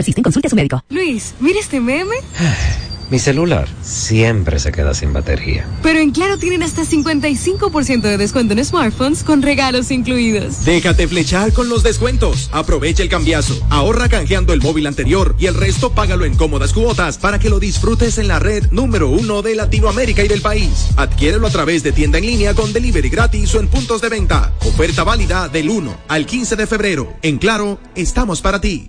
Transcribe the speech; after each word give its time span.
persisten, 0.00 0.22
consulte 0.22 0.48
a 0.48 0.50
su 0.50 0.56
médico. 0.56 0.82
Luis, 0.88 1.34
mira 1.40 1.60
este 1.60 1.78
meme. 1.80 2.16
Mi 3.10 3.18
celular 3.18 3.66
siempre 3.82 4.60
se 4.60 4.70
queda 4.70 4.94
sin 4.94 5.12
batería. 5.12 5.66
Pero 5.82 5.98
en 5.98 6.12
Claro 6.12 6.38
tienen 6.38 6.62
hasta 6.62 6.82
55% 6.82 8.02
de 8.02 8.16
descuento 8.16 8.52
en 8.52 8.64
smartphones 8.64 9.24
con 9.24 9.42
regalos 9.42 9.90
incluidos. 9.90 10.64
Déjate 10.64 11.08
flechar 11.08 11.52
con 11.52 11.68
los 11.68 11.82
descuentos. 11.82 12.48
Aprovecha 12.52 13.02
el 13.02 13.08
cambiazo. 13.08 13.58
Ahorra 13.68 14.08
canjeando 14.08 14.52
el 14.52 14.62
móvil 14.62 14.86
anterior 14.86 15.34
y 15.40 15.46
el 15.46 15.56
resto 15.56 15.92
págalo 15.92 16.24
en 16.24 16.36
cómodas 16.36 16.72
cuotas 16.72 17.18
para 17.18 17.40
que 17.40 17.50
lo 17.50 17.58
disfrutes 17.58 18.16
en 18.18 18.28
la 18.28 18.38
red 18.38 18.70
número 18.70 19.08
uno 19.08 19.42
de 19.42 19.56
Latinoamérica 19.56 20.22
y 20.22 20.28
del 20.28 20.40
país. 20.40 20.90
Adquiérelo 20.96 21.48
a 21.48 21.50
través 21.50 21.82
de 21.82 21.90
tienda 21.90 22.18
en 22.18 22.26
línea 22.26 22.54
con 22.54 22.72
delivery 22.72 23.08
gratis 23.08 23.52
o 23.56 23.58
en 23.58 23.66
puntos 23.66 24.00
de 24.00 24.08
venta. 24.08 24.52
Oferta 24.60 25.02
válida 25.02 25.48
del 25.48 25.68
1 25.68 25.96
al 26.06 26.26
15 26.26 26.54
de 26.54 26.66
febrero. 26.68 27.12
En 27.22 27.38
Claro, 27.38 27.80
estamos 27.96 28.40
para 28.40 28.60
ti. 28.60 28.88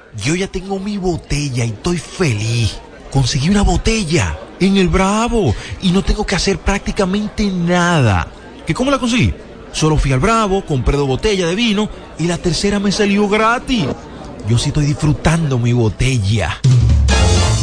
yo 0.17 0.35
ya 0.35 0.47
tengo 0.47 0.79
mi 0.79 0.97
botella 0.97 1.65
y 1.65 1.69
estoy 1.69 1.97
feliz. 1.97 2.77
Conseguí 3.11 3.49
una 3.49 3.61
botella 3.61 4.37
en 4.59 4.77
el 4.77 4.87
Bravo 4.87 5.53
y 5.81 5.91
no 5.91 6.03
tengo 6.03 6.25
que 6.25 6.35
hacer 6.35 6.59
prácticamente 6.59 7.45
nada. 7.45 8.27
¿Que 8.65 8.73
cómo 8.73 8.91
la 8.91 8.99
conseguí? 8.99 9.33
Solo 9.71 9.97
fui 9.97 10.11
al 10.11 10.19
Bravo, 10.19 10.65
compré 10.65 10.97
dos 10.97 11.07
botellas 11.07 11.49
de 11.49 11.55
vino 11.55 11.89
y 12.19 12.27
la 12.27 12.37
tercera 12.37 12.79
me 12.79 12.91
salió 12.91 13.27
gratis. 13.27 13.85
Yo 14.47 14.57
sí 14.57 14.69
estoy 14.69 14.85
disfrutando 14.85 15.57
mi 15.57 15.73
botella. 15.73 16.59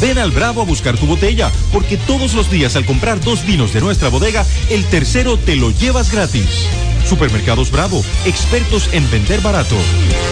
Ven 0.00 0.18
al 0.18 0.30
Bravo 0.30 0.62
a 0.62 0.64
buscar 0.64 0.96
tu 0.96 1.06
botella, 1.06 1.50
porque 1.72 1.96
todos 1.96 2.34
los 2.34 2.50
días 2.50 2.76
al 2.76 2.86
comprar 2.86 3.20
dos 3.20 3.44
vinos 3.44 3.72
de 3.72 3.80
nuestra 3.80 4.08
bodega, 4.08 4.46
el 4.70 4.84
tercero 4.84 5.36
te 5.36 5.56
lo 5.56 5.70
llevas 5.72 6.12
gratis. 6.12 6.66
Supermercados 7.08 7.72
Bravo, 7.72 8.04
expertos 8.26 8.92
en 8.92 9.10
vender 9.10 9.40
barato. 9.40 9.76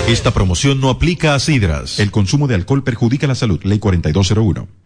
Esta 0.09 0.33
promoción 0.33 0.81
no 0.81 0.91
aplica 0.91 1.35
a 1.35 1.41
sidras. 1.41 1.99
El 1.99 2.11
consumo 2.11 2.47
de 2.47 2.55
alcohol 2.55 2.85
perjudica 2.85 3.27
la 3.27 3.35
salud. 3.35 3.61
Ley 3.65 3.79
4201. 3.79 4.86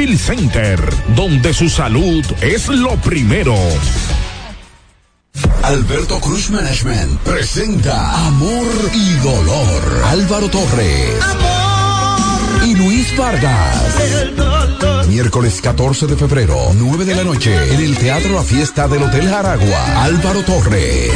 Center 0.09 0.79
donde 1.15 1.53
su 1.53 1.69
salud 1.69 2.25
es 2.41 2.67
lo 2.69 2.95
primero. 2.97 3.55
Alberto 5.61 6.19
Cruz 6.19 6.49
Management 6.49 7.19
presenta 7.19 8.27
Amor 8.27 8.65
y 8.93 9.13
Dolor. 9.19 10.03
Álvaro 10.05 10.49
Torres. 10.49 11.13
Y 12.65 12.75
Luis 12.75 13.15
Vargas. 13.15 13.95
Miércoles 15.07 15.61
14 15.61 16.07
de 16.07 16.15
febrero, 16.15 16.57
9 16.73 17.05
de 17.05 17.15
la 17.15 17.23
noche, 17.23 17.53
en 17.71 17.81
el 17.81 17.95
Teatro 17.95 18.33
La 18.33 18.43
Fiesta 18.43 18.87
del 18.87 19.03
Hotel 19.03 19.29
Jaragua. 19.29 20.03
Álvaro 20.03 20.41
Torres. 20.43 21.11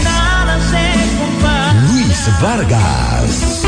Vargas. 2.42 3.62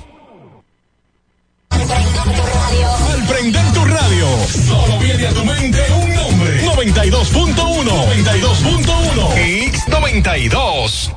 Al 1.70 3.26
prender 3.28 3.72
tu 3.72 3.84
radio, 3.84 4.26
solo 4.48 4.98
viene 4.98 5.26
a 5.26 5.32
tu 5.32 5.44
mente 5.44 5.80
un 5.92 6.14
nombre. 6.14 6.64
92.1 6.64 7.84
92.1 7.84 9.72
X92 9.72 11.12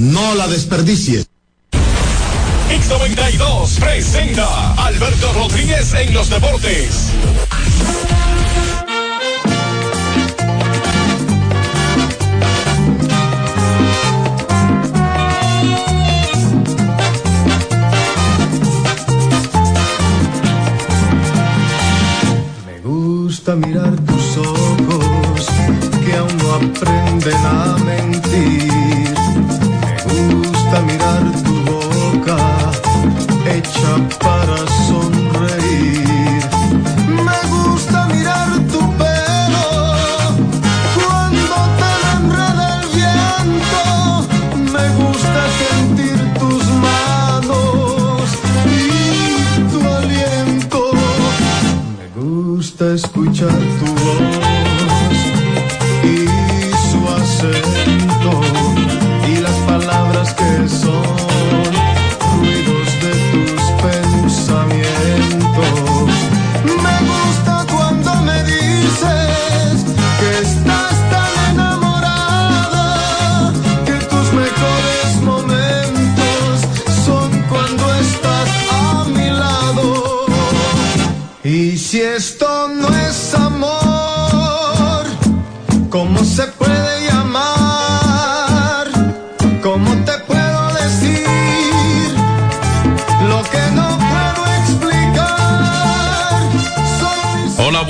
no 0.00 0.34
la 0.34 0.48
desperdicies. 0.48 1.26
X92 2.70 3.78
presenta 3.78 4.72
Alberto 4.74 5.32
Rodríguez 5.34 5.92
en 5.94 6.14
los 6.14 6.30
deportes. 6.30 7.09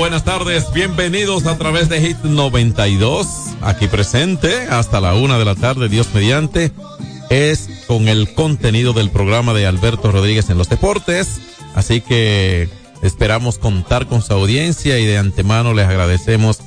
Buenas 0.00 0.24
tardes. 0.24 0.72
Bienvenidos 0.72 1.44
a 1.44 1.58
través 1.58 1.90
de 1.90 2.00
Hit 2.00 2.16
92. 2.22 3.26
Aquí 3.60 3.86
presente 3.86 4.66
hasta 4.70 4.98
la 4.98 5.12
una 5.12 5.38
de 5.38 5.44
la 5.44 5.54
tarde, 5.54 5.90
Dios 5.90 6.08
mediante. 6.14 6.72
Es 7.28 7.68
con 7.86 8.08
el 8.08 8.32
contenido 8.32 8.94
del 8.94 9.10
programa 9.10 9.52
de 9.52 9.66
Alberto 9.66 10.10
Rodríguez 10.10 10.48
en 10.48 10.56
los 10.56 10.70
deportes. 10.70 11.42
Así 11.74 12.00
que 12.00 12.70
esperamos 13.02 13.58
contar 13.58 14.06
con 14.06 14.22
su 14.22 14.32
audiencia 14.32 14.98
y 14.98 15.04
de 15.04 15.18
antemano 15.18 15.74
les 15.74 15.86
agradecemos 15.86 16.60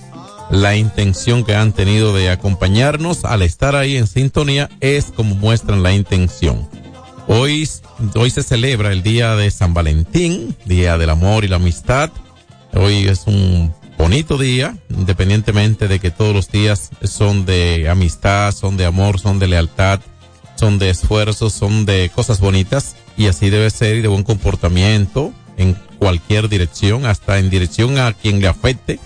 la 0.51 0.75
intención 0.75 1.43
que 1.43 1.55
han 1.55 1.73
tenido 1.73 2.13
de 2.13 2.29
acompañarnos. 2.29 3.25
Al 3.25 3.41
estar 3.41 3.75
ahí 3.75 3.97
en 3.97 4.05
sintonía 4.05 4.69
es 4.79 5.05
como 5.05 5.33
muestran 5.33 5.81
la 5.81 5.91
intención. 5.91 6.69
Hoy, 7.27 7.67
hoy 8.13 8.29
se 8.29 8.43
celebra 8.43 8.91
el 8.91 9.01
día 9.01 9.35
de 9.35 9.49
San 9.49 9.73
Valentín, 9.73 10.55
día 10.65 10.99
del 10.99 11.09
amor 11.09 11.45
y 11.45 11.47
la 11.47 11.55
amistad. 11.55 12.11
Hoy 12.75 13.07
es 13.07 13.27
un 13.27 13.73
bonito 13.97 14.37
día, 14.37 14.75
independientemente 14.89 15.87
de 15.87 15.99
que 15.99 16.09
todos 16.09 16.33
los 16.33 16.49
días 16.49 16.89
son 17.03 17.45
de 17.45 17.87
amistad, 17.87 18.51
son 18.51 18.77
de 18.77 18.85
amor, 18.85 19.19
son 19.19 19.37
de 19.37 19.47
lealtad, 19.47 19.99
son 20.55 20.79
de 20.79 20.89
esfuerzo, 20.89 21.51
son 21.51 21.85
de 21.85 22.09
cosas 22.13 22.39
bonitas 22.39 22.95
y 23.15 23.27
así 23.27 23.51
debe 23.51 23.69
ser 23.69 23.97
y 23.97 24.01
de 24.01 24.07
buen 24.07 24.23
comportamiento 24.23 25.31
en 25.57 25.77
cualquier 25.99 26.49
dirección, 26.49 27.05
hasta 27.05 27.37
en 27.37 27.51
dirección 27.51 27.99
a 27.99 28.11
quien 28.11 28.41
le 28.41 28.47
afecte, 28.47 28.99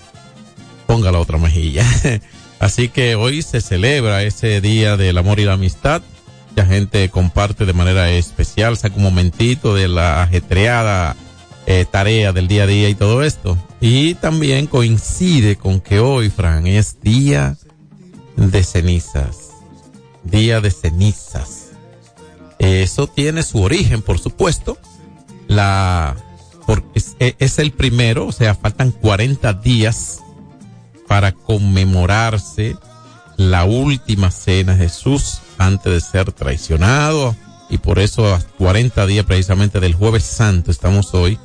ponga 0.86 1.12
la 1.12 1.18
otra 1.18 1.36
mejilla. 1.36 1.84
así 2.60 2.88
que 2.88 3.16
hoy 3.16 3.42
se 3.42 3.60
celebra 3.60 4.22
ese 4.22 4.62
día 4.62 4.96
del 4.96 5.18
amor 5.18 5.40
y 5.40 5.44
la 5.44 5.52
amistad. 5.52 6.00
La 6.56 6.64
gente 6.64 7.08
comparte 7.10 7.66
de 7.66 7.72
manera 7.74 8.10
especial, 8.10 8.76
saca 8.78 8.96
un 8.96 9.02
momentito 9.02 9.74
de 9.74 9.88
la 9.88 10.22
ajetreada 10.22 11.14
eh, 11.70 11.84
tarea 11.84 12.32
del 12.32 12.48
día 12.48 12.62
a 12.62 12.66
día 12.66 12.88
y 12.88 12.94
todo 12.94 13.22
esto. 13.22 13.58
Y 13.78 14.14
también 14.14 14.66
coincide 14.66 15.56
con 15.56 15.82
que 15.82 16.00
hoy, 16.00 16.30
Fran, 16.30 16.66
es 16.66 17.02
día 17.02 17.58
de 18.36 18.64
cenizas. 18.64 19.50
Día 20.24 20.62
de 20.62 20.70
cenizas. 20.70 21.72
Eso 22.58 23.06
tiene 23.06 23.42
su 23.42 23.60
origen, 23.60 24.00
por 24.00 24.18
supuesto. 24.18 24.78
La, 25.46 26.16
porque 26.66 26.88
es, 26.94 27.16
es 27.18 27.58
el 27.58 27.72
primero, 27.72 28.28
o 28.28 28.32
sea, 28.32 28.54
faltan 28.54 28.90
40 28.90 29.52
días 29.52 30.20
para 31.06 31.32
conmemorarse 31.32 32.76
la 33.36 33.66
última 33.66 34.30
cena 34.30 34.72
de 34.72 34.84
Jesús 34.84 35.40
antes 35.58 35.92
de 35.92 36.00
ser 36.00 36.32
traicionado. 36.32 37.36
Y 37.68 37.76
por 37.76 37.98
eso 37.98 38.34
a 38.34 38.40
40 38.56 39.04
días 39.04 39.26
precisamente 39.26 39.80
del 39.80 39.92
jueves 39.92 40.24
santo 40.24 40.70
estamos 40.70 41.12
hoy. 41.12 41.38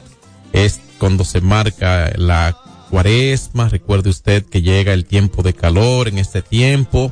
Es 0.54 0.80
cuando 0.98 1.26
se 1.26 1.42
marca 1.42 2.14
la 2.16 2.58
cuaresma. 2.90 3.68
Recuerde 3.68 4.10
usted 4.10 4.46
que 4.46 4.62
llega 4.62 4.94
el 4.94 5.06
tiempo 5.06 5.44
de 5.44 5.54
calor 5.54 6.08
en 6.08 6.18
este 6.20 6.42
tiempo. 6.42 7.12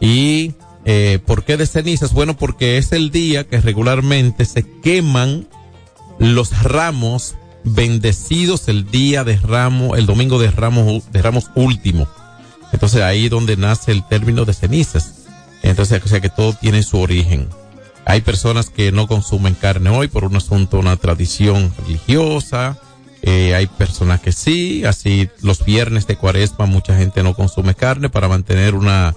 Y 0.00 0.54
eh, 0.84 1.18
¿por 1.26 1.44
qué 1.44 1.56
de 1.56 1.66
cenizas? 1.66 2.14
Bueno, 2.14 2.36
porque 2.36 2.78
es 2.78 2.92
el 2.92 3.10
día 3.10 3.46
que 3.46 3.60
regularmente 3.60 4.46
se 4.46 4.64
queman 4.80 5.46
los 6.18 6.62
ramos 6.62 7.34
bendecidos 7.64 8.68
el 8.68 8.90
día 8.90 9.24
de 9.24 9.36
ramos, 9.36 9.98
el 9.98 10.06
domingo 10.06 10.38
de 10.38 10.50
ramos, 10.50 11.10
de 11.12 11.22
ramos 11.22 11.50
último. 11.54 12.08
Entonces 12.72 13.02
ahí 13.02 13.28
donde 13.28 13.56
nace 13.56 13.92
el 13.92 14.06
término 14.06 14.44
de 14.44 14.54
cenizas. 14.54 15.26
Entonces, 15.62 16.02
o 16.02 16.08
sea 16.08 16.20
que 16.20 16.28
todo 16.28 16.52
tiene 16.54 16.82
su 16.82 16.98
origen. 16.98 17.48
Hay 18.08 18.22
personas 18.22 18.70
que 18.70 18.90
no 18.90 19.06
consumen 19.06 19.52
carne 19.52 19.90
hoy 19.90 20.08
por 20.08 20.24
un 20.24 20.34
asunto, 20.34 20.78
una 20.78 20.96
tradición 20.96 21.70
religiosa. 21.84 22.78
Eh, 23.20 23.54
hay 23.54 23.66
personas 23.66 24.22
que 24.22 24.32
sí, 24.32 24.82
así 24.86 25.28
los 25.42 25.62
viernes 25.62 26.06
de 26.06 26.16
cuaresma 26.16 26.64
mucha 26.64 26.96
gente 26.96 27.22
no 27.22 27.34
consume 27.34 27.74
carne 27.74 28.08
para 28.08 28.26
mantener 28.26 28.74
una 28.74 29.14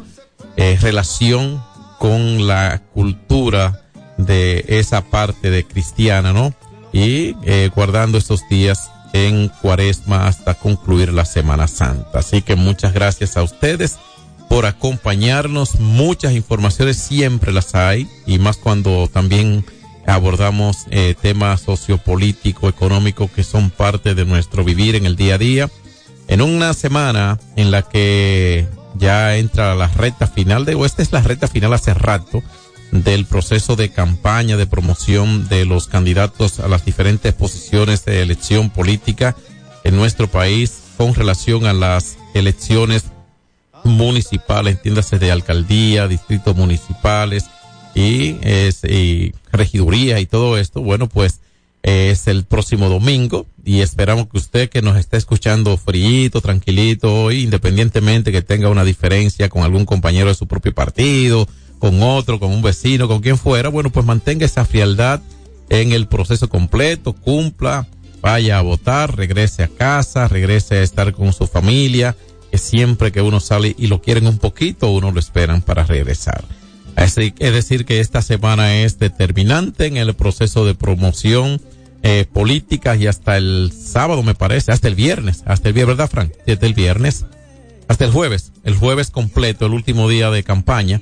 eh, 0.58 0.78
relación 0.82 1.64
con 2.00 2.48
la 2.48 2.82
cultura 2.94 3.86
de 4.18 4.66
esa 4.68 5.06
parte 5.06 5.50
de 5.52 5.64
cristiana, 5.64 6.34
¿no? 6.34 6.54
Y 6.92 7.38
eh, 7.46 7.70
guardando 7.74 8.18
estos 8.18 8.42
días 8.50 8.92
en 9.14 9.48
cuaresma 9.62 10.28
hasta 10.28 10.56
concluir 10.56 11.14
la 11.14 11.24
Semana 11.24 11.70
Santa. 11.70 12.20
Así 12.20 12.42
que 12.42 12.58
muchas 12.58 12.92
gracias 12.92 13.38
a 13.38 13.44
ustedes 13.44 14.00
por 14.51 14.65
acompañarnos. 14.65 15.79
Muchas 15.79 16.34
informaciones 16.34 16.98
siempre 16.98 17.53
las 17.53 17.74
hay 17.74 18.10
y 18.25 18.38
más 18.38 18.58
cuando 18.58 19.08
también 19.08 19.63
abordamos 20.05 20.88
eh, 20.89 21.15
temas 21.20 21.62
sociopolítico, 21.62 22.67
económico 22.67 23.31
que 23.34 23.46
son 23.46 23.70
parte 23.70 24.13
de 24.13 24.25
nuestro 24.25 24.65
vivir 24.65 24.96
en 24.98 25.05
el 25.05 25.15
día 25.15 25.36
a 25.36 25.38
día. 25.38 25.70
En 26.27 26.41
una 26.41 26.74
semana 26.74 27.39
en 27.55 27.72
la 27.72 27.84
que 27.84 28.67
ya 28.96 29.38
entra 29.38 29.74
la 29.74 29.88
recta 29.88 30.27
final 30.27 30.65
de, 30.65 30.75
o 30.75 30.86
esta 30.86 31.01
es 31.01 31.13
la 31.13 31.22
recta 31.22 31.48
final 31.48 31.72
hace 31.72 31.93
rato 31.93 32.43
del 32.91 33.25
proceso 33.25 33.77
de 33.77 33.89
campaña, 33.89 34.58
de 34.58 34.67
promoción 34.67 35.48
de 35.48 35.63
los 35.63 35.88
candidatos 35.88 36.60
a 36.60 36.67
las 36.67 36.84
diferentes 36.84 37.34
posiciones 37.34 38.03
de 38.03 38.22
elección 38.22 38.70
política 38.70 39.34
en 39.86 39.96
nuestro 39.96 40.27
país 40.27 40.74
con 40.98 41.15
relación 41.15 41.67
a 41.67 41.72
las 41.72 42.17
elecciones 42.34 43.05
municipales, 43.84 44.76
entiéndase 44.76 45.20
de 45.20 45.32
alcaldía, 45.32 46.08
distritos 46.08 46.56
municipales 46.56 47.46
y, 47.96 48.38
es, 48.42 48.84
y 48.84 49.34
regiduría 49.52 50.20
y 50.20 50.26
todo 50.26 50.58
esto. 50.58 50.82
Bueno, 50.82 51.08
pues 51.08 51.42
es 51.84 52.28
el 52.28 52.44
próximo 52.46 52.90
domingo 52.90 53.48
y 53.66 53.82
esperamos 53.82 54.28
que 54.28 54.38
usted 54.38 54.70
que 54.70 54.82
nos 54.82 54.98
esté 54.98 55.18
escuchando 55.18 55.78
frío, 55.78 56.30
tranquilito 56.42 57.24
hoy, 57.24 57.44
independientemente 57.44 58.32
que 58.32 58.42
tenga 58.42 58.70
una 58.70 58.84
diferencia 58.84 59.50
con 59.50 59.64
algún 59.64 59.86
compañero 59.86 60.30
de 60.30 60.36
su 60.36 60.48
propio 60.48 60.74
partido, 60.74 61.48
con 61.80 62.04
otro, 62.04 62.40
con 62.40 62.52
un 62.52 62.62
vecino, 62.62 63.08
con 63.08 63.22
quien 63.22 63.38
fuera, 63.38 63.70
bueno, 63.70 63.90
pues 63.90 64.06
mantenga 64.06 64.46
esa 64.46 64.66
frialdad 64.66 65.22
en 65.70 65.92
el 65.94 66.08
proceso 66.08 66.50
completo, 66.50 67.14
cumpla, 67.14 67.88
vaya 68.22 68.60
a 68.60 68.62
votar, 68.62 69.16
regrese 69.16 69.64
a 69.64 69.68
casa, 69.68 70.28
regrese 70.28 70.76
a 70.76 70.84
estar 70.84 71.14
con 71.14 71.34
su 71.34 71.48
familia, 71.48 72.16
que 72.51 72.58
siempre 72.58 73.12
que 73.12 73.22
uno 73.22 73.39
sale 73.39 73.75
y 73.77 73.88
lo 73.88 74.01
quieren 74.01 74.27
un 74.27 74.38
poquito, 74.38 74.91
uno 74.91 75.12
lo 75.12 75.20
esperan 75.20 75.62
para 75.62 75.86
regresar. 75.86 76.43
Es 76.98 77.15
decir, 77.39 77.86
que 77.86 78.00
esta 78.00 78.22
semana 78.22 78.81
es 78.81 79.00
determinante 79.00 79.86
en 79.86 79.98
el 79.98 80.13
proceso 80.13 80.65
de 80.65 80.75
promoción 80.75 81.62
eh, 82.03 82.25
política 82.31 82.96
y 82.96 83.08
hasta 83.08 83.38
el 83.38 83.72
sábado, 83.72 84.22
me 84.24 84.36
parece, 84.36 84.72
hasta 84.72 84.88
el 84.88 84.96
viernes, 84.96 85.43
hasta 85.46 85.70
el 85.70 85.74
viernes, 85.74 85.98
¿verdad, 85.98 86.12
Frank? 86.12 86.34
Desde 86.46 86.67
el 86.67 86.74
viernes 86.74 87.25
hasta 87.88 88.05
el 88.05 88.12
jueves, 88.12 88.53
el 88.63 88.75
jueves 88.75 89.12
completo, 89.12 89.65
el 89.65 89.74
último 89.74 90.08
día 90.08 90.31
de 90.31 90.43
campaña. 90.43 91.01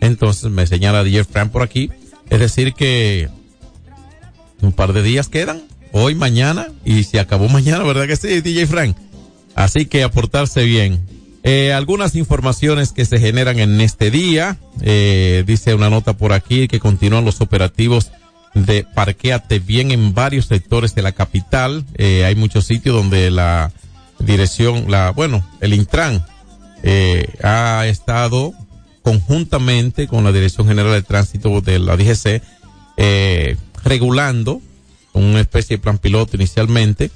Entonces 0.00 0.50
me 0.50 0.66
señala 0.66 1.04
DJ 1.04 1.24
Frank 1.24 1.50
por 1.50 1.62
aquí. 1.62 1.90
Es 2.30 2.40
decir 2.40 2.72
que 2.72 3.28
un 4.62 4.72
par 4.72 4.92
de 4.92 5.02
días 5.02 5.28
quedan, 5.28 5.62
hoy, 5.92 6.14
mañana, 6.14 6.68
y 6.84 7.04
se 7.04 7.20
acabó 7.20 7.48
mañana, 7.48 7.84
¿verdad 7.84 8.06
que 8.06 8.16
sí, 8.16 8.40
DJ 8.40 8.66
Frank? 8.66 8.96
Así 9.60 9.84
que 9.84 10.02
aportarse 10.02 10.64
bien. 10.64 11.04
Eh, 11.42 11.74
algunas 11.74 12.14
informaciones 12.14 12.92
que 12.92 13.04
se 13.04 13.20
generan 13.20 13.58
en 13.58 13.78
este 13.82 14.10
día. 14.10 14.56
Eh, 14.80 15.44
dice 15.46 15.74
una 15.74 15.90
nota 15.90 16.14
por 16.14 16.32
aquí 16.32 16.66
que 16.66 16.80
continúan 16.80 17.26
los 17.26 17.42
operativos 17.42 18.10
de 18.54 18.86
parqueate 18.94 19.58
bien 19.58 19.90
en 19.90 20.14
varios 20.14 20.46
sectores 20.46 20.94
de 20.94 21.02
la 21.02 21.12
capital. 21.12 21.84
Eh, 21.96 22.24
hay 22.24 22.36
muchos 22.36 22.64
sitios 22.64 22.96
donde 22.96 23.30
la 23.30 23.70
dirección, 24.18 24.86
la, 24.88 25.10
bueno, 25.10 25.46
el 25.60 25.74
Intran 25.74 26.24
eh, 26.82 27.28
ha 27.42 27.86
estado 27.86 28.54
conjuntamente 29.02 30.06
con 30.06 30.24
la 30.24 30.32
Dirección 30.32 30.68
General 30.68 30.92
de 30.92 31.02
Tránsito 31.02 31.60
de 31.60 31.78
la 31.78 31.98
DGC 31.98 32.42
regulando 33.84 34.62
una 35.12 35.40
especie 35.40 35.76
de 35.76 35.82
plan 35.82 35.98
piloto 35.98 36.36
inicialmente 36.36 37.10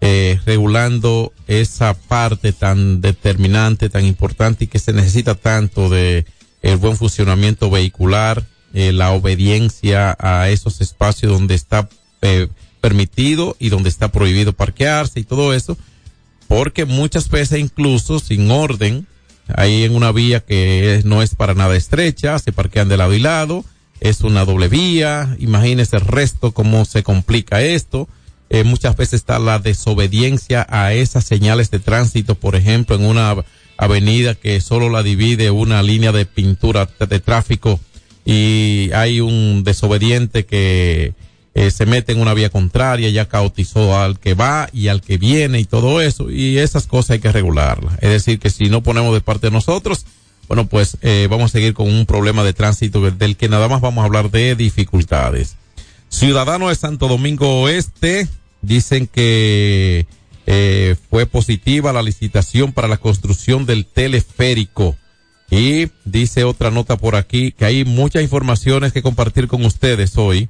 eh, 0.00 0.38
regulando 0.44 1.32
esa 1.46 1.94
parte 1.94 2.52
tan 2.52 3.00
determinante, 3.00 3.88
tan 3.88 4.04
importante 4.04 4.64
y 4.64 4.66
que 4.66 4.78
se 4.78 4.92
necesita 4.92 5.34
tanto 5.34 5.88
de 5.88 6.26
el 6.62 6.76
buen 6.76 6.96
funcionamiento 6.96 7.70
vehicular, 7.70 8.46
eh, 8.72 8.92
la 8.92 9.12
obediencia 9.12 10.16
a 10.18 10.48
esos 10.50 10.80
espacios 10.80 11.32
donde 11.32 11.54
está 11.54 11.88
eh, 12.22 12.48
permitido 12.80 13.56
y 13.58 13.68
donde 13.68 13.88
está 13.88 14.10
prohibido 14.10 14.52
parquearse 14.52 15.20
y 15.20 15.24
todo 15.24 15.54
eso, 15.54 15.78
porque 16.48 16.84
muchas 16.84 17.28
veces 17.28 17.60
incluso 17.60 18.18
sin 18.18 18.50
orden, 18.50 19.06
ahí 19.54 19.84
en 19.84 19.94
una 19.94 20.10
vía 20.10 20.40
que 20.40 21.02
no 21.04 21.22
es 21.22 21.34
para 21.34 21.54
nada 21.54 21.76
estrecha, 21.76 22.38
se 22.38 22.52
parquean 22.52 22.88
de 22.88 22.96
lado 22.96 23.14
y 23.14 23.20
lado, 23.20 23.64
es 24.00 24.20
una 24.20 24.44
doble 24.44 24.68
vía, 24.68 25.36
imagínese 25.38 25.96
el 25.96 26.02
resto 26.02 26.52
cómo 26.52 26.84
se 26.84 27.02
complica 27.02 27.62
esto. 27.62 28.08
Eh, 28.54 28.62
muchas 28.62 28.96
veces 28.96 29.14
está 29.14 29.40
la 29.40 29.58
desobediencia 29.58 30.64
a 30.70 30.92
esas 30.92 31.24
señales 31.24 31.72
de 31.72 31.80
tránsito, 31.80 32.36
por 32.36 32.54
ejemplo, 32.54 32.94
en 32.94 33.04
una 33.04 33.30
av- 33.30 33.44
avenida 33.76 34.36
que 34.36 34.60
solo 34.60 34.90
la 34.90 35.02
divide 35.02 35.50
una 35.50 35.82
línea 35.82 36.12
de 36.12 36.24
pintura 36.24 36.88
de, 37.00 37.18
tráfico 37.18 37.80
y 38.24 38.92
hay 38.94 39.18
un 39.18 39.64
desobediente 39.64 40.46
que 40.46 41.14
eh, 41.54 41.70
se 41.72 41.84
mete 41.84 42.12
en 42.12 42.20
una 42.20 42.32
vía 42.32 42.48
contraria, 42.48 43.10
ya 43.10 43.26
caotizó 43.26 43.98
al 43.98 44.20
que 44.20 44.34
va 44.34 44.68
y 44.72 44.86
al 44.86 45.00
que 45.00 45.18
viene 45.18 45.58
y 45.58 45.64
todo 45.64 46.00
eso, 46.00 46.30
y 46.30 46.58
esas 46.58 46.86
cosas 46.86 47.10
hay 47.10 47.18
que 47.18 47.32
regularlas. 47.32 47.94
Es 48.02 48.10
decir, 48.10 48.38
que 48.38 48.50
si 48.50 48.66
no 48.70 48.84
ponemos 48.84 49.12
de 49.14 49.20
parte 49.20 49.48
de 49.48 49.50
nosotros, 49.50 50.06
bueno, 50.46 50.68
pues 50.68 50.96
eh, 51.02 51.26
vamos 51.28 51.50
a 51.50 51.52
seguir 51.54 51.74
con 51.74 51.92
un 51.92 52.06
problema 52.06 52.44
de 52.44 52.52
tránsito 52.52 53.00
del 53.00 53.36
que 53.36 53.48
nada 53.48 53.66
más 53.66 53.80
vamos 53.80 54.02
a 54.02 54.06
hablar 54.06 54.30
de 54.30 54.54
dificultades. 54.54 55.56
Ciudadanos 56.08 56.68
de 56.68 56.76
Santo 56.76 57.08
Domingo 57.08 57.62
Oeste 57.62 58.28
dicen 58.64 59.06
que 59.06 60.06
eh, 60.46 60.96
fue 61.10 61.26
positiva 61.26 61.92
la 61.92 62.02
licitación 62.02 62.72
para 62.72 62.88
la 62.88 62.98
construcción 62.98 63.66
del 63.66 63.86
teleférico. 63.86 64.96
Y 65.50 65.88
dice 66.04 66.44
otra 66.44 66.70
nota 66.70 66.96
por 66.96 67.16
aquí 67.16 67.52
que 67.52 67.64
hay 67.64 67.84
muchas 67.84 68.22
informaciones 68.22 68.92
que 68.92 69.02
compartir 69.02 69.48
con 69.48 69.64
ustedes 69.64 70.16
hoy. 70.16 70.48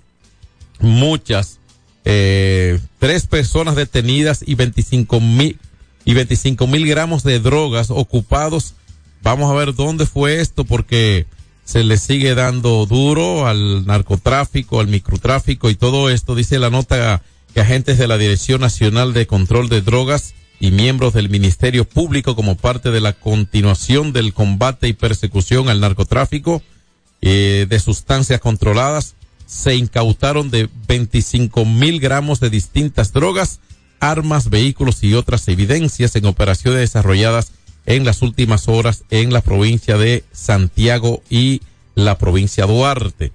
Muchas. 0.81 1.61
Eh, 2.05 2.81
tres 2.99 3.27
personas 3.27 3.77
detenidas 3.77 4.45
y 4.47 4.55
25 4.55 5.21
mil 5.21 5.59
y 6.05 6.13
25 6.15 6.67
mil 6.67 6.87
gramos 6.87 7.23
de 7.23 7.41
drogas 7.41 7.91
ocupados. 7.91 8.75
Vamos 9.23 9.51
a 9.51 9.55
ver 9.55 9.75
dónde 9.75 10.07
fue 10.07 10.41
esto 10.41 10.65
porque 10.65 11.27
se 11.65 11.83
le 11.83 11.97
sigue 11.97 12.35
dando 12.35 12.85
duro 12.85 13.47
al 13.47 13.87
narcotráfico, 13.87 14.81
al 14.81 14.89
microtráfico 14.89 15.71
y 15.71 15.75
todo 15.75 16.11
esto. 16.11 16.35
Dice 16.35 16.59
la 16.59 16.71
nota 16.71 17.23
que 17.55 17.61
agentes 17.61 17.99
de 17.99 18.09
la 18.09 18.19
Dirección 18.19 18.61
Nacional 18.61 19.13
de 19.13 19.29
Control 19.29 19.69
de 19.69 19.81
Drogas 19.81 20.35
y 20.59 20.73
miembros 20.73 21.15
del 21.15 21.31
Ministerio 21.31 21.85
Público 21.85 22.35
como 22.35 22.57
parte 22.57 22.91
de 22.91 23.01
la 23.01 23.13
continuación 23.13 24.13
del 24.13 24.35
combate 24.35 24.89
y 24.89 24.93
persecución 24.93 25.69
al 25.69 25.81
narcotráfico 25.81 26.63
eh, 27.23 27.67
de 27.69 27.79
sustancias 27.79 28.41
controladas 28.41 29.15
se 29.47 29.77
incautaron 29.77 30.51
de 30.51 30.69
25 30.89 31.65
mil 31.65 32.01
gramos 32.01 32.41
de 32.41 32.51
distintas 32.51 33.13
drogas, 33.13 33.61
armas, 34.01 34.51
vehículos 34.51 35.05
y 35.05 35.15
otras 35.15 35.47
evidencias 35.47 36.17
en 36.17 36.27
operaciones 36.27 36.81
desarrolladas 36.81 37.53
en 37.87 38.05
las 38.05 38.23
últimas 38.23 38.69
horas 38.69 39.05
en 39.11 39.33
la 39.33 39.43
provincia 39.43 39.97
de 39.97 40.25
Santiago 40.33 41.23
y 41.31 41.61
la 41.95 42.19
provincia 42.19 42.67
Duarte. 42.67 43.33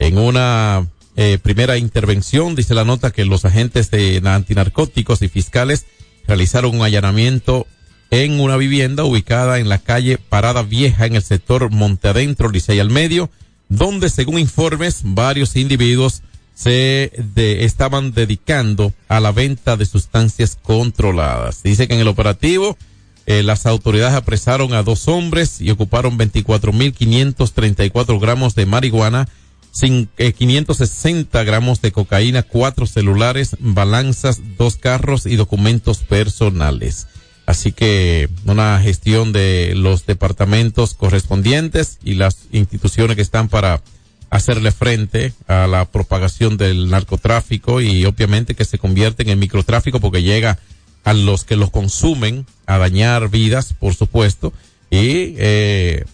En 0.00 0.18
una 0.18 0.88
eh, 1.22 1.36
primera 1.36 1.76
intervención, 1.76 2.54
dice 2.54 2.72
la 2.72 2.86
nota 2.86 3.10
que 3.10 3.26
los 3.26 3.44
agentes 3.44 3.90
de 3.90 4.22
antinarcóticos 4.24 5.20
y 5.20 5.28
fiscales 5.28 5.84
realizaron 6.26 6.74
un 6.74 6.82
allanamiento 6.82 7.66
en 8.10 8.40
una 8.40 8.56
vivienda 8.56 9.04
ubicada 9.04 9.58
en 9.58 9.68
la 9.68 9.76
calle 9.76 10.16
Parada 10.16 10.62
Vieja 10.62 11.04
en 11.04 11.16
el 11.16 11.22
sector 11.22 11.70
Monte 11.70 12.08
Adentro, 12.08 12.48
Licey 12.48 12.80
al 12.80 12.88
Medio, 12.88 13.28
donde 13.68 14.08
según 14.08 14.38
informes 14.38 15.02
varios 15.04 15.56
individuos 15.56 16.22
se 16.54 17.12
estaban 17.36 18.12
dedicando 18.12 18.94
a 19.06 19.20
la 19.20 19.30
venta 19.30 19.76
de 19.76 19.84
sustancias 19.84 20.56
controladas. 20.62 21.62
Dice 21.62 21.86
que 21.86 21.92
en 21.92 22.00
el 22.00 22.08
operativo 22.08 22.78
eh, 23.26 23.42
las 23.42 23.66
autoridades 23.66 24.14
apresaron 24.14 24.72
a 24.72 24.82
dos 24.82 25.06
hombres 25.06 25.60
y 25.60 25.70
ocuparon 25.70 26.18
24.534 26.18 28.18
gramos 28.18 28.54
de 28.54 28.64
marihuana, 28.64 29.28
560 29.72 31.44
gramos 31.44 31.80
de 31.80 31.92
cocaína, 31.92 32.42
cuatro 32.42 32.86
celulares, 32.86 33.56
balanzas, 33.60 34.40
dos 34.56 34.76
carros 34.76 35.26
y 35.26 35.36
documentos 35.36 35.98
personales. 35.98 37.06
Así 37.46 37.72
que 37.72 38.28
una 38.44 38.80
gestión 38.80 39.32
de 39.32 39.74
los 39.74 40.06
departamentos 40.06 40.94
correspondientes 40.94 41.98
y 42.04 42.14
las 42.14 42.46
instituciones 42.52 43.16
que 43.16 43.22
están 43.22 43.48
para 43.48 43.82
hacerle 44.30 44.70
frente 44.70 45.32
a 45.48 45.66
la 45.66 45.84
propagación 45.86 46.56
del 46.56 46.88
narcotráfico 46.88 47.80
y 47.80 48.04
obviamente 48.04 48.54
que 48.54 48.64
se 48.64 48.78
convierte 48.78 49.24
en 49.24 49.30
el 49.30 49.36
microtráfico 49.36 49.98
porque 49.98 50.22
llega 50.22 50.58
a 51.02 51.12
los 51.12 51.44
que 51.44 51.56
los 51.56 51.70
consumen 51.70 52.46
a 52.66 52.78
dañar 52.78 53.28
vidas, 53.30 53.74
por 53.74 53.94
supuesto. 53.94 54.52
Y, 54.90 55.34
eh, 55.38 56.04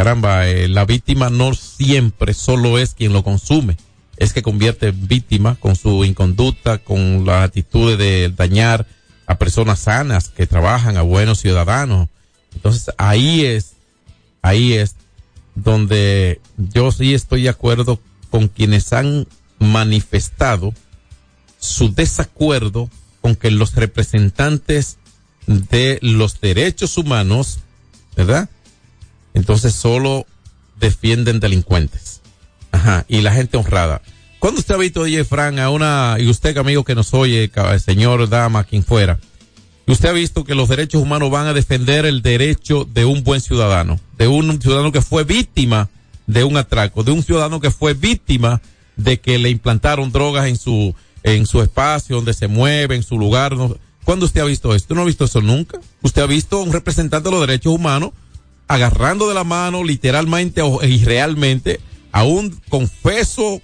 caramba, 0.00 0.48
eh, 0.48 0.66
la 0.66 0.86
víctima 0.86 1.28
no 1.28 1.52
siempre 1.52 2.32
solo 2.32 2.78
es 2.78 2.94
quien 2.94 3.12
lo 3.12 3.22
consume, 3.22 3.76
es 4.16 4.32
que 4.32 4.40
convierte 4.40 4.88
en 4.88 5.08
víctima 5.08 5.56
con 5.56 5.76
su 5.76 6.06
inconducta, 6.06 6.78
con 6.78 7.26
la 7.26 7.42
actitud 7.42 7.98
de 7.98 8.30
dañar 8.30 8.86
a 9.26 9.36
personas 9.36 9.80
sanas 9.80 10.30
que 10.30 10.46
trabajan, 10.46 10.96
a 10.96 11.02
buenos 11.02 11.40
ciudadanos. 11.40 12.08
Entonces 12.54 12.94
ahí 12.96 13.44
es, 13.44 13.72
ahí 14.40 14.72
es 14.72 14.96
donde 15.54 16.40
yo 16.56 16.92
sí 16.92 17.12
estoy 17.12 17.42
de 17.42 17.50
acuerdo 17.50 18.00
con 18.30 18.48
quienes 18.48 18.94
han 18.94 19.26
manifestado 19.58 20.72
su 21.58 21.94
desacuerdo 21.94 22.88
con 23.20 23.36
que 23.36 23.50
los 23.50 23.74
representantes 23.74 24.96
de 25.46 25.98
los 26.00 26.40
derechos 26.40 26.96
humanos, 26.96 27.58
¿verdad? 28.16 28.48
Entonces 29.34 29.74
solo 29.74 30.26
defienden 30.78 31.40
delincuentes. 31.40 32.20
Ajá, 32.72 33.04
y 33.08 33.20
la 33.20 33.32
gente 33.32 33.56
honrada. 33.56 34.02
¿Cuándo 34.38 34.60
usted 34.60 34.74
ha 34.74 34.78
visto, 34.78 35.04
DJ 35.04 35.24
Fran, 35.24 35.58
a 35.58 35.70
una, 35.70 36.16
y 36.18 36.28
usted 36.28 36.56
amigo 36.56 36.82
que 36.82 36.94
nos 36.94 37.12
oye, 37.12 37.50
señor, 37.84 38.28
dama, 38.28 38.64
quien 38.64 38.82
fuera, 38.82 39.18
usted 39.86 40.08
ha 40.08 40.12
visto 40.12 40.44
que 40.44 40.54
los 40.54 40.68
derechos 40.68 41.02
humanos 41.02 41.30
van 41.30 41.46
a 41.46 41.52
defender 41.52 42.06
el 42.06 42.22
derecho 42.22 42.88
de 42.90 43.04
un 43.04 43.22
buen 43.22 43.40
ciudadano, 43.40 44.00
de 44.16 44.28
un 44.28 44.60
ciudadano 44.60 44.92
que 44.92 45.02
fue 45.02 45.24
víctima 45.24 45.90
de 46.26 46.44
un 46.44 46.56
atraco, 46.56 47.02
de 47.02 47.10
un 47.10 47.22
ciudadano 47.22 47.60
que 47.60 47.70
fue 47.70 47.92
víctima 47.94 48.62
de 48.96 49.20
que 49.20 49.38
le 49.38 49.50
implantaron 49.50 50.12
drogas 50.12 50.46
en 50.46 50.56
su, 50.56 50.94
en 51.22 51.46
su 51.46 51.60
espacio, 51.60 52.16
donde 52.16 52.34
se 52.34 52.46
mueve, 52.48 52.94
en 52.94 53.02
su 53.02 53.18
lugar. 53.18 53.54
¿Cuándo 54.04 54.26
usted 54.26 54.40
ha 54.40 54.44
visto 54.44 54.74
esto? 54.74 54.94
¿No 54.94 55.02
ha 55.02 55.06
visto 55.06 55.24
eso 55.24 55.40
nunca? 55.40 55.80
¿Usted 56.02 56.22
ha 56.22 56.26
visto 56.26 56.60
un 56.60 56.72
representante 56.72 57.28
de 57.28 57.32
los 57.32 57.46
derechos 57.46 57.74
humanos 57.74 58.12
agarrando 58.70 59.28
de 59.28 59.34
la 59.34 59.42
mano 59.42 59.82
literalmente 59.82 60.62
o- 60.62 60.80
y 60.84 61.04
realmente 61.04 61.80
a 62.12 62.22
un 62.22 62.56
confeso 62.68 63.60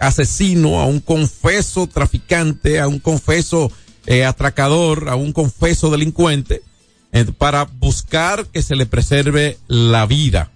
asesino, 0.00 0.80
a 0.80 0.86
un 0.86 0.98
confeso 0.98 1.86
traficante, 1.86 2.80
a 2.80 2.88
un 2.88 2.98
confeso 2.98 3.70
eh, 4.06 4.24
atracador, 4.24 5.10
a 5.10 5.14
un 5.16 5.32
confeso 5.32 5.90
delincuente, 5.90 6.62
eh, 7.12 7.24
para 7.36 7.64
buscar 7.64 8.46
que 8.46 8.62
se 8.62 8.74
le 8.74 8.86
preserve 8.86 9.58
la 9.68 10.06
vida. 10.06 10.50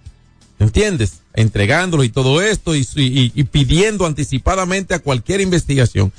¿Entiendes? 0.59 1.21
Entregándolo 1.33 2.03
y 2.03 2.09
todo 2.09 2.41
esto 2.41 2.75
y 2.75 3.43
pidiendo 3.51 4.05
anticipadamente 4.05 4.95
a 4.95 4.99
cualquier 4.99 5.39
investigación 5.39 6.11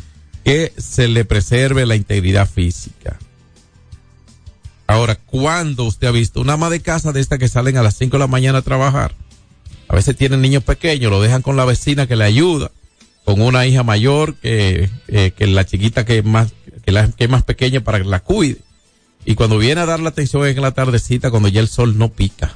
que 0.45 0.73
se 0.79 1.09
le 1.09 1.25
preserve 1.25 1.87
la 1.87 1.97
integridad 1.97 2.49
física. 2.49 3.19
Ahora, 4.95 5.17
¿cuándo 5.17 5.83
usted 5.83 6.07
ha 6.07 6.13
visto 6.13 6.41
una 6.41 6.53
ama 6.53 6.71
de 6.71 6.79
casa 6.79 7.11
de 7.11 7.19
esta 7.19 7.37
que 7.37 7.49
salen 7.49 7.77
a 7.77 7.83
las 7.83 7.97
5 7.97 8.17
de 8.17 8.21
la 8.21 8.29
mañana 8.29 8.59
a 8.59 8.63
trabajar? 8.63 9.13
A 9.89 9.97
veces 9.97 10.17
tienen 10.17 10.41
niños 10.41 10.63
pequeños, 10.63 11.11
lo 11.11 11.21
dejan 11.21 11.43
con 11.43 11.57
la 11.57 11.65
vecina 11.65 12.07
que 12.07 12.15
le 12.15 12.23
ayuda, 12.23 12.71
con 13.25 13.41
una 13.41 13.67
hija 13.67 13.83
mayor 13.83 14.37
que, 14.37 14.89
eh, 15.09 15.33
la 15.49 15.67
chiquita 15.67 16.05
que 16.05 16.19
es 16.19 16.25
más, 16.25 16.53
que, 16.85 16.93
la, 16.93 17.11
que 17.11 17.25
es 17.25 17.31
más 17.31 17.43
pequeña 17.43 17.81
para 17.81 17.99
que 17.99 18.05
la 18.05 18.21
cuide. 18.21 18.59
Y 19.25 19.35
cuando 19.35 19.59
viene 19.59 19.81
a 19.81 19.87
dar 19.87 19.99
la 19.99 20.11
atención 20.11 20.47
en 20.47 20.63
la 20.63 20.71
tardecita, 20.71 21.33
cuando 21.33 21.49
ya 21.49 21.61
el 21.61 21.67
sol 21.67 21.99
no 21.99 22.11
pica, 22.11 22.55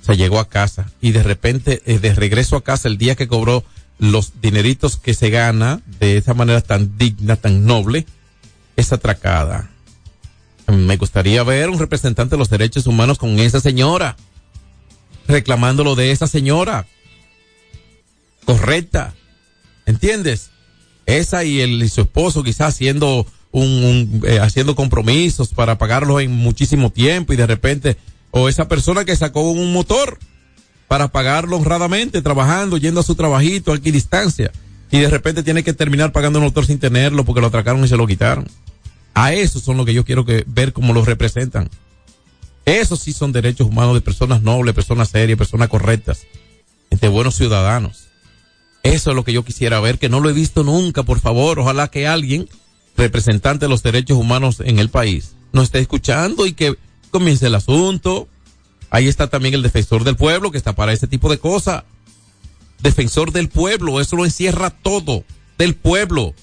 se 0.00 0.16
llegó 0.16 0.38
a 0.38 0.48
casa 0.48 0.92
y 1.00 1.10
de 1.10 1.24
repente, 1.24 1.82
eh, 1.86 1.98
de 1.98 2.14
regreso 2.14 2.54
a 2.54 2.62
casa, 2.62 2.86
el 2.86 2.98
día 2.98 3.16
que 3.16 3.26
cobró 3.26 3.64
los 3.98 4.40
dineritos 4.40 4.96
que 4.96 5.12
se 5.12 5.28
gana 5.28 5.80
de 5.98 6.18
esa 6.18 6.34
manera 6.34 6.60
tan 6.60 6.96
digna, 6.96 7.34
tan 7.34 7.66
noble, 7.66 8.06
es 8.76 8.92
atracada. 8.92 9.73
Me 10.66 10.96
gustaría 10.96 11.42
ver 11.42 11.70
un 11.70 11.78
representante 11.78 12.34
de 12.34 12.38
los 12.38 12.50
derechos 12.50 12.86
humanos 12.86 13.18
con 13.18 13.38
esa 13.38 13.60
señora, 13.60 14.16
reclamándolo 15.28 15.94
de 15.94 16.10
esa 16.10 16.26
señora. 16.26 16.86
Correcta. 18.44 19.14
¿Entiendes? 19.86 20.50
Esa 21.06 21.44
y 21.44 21.60
el 21.60 21.82
y 21.82 21.88
su 21.88 22.02
esposo 22.02 22.42
quizás 22.42 22.74
haciendo 22.74 23.26
un, 23.52 24.22
eh, 24.26 24.40
haciendo 24.40 24.74
compromisos 24.74 25.48
para 25.48 25.78
pagarlos 25.78 26.22
en 26.22 26.32
muchísimo 26.32 26.90
tiempo 26.90 27.32
y 27.32 27.36
de 27.36 27.46
repente 27.46 27.96
o 28.30 28.48
esa 28.48 28.66
persona 28.66 29.04
que 29.04 29.14
sacó 29.14 29.42
un 29.50 29.72
motor 29.72 30.18
para 30.88 31.08
pagarlo 31.08 31.56
honradamente, 31.56 32.20
trabajando, 32.20 32.78
yendo 32.78 33.00
a 33.00 33.04
su 33.04 33.14
trabajito 33.14 33.72
a 33.72 33.76
distancia 33.76 34.50
y 34.90 34.98
de 34.98 35.08
repente 35.08 35.42
tiene 35.42 35.62
que 35.62 35.72
terminar 35.72 36.12
pagando 36.12 36.38
un 36.38 36.46
motor 36.46 36.66
sin 36.66 36.78
tenerlo 36.78 37.24
porque 37.24 37.40
lo 37.40 37.48
atracaron 37.48 37.84
y 37.84 37.88
se 37.88 37.96
lo 37.96 38.06
quitaron. 38.06 38.46
A 39.14 39.32
esos 39.32 39.62
son 39.62 39.76
los 39.76 39.86
que 39.86 39.94
yo 39.94 40.04
quiero 40.04 40.24
que 40.24 40.44
ver 40.46 40.72
cómo 40.72 40.92
los 40.92 41.06
representan. 41.06 41.70
Esos 42.64 43.00
sí 43.00 43.12
son 43.12 43.32
derechos 43.32 43.68
humanos 43.68 43.94
de 43.94 44.00
personas 44.00 44.42
nobles, 44.42 44.74
personas 44.74 45.10
serias, 45.10 45.38
personas 45.38 45.68
correctas, 45.68 46.26
de 46.90 47.08
buenos 47.08 47.34
ciudadanos. 47.36 48.08
Eso 48.82 49.10
es 49.10 49.16
lo 49.16 49.24
que 49.24 49.32
yo 49.32 49.44
quisiera 49.44 49.80
ver, 49.80 49.98
que 49.98 50.08
no 50.08 50.20
lo 50.20 50.30
he 50.30 50.34
visto 50.34 50.64
nunca, 50.64 51.02
por 51.02 51.20
favor. 51.20 51.58
Ojalá 51.58 51.88
que 51.88 52.06
alguien, 52.06 52.48
representante 52.96 53.66
de 53.66 53.70
los 53.70 53.82
derechos 53.82 54.18
humanos 54.18 54.60
en 54.60 54.78
el 54.78 54.88
país, 54.88 55.34
nos 55.52 55.64
esté 55.64 55.78
escuchando 55.78 56.46
y 56.46 56.52
que 56.52 56.76
comience 57.10 57.46
el 57.46 57.54
asunto. 57.54 58.28
Ahí 58.90 59.08
está 59.08 59.28
también 59.28 59.54
el 59.54 59.62
defensor 59.62 60.04
del 60.04 60.16
pueblo, 60.16 60.50
que 60.50 60.58
está 60.58 60.74
para 60.74 60.92
ese 60.92 61.06
tipo 61.06 61.30
de 61.30 61.38
cosas. 61.38 61.84
Defensor 62.80 63.32
del 63.32 63.48
pueblo, 63.48 64.00
eso 64.00 64.16
lo 64.16 64.24
encierra 64.24 64.70
todo, 64.70 65.24
del 65.56 65.74
pueblo. 65.74 66.34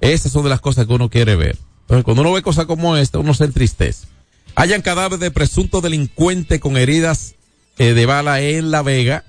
Esas 0.00 0.32
son 0.32 0.44
de 0.44 0.50
las 0.50 0.60
cosas 0.60 0.86
que 0.86 0.92
uno 0.92 1.10
quiere 1.10 1.36
ver. 1.36 1.56
Entonces, 1.82 2.04
cuando 2.04 2.22
uno 2.22 2.32
ve 2.32 2.42
cosas 2.42 2.66
como 2.66 2.96
esta, 2.96 3.18
uno 3.18 3.34
se 3.34 3.44
entristece. 3.44 4.06
Hayan 4.54 4.82
cadáver 4.82 5.18
de 5.18 5.30
presunto 5.30 5.80
delincuente 5.80 6.60
con 6.60 6.76
heridas 6.76 7.34
eh, 7.78 7.94
de 7.94 8.06
bala 8.06 8.40
en 8.40 8.70
La 8.70 8.82
Vega. 8.82 9.24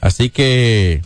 Así 0.00 0.30
que 0.30 1.02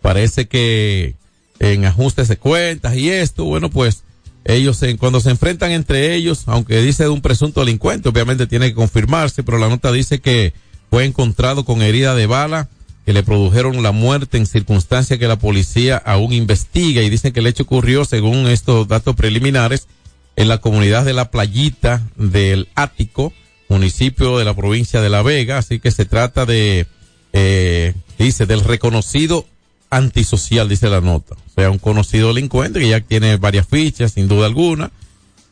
parece 0.00 0.46
que 0.46 1.14
en 1.58 1.84
ajustes 1.84 2.28
de 2.28 2.36
cuentas 2.36 2.96
y 2.96 3.10
esto, 3.10 3.44
bueno, 3.44 3.70
pues 3.70 4.04
ellos 4.44 4.80
cuando 4.98 5.20
se 5.20 5.30
enfrentan 5.30 5.72
entre 5.72 6.14
ellos, 6.14 6.44
aunque 6.46 6.80
dice 6.80 7.02
de 7.02 7.10
un 7.10 7.20
presunto 7.20 7.60
delincuente, 7.60 8.08
obviamente 8.08 8.46
tiene 8.46 8.68
que 8.68 8.74
confirmarse, 8.74 9.42
pero 9.42 9.58
la 9.58 9.68
nota 9.68 9.92
dice 9.92 10.20
que 10.20 10.54
fue 10.90 11.04
encontrado 11.04 11.64
con 11.64 11.82
herida 11.82 12.14
de 12.14 12.26
bala 12.26 12.68
que 13.08 13.14
le 13.14 13.22
produjeron 13.22 13.82
la 13.82 13.92
muerte 13.92 14.36
en 14.36 14.44
circunstancias 14.44 15.18
que 15.18 15.26
la 15.26 15.38
policía 15.38 15.96
aún 15.96 16.34
investiga 16.34 17.00
y 17.00 17.08
dicen 17.08 17.32
que 17.32 17.40
el 17.40 17.46
hecho 17.46 17.62
ocurrió, 17.62 18.04
según 18.04 18.46
estos 18.48 18.86
datos 18.86 19.16
preliminares, 19.16 19.88
en 20.36 20.46
la 20.46 20.58
comunidad 20.58 21.06
de 21.06 21.14
la 21.14 21.30
Playita 21.30 22.06
del 22.16 22.68
Ático, 22.74 23.32
municipio 23.70 24.36
de 24.36 24.44
la 24.44 24.54
provincia 24.54 25.00
de 25.00 25.08
La 25.08 25.22
Vega, 25.22 25.56
así 25.56 25.80
que 25.80 25.90
se 25.90 26.04
trata 26.04 26.44
de, 26.44 26.86
eh, 27.32 27.94
dice, 28.18 28.44
del 28.44 28.62
reconocido 28.62 29.46
antisocial, 29.88 30.68
dice 30.68 30.90
la 30.90 31.00
nota. 31.00 31.34
O 31.34 31.50
sea, 31.54 31.70
un 31.70 31.78
conocido 31.78 32.28
delincuente 32.28 32.78
que 32.78 32.90
ya 32.90 33.00
tiene 33.00 33.38
varias 33.38 33.66
fichas, 33.66 34.12
sin 34.12 34.28
duda 34.28 34.44
alguna. 34.44 34.90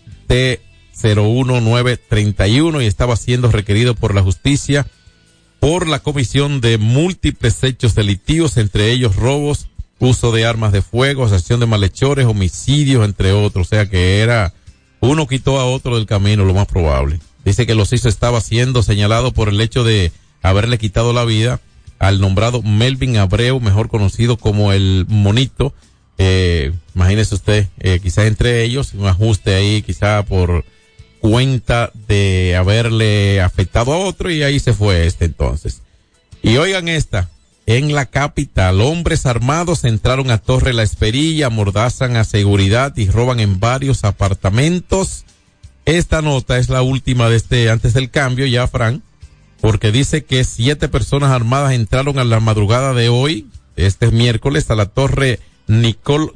01931 1.02 2.82
y 2.82 2.86
estaba 2.86 3.16
siendo 3.16 3.50
requerido 3.50 3.94
por 3.94 4.14
la 4.14 4.22
justicia 4.22 4.86
por 5.58 5.86
la 5.86 5.98
comisión 5.98 6.62
de 6.62 6.78
múltiples 6.78 7.62
hechos 7.64 7.94
delictivos, 7.94 8.56
entre 8.56 8.92
ellos 8.92 9.16
robos, 9.16 9.66
uso 9.98 10.32
de 10.32 10.46
armas 10.46 10.72
de 10.72 10.80
fuego, 10.80 11.24
asociación 11.24 11.60
de 11.60 11.66
malhechores, 11.66 12.24
homicidios, 12.24 13.04
entre 13.04 13.32
otros. 13.32 13.66
O 13.66 13.68
sea 13.68 13.90
que 13.90 14.20
era, 14.20 14.54
uno 15.00 15.26
quitó 15.26 15.60
a 15.60 15.66
otro 15.66 15.96
del 15.96 16.06
camino, 16.06 16.46
lo 16.46 16.54
más 16.54 16.66
probable. 16.66 17.20
Dice 17.44 17.66
que 17.66 17.74
los 17.74 17.92
hizo 17.92 18.08
estaba 18.08 18.40
siendo 18.40 18.82
señalado 18.82 19.34
por 19.34 19.50
el 19.50 19.60
hecho 19.60 19.84
de 19.84 20.12
haberle 20.40 20.78
quitado 20.78 21.12
la 21.12 21.26
vida 21.26 21.60
al 22.00 22.18
nombrado 22.18 22.62
Melvin 22.62 23.18
Abreu, 23.18 23.60
mejor 23.60 23.88
conocido 23.88 24.38
como 24.38 24.72
el 24.72 25.04
Monito. 25.06 25.74
Eh, 26.18 26.72
imagínese 26.94 27.34
usted, 27.34 27.68
eh, 27.78 28.00
quizás 28.02 28.24
entre 28.24 28.64
ellos, 28.64 28.94
un 28.94 29.06
ajuste 29.06 29.54
ahí, 29.54 29.82
quizá 29.82 30.24
por 30.24 30.64
cuenta 31.20 31.92
de 32.08 32.56
haberle 32.56 33.42
afectado 33.42 33.92
a 33.92 33.98
otro 33.98 34.30
y 34.30 34.42
ahí 34.42 34.58
se 34.58 34.72
fue 34.72 35.06
este 35.06 35.26
entonces. 35.26 35.82
Y 36.42 36.56
oigan 36.56 36.88
esta, 36.88 37.28
en 37.66 37.94
la 37.94 38.06
capital, 38.06 38.80
hombres 38.80 39.26
armados 39.26 39.84
entraron 39.84 40.30
a 40.30 40.38
Torre 40.38 40.72
La 40.72 40.82
Esperilla, 40.82 41.48
amordazan 41.48 42.16
a 42.16 42.24
seguridad 42.24 42.96
y 42.96 43.10
roban 43.10 43.40
en 43.40 43.60
varios 43.60 44.04
apartamentos. 44.04 45.24
Esta 45.84 46.22
nota 46.22 46.56
es 46.56 46.70
la 46.70 46.80
última 46.80 47.28
de 47.28 47.36
este, 47.36 47.68
antes 47.68 47.92
del 47.92 48.10
cambio 48.10 48.46
ya, 48.46 48.66
Fran, 48.66 49.02
porque 49.60 49.92
dice 49.92 50.24
que 50.24 50.44
siete 50.44 50.88
personas 50.88 51.30
armadas 51.30 51.72
entraron 51.72 52.18
a 52.18 52.24
la 52.24 52.40
madrugada 52.40 52.94
de 52.94 53.08
hoy, 53.08 53.46
este 53.76 54.10
miércoles, 54.10 54.70
a 54.70 54.74
la 54.74 54.86
Torre 54.86 55.38
Nicol 55.66 56.34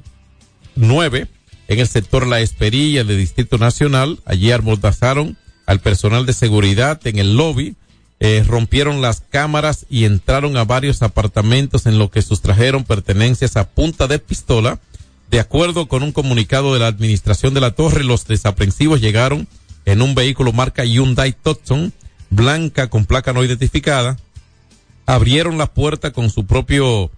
9, 0.77 1.29
en 1.69 1.79
el 1.79 1.89
sector 1.89 2.27
La 2.27 2.41
Esperilla 2.41 3.05
del 3.05 3.19
Distrito 3.19 3.59
Nacional. 3.59 4.21
Allí 4.25 4.53
amordazaron 4.53 5.37
al 5.67 5.81
personal 5.81 6.27
de 6.27 6.33
seguridad 6.33 7.01
en 7.07 7.19
el 7.19 7.37
lobby, 7.37 7.77
eh, 8.21 8.45
rompieron 8.47 9.01
las 9.01 9.21
cámaras 9.21 9.87
y 9.89 10.05
entraron 10.05 10.57
a 10.57 10.65
varios 10.65 11.03
apartamentos 11.03 11.87
en 11.87 11.99
lo 11.99 12.11
que 12.11 12.23
sustrajeron 12.23 12.85
pertenencias 12.85 13.57
a 13.57 13.69
punta 13.69 14.07
de 14.07 14.19
pistola. 14.19 14.81
De 15.31 15.41
acuerdo 15.41 15.89
con 15.89 16.03
un 16.03 16.13
comunicado 16.13 16.75
de 16.75 16.81
la 16.81 16.87
administración 16.87 17.55
de 17.55 17.61
la 17.61 17.73
torre, 17.73 18.05
los 18.05 18.27
desaprensivos 18.27 19.01
llegaron 19.01 19.49
en 19.85 20.03
un 20.03 20.15
vehículo 20.15 20.53
marca 20.53 20.85
Hyundai 20.85 21.33
Tucson, 21.33 21.93
blanca 22.35 22.89
con 22.89 23.05
placa 23.07 23.33
no 23.33 23.45
identificada, 23.45 24.19
abrieron 25.07 25.59
la 25.59 25.73
puerta 25.73 26.13
con 26.13 26.31
su 26.31 26.47
propio 26.47 27.11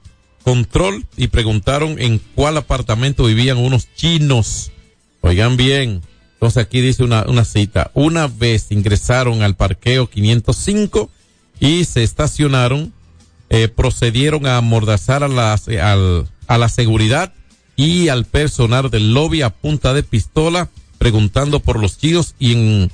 control 0.45 1.07
y 1.17 1.29
preguntaron 1.29 1.99
en 1.99 2.21
cuál 2.35 2.57
apartamento 2.57 3.25
vivían 3.25 3.59
unos 3.59 3.93
chinos. 3.95 4.73
Oigan 5.21 5.57
bien. 5.57 6.03
Entonces 6.35 6.63
aquí 6.63 6.81
dice 6.81 7.03
una, 7.03 7.25
una 7.27 7.45
cita. 7.45 7.91
Una 7.95 8.29
vez 8.29 8.71
ingresaron 8.71 9.43
al 9.43 9.57
parqueo 9.57 10.09
505 10.09 11.11
y 11.59 11.85
se 11.85 12.03
estacionaron, 12.03 12.93
eh, 13.49 13.69
procedieron 13.69 14.47
a 14.47 14.59
amordazar 14.59 15.25
a, 15.25 15.57
eh, 15.67 15.81
al, 15.81 16.29
a 16.47 16.59
la 16.59 16.69
seguridad 16.69 17.33
y 17.75 18.09
al 18.09 18.25
personal 18.25 18.91
del 18.91 19.15
lobby 19.15 19.43
a 19.43 19.51
punta 19.51 19.95
de 19.95 20.03
pistola, 20.03 20.69
preguntando 20.99 21.61
por 21.61 21.81
los 21.81 21.99
chinos 21.99 22.35
y 22.39 22.53
en 22.53 22.91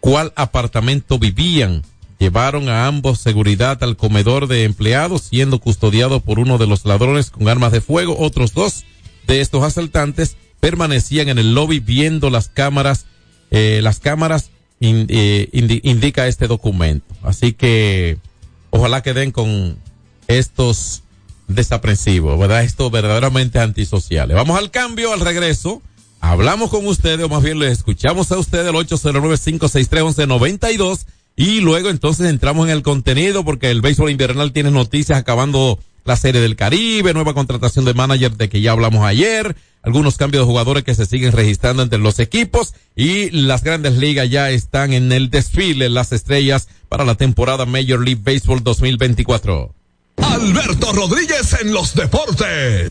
cuál 0.00 0.32
apartamento 0.36 1.18
vivían 1.18 1.82
llevaron 2.18 2.68
a 2.68 2.86
ambos 2.86 3.20
seguridad 3.20 3.82
al 3.82 3.96
comedor 3.96 4.48
de 4.48 4.64
empleados, 4.64 5.22
siendo 5.22 5.60
custodiado 5.60 6.20
por 6.20 6.38
uno 6.38 6.58
de 6.58 6.66
los 6.66 6.84
ladrones 6.84 7.30
con 7.30 7.48
armas 7.48 7.72
de 7.72 7.80
fuego. 7.80 8.16
Otros 8.18 8.52
dos 8.52 8.84
de 9.26 9.40
estos 9.40 9.62
asaltantes 9.62 10.36
permanecían 10.60 11.28
en 11.28 11.38
el 11.38 11.54
lobby 11.54 11.80
viendo 11.80 12.30
las 12.30 12.48
cámaras. 12.48 13.06
Eh, 13.50 13.80
las 13.82 14.00
cámaras 14.00 14.50
eh, 14.80 15.48
indica 15.52 16.26
este 16.26 16.48
documento. 16.48 17.14
Así 17.22 17.52
que 17.52 18.18
ojalá 18.70 19.02
que 19.02 19.14
den 19.14 19.30
con 19.30 19.78
estos 20.26 21.02
desaprensivos, 21.46 22.38
¿verdad? 22.38 22.64
Esto 22.64 22.90
verdaderamente 22.90 23.58
antisociales. 23.58 24.36
Vamos 24.36 24.58
al 24.58 24.70
cambio, 24.70 25.12
al 25.12 25.20
regreso. 25.20 25.82
Hablamos 26.20 26.70
con 26.70 26.86
ustedes, 26.86 27.24
o 27.24 27.28
más 27.28 27.42
bien 27.42 27.58
les 27.58 27.72
escuchamos 27.72 28.30
a 28.32 28.38
ustedes, 28.38 28.66
el 28.66 28.74
809-563-1192 28.74 31.06
y 31.36 31.60
luego 31.60 31.88
entonces 31.88 32.28
entramos 32.28 32.66
en 32.66 32.72
el 32.72 32.82
contenido 32.82 33.44
porque 33.44 33.70
el 33.70 33.80
béisbol 33.80 34.10
invernal 34.10 34.52
tiene 34.52 34.72
noticias 34.72 35.16
acabando 35.18 35.78
la 36.04 36.16
serie 36.16 36.40
del 36.40 36.56
Caribe, 36.56 37.14
nueva 37.14 37.34
contratación 37.34 37.84
de 37.84 37.94
manager 37.94 38.36
de 38.36 38.48
que 38.48 38.60
ya 38.60 38.72
hablamos 38.72 39.04
ayer, 39.04 39.54
algunos 39.82 40.16
cambios 40.16 40.42
de 40.42 40.46
jugadores 40.46 40.82
que 40.82 40.96
se 40.96 41.06
siguen 41.06 41.30
registrando 41.32 41.82
entre 41.82 42.00
los 42.00 42.18
equipos 42.18 42.74
y 42.96 43.30
las 43.30 43.62
grandes 43.62 43.98
ligas 43.98 44.28
ya 44.28 44.50
están 44.50 44.92
en 44.92 45.12
el 45.12 45.30
desfile, 45.30 45.88
las 45.88 46.10
estrellas 46.12 46.66
para 46.88 47.04
la 47.04 47.14
temporada 47.14 47.66
Major 47.66 48.04
League 48.04 48.22
Baseball 48.24 48.64
2024. 48.64 49.72
Alberto 50.16 50.92
Rodríguez 50.92 51.56
en 51.60 51.72
los 51.72 51.94
deportes. 51.94 52.90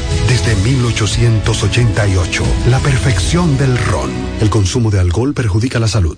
desde 0.27 0.55
1888, 0.55 2.43
la 2.69 2.79
perfección 2.79 3.57
del 3.57 3.77
ron. 3.77 4.11
El 4.39 4.49
consumo 4.49 4.91
de 4.91 4.99
alcohol 4.99 5.33
perjudica 5.33 5.79
la 5.79 5.87
salud. 5.87 6.17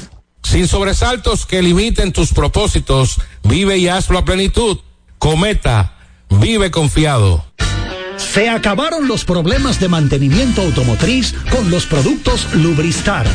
Sin 0.51 0.67
sobresaltos 0.67 1.45
que 1.45 1.61
limiten 1.61 2.11
tus 2.11 2.33
propósitos, 2.33 3.21
vive 3.41 3.77
y 3.77 3.87
hazlo 3.87 4.17
a 4.17 4.25
plenitud. 4.25 4.79
Cometa, 5.17 5.93
vive 6.29 6.69
confiado. 6.71 7.45
Se 8.17 8.49
acabaron 8.49 9.07
los 9.07 9.23
problemas 9.23 9.79
de 9.79 9.87
mantenimiento 9.87 10.61
automotriz 10.61 11.33
con 11.49 11.71
los 11.71 11.85
productos 11.85 12.53
Lubristar. 12.53 13.27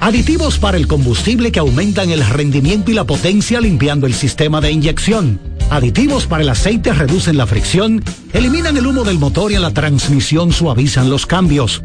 Aditivos 0.00 0.58
para 0.58 0.76
el 0.76 0.88
combustible 0.88 1.52
que 1.52 1.60
aumentan 1.60 2.10
el 2.10 2.26
rendimiento 2.26 2.90
y 2.90 2.94
la 2.94 3.04
potencia 3.04 3.60
limpiando 3.60 4.08
el 4.08 4.14
sistema 4.14 4.60
de 4.60 4.72
inyección. 4.72 5.40
Aditivos 5.70 6.26
para 6.26 6.42
el 6.42 6.48
aceite 6.48 6.92
reducen 6.92 7.36
la 7.36 7.46
fricción, 7.46 8.02
eliminan 8.32 8.76
el 8.76 8.88
humo 8.88 9.04
del 9.04 9.20
motor 9.20 9.52
y 9.52 9.54
en 9.54 9.62
la 9.62 9.72
transmisión 9.72 10.52
suavizan 10.52 11.08
los 11.08 11.24
cambios. 11.24 11.84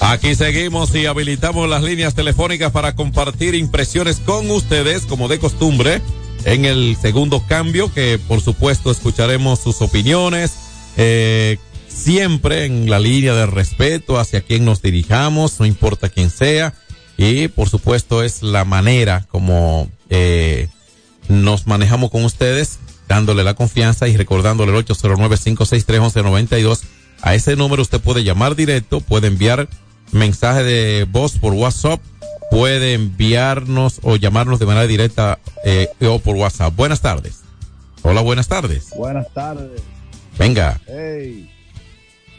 Aquí 0.00 0.34
seguimos 0.34 0.94
y 0.94 1.04
habilitamos 1.04 1.68
las 1.68 1.82
líneas 1.82 2.14
telefónicas 2.14 2.72
para 2.72 2.94
compartir 2.96 3.54
impresiones 3.54 4.18
con 4.18 4.50
ustedes, 4.50 5.04
como 5.04 5.28
de 5.28 5.38
costumbre, 5.38 6.00
en 6.46 6.64
el 6.64 6.96
segundo 7.00 7.44
cambio, 7.46 7.92
que 7.92 8.18
por 8.18 8.40
supuesto 8.40 8.90
escucharemos 8.90 9.60
sus 9.60 9.82
opiniones, 9.82 10.54
eh, 10.96 11.58
siempre 11.86 12.64
en 12.64 12.88
la 12.88 12.98
línea 12.98 13.34
de 13.34 13.44
respeto 13.44 14.18
hacia 14.18 14.40
quien 14.40 14.64
nos 14.64 14.80
dirijamos, 14.80 15.60
no 15.60 15.66
importa 15.66 16.08
quién 16.08 16.30
sea, 16.30 16.72
y 17.18 17.48
por 17.48 17.68
supuesto 17.68 18.22
es 18.22 18.42
la 18.42 18.64
manera 18.64 19.26
como 19.28 19.90
eh, 20.08 20.68
nos 21.28 21.66
manejamos 21.66 22.10
con 22.10 22.24
ustedes, 22.24 22.78
dándole 23.06 23.44
la 23.44 23.52
confianza 23.52 24.08
y 24.08 24.16
recordándole 24.16 24.74
el 24.74 24.82
809-563-1192. 24.86 26.80
A 27.20 27.34
ese 27.34 27.54
número 27.54 27.82
usted 27.82 28.00
puede 28.00 28.24
llamar 28.24 28.56
directo, 28.56 29.02
puede 29.02 29.26
enviar 29.26 29.68
mensaje 30.12 30.62
de 30.62 31.06
voz 31.10 31.38
por 31.38 31.52
WhatsApp 31.54 32.00
puede 32.50 32.94
enviarnos 32.94 34.00
o 34.02 34.16
llamarnos 34.16 34.58
de 34.58 34.66
manera 34.66 34.86
directa 34.86 35.38
eh, 35.64 35.88
o 36.02 36.18
por 36.18 36.36
WhatsApp. 36.36 36.74
Buenas 36.74 37.00
tardes. 37.00 37.42
Hola, 38.02 38.20
buenas 38.22 38.48
tardes. 38.48 38.90
Buenas 38.96 39.32
tardes. 39.32 39.82
Venga. 40.38 40.80
Hey, 40.86 41.50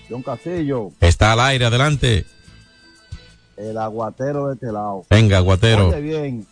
John 0.09 0.23
Casillo. 0.23 0.91
Está 0.99 1.33
al 1.33 1.39
aire, 1.39 1.65
adelante. 1.65 2.25
El 3.55 3.77
aguatero 3.77 4.47
de 4.47 4.55
este 4.55 4.71
lado. 4.71 5.05
Venga, 5.09 5.37
aguatero. 5.37 5.89
Oye 5.89 6.01
bien, 6.01 6.47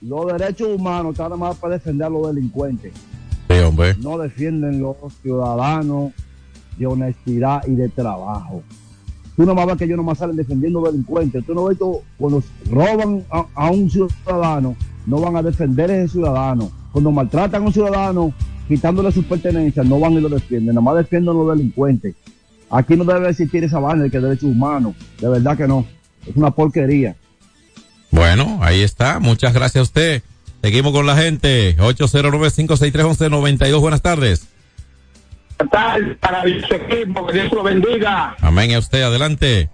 los 0.00 0.26
derechos 0.26 0.68
humanos 0.68 1.12
están 1.12 1.38
más 1.38 1.56
para 1.56 1.74
defender 1.74 2.08
a 2.08 2.10
los 2.10 2.26
delincuentes. 2.34 2.92
Sí, 3.48 3.58
hombre. 3.58 3.94
No 3.98 4.18
defienden 4.18 4.80
los 4.80 4.96
ciudadanos 5.22 6.12
de 6.76 6.86
honestidad 6.86 7.62
y 7.66 7.76
de 7.76 7.88
trabajo. 7.88 8.62
Tú 9.36 9.46
no 9.46 9.54
ves 9.54 9.76
que 9.76 9.84
ellos 9.84 9.96
nomás 9.96 10.18
salen 10.18 10.36
defendiendo 10.36 10.82
delincuentes. 10.82 11.46
Tú 11.46 11.54
no 11.54 11.64
ves 11.64 11.78
que 11.78 11.84
cuando 12.18 12.42
roban 12.70 13.24
a, 13.30 13.70
un 13.70 13.88
ciudadano, 13.90 14.76
no 15.06 15.20
van 15.20 15.36
a 15.36 15.42
defender 15.42 15.90
a 15.90 15.96
ese 15.96 16.14
ciudadano. 16.14 16.70
Cuando 16.92 17.10
maltratan 17.10 17.62
a 17.62 17.66
un 17.66 17.72
ciudadano, 17.72 18.34
quitándole 18.68 19.10
sus 19.10 19.24
pertenencias, 19.24 19.86
no 19.86 19.98
van 19.98 20.12
y 20.12 20.20
lo 20.20 20.28
defienden, 20.28 20.74
nada 20.74 20.82
más 20.82 20.96
defienden 20.96 21.34
a 21.34 21.38
los 21.38 21.56
delincuentes. 21.56 22.14
Aquí 22.70 22.94
no 22.96 23.04
debe 23.04 23.30
existir 23.30 23.64
esa 23.64 23.78
vaina 23.78 24.02
de 24.04 24.10
que 24.10 24.20
derechos 24.20 24.50
humanos, 24.50 24.94
de 25.20 25.28
verdad 25.28 25.56
que 25.56 25.66
no, 25.66 25.86
es 26.26 26.36
una 26.36 26.50
porquería. 26.50 27.16
Bueno, 28.10 28.58
ahí 28.60 28.82
está. 28.82 29.18
Muchas 29.18 29.54
gracias 29.54 29.80
a 29.80 29.84
usted. 29.84 30.22
Seguimos 30.62 30.92
con 30.92 31.06
la 31.06 31.16
gente. 31.16 31.74
809-563-1192. 31.78 33.80
Buenas 33.80 34.02
tardes. 34.02 34.51
Tal 35.66 36.16
para 36.16 36.42
el 36.42 36.64
equipo, 36.64 37.26
que 37.26 37.32
Dios 37.32 37.52
lo 37.52 37.62
bendiga. 37.62 38.36
Amén. 38.40 38.74
A 38.74 38.78
usted, 38.78 39.02
adelante. 39.02 39.68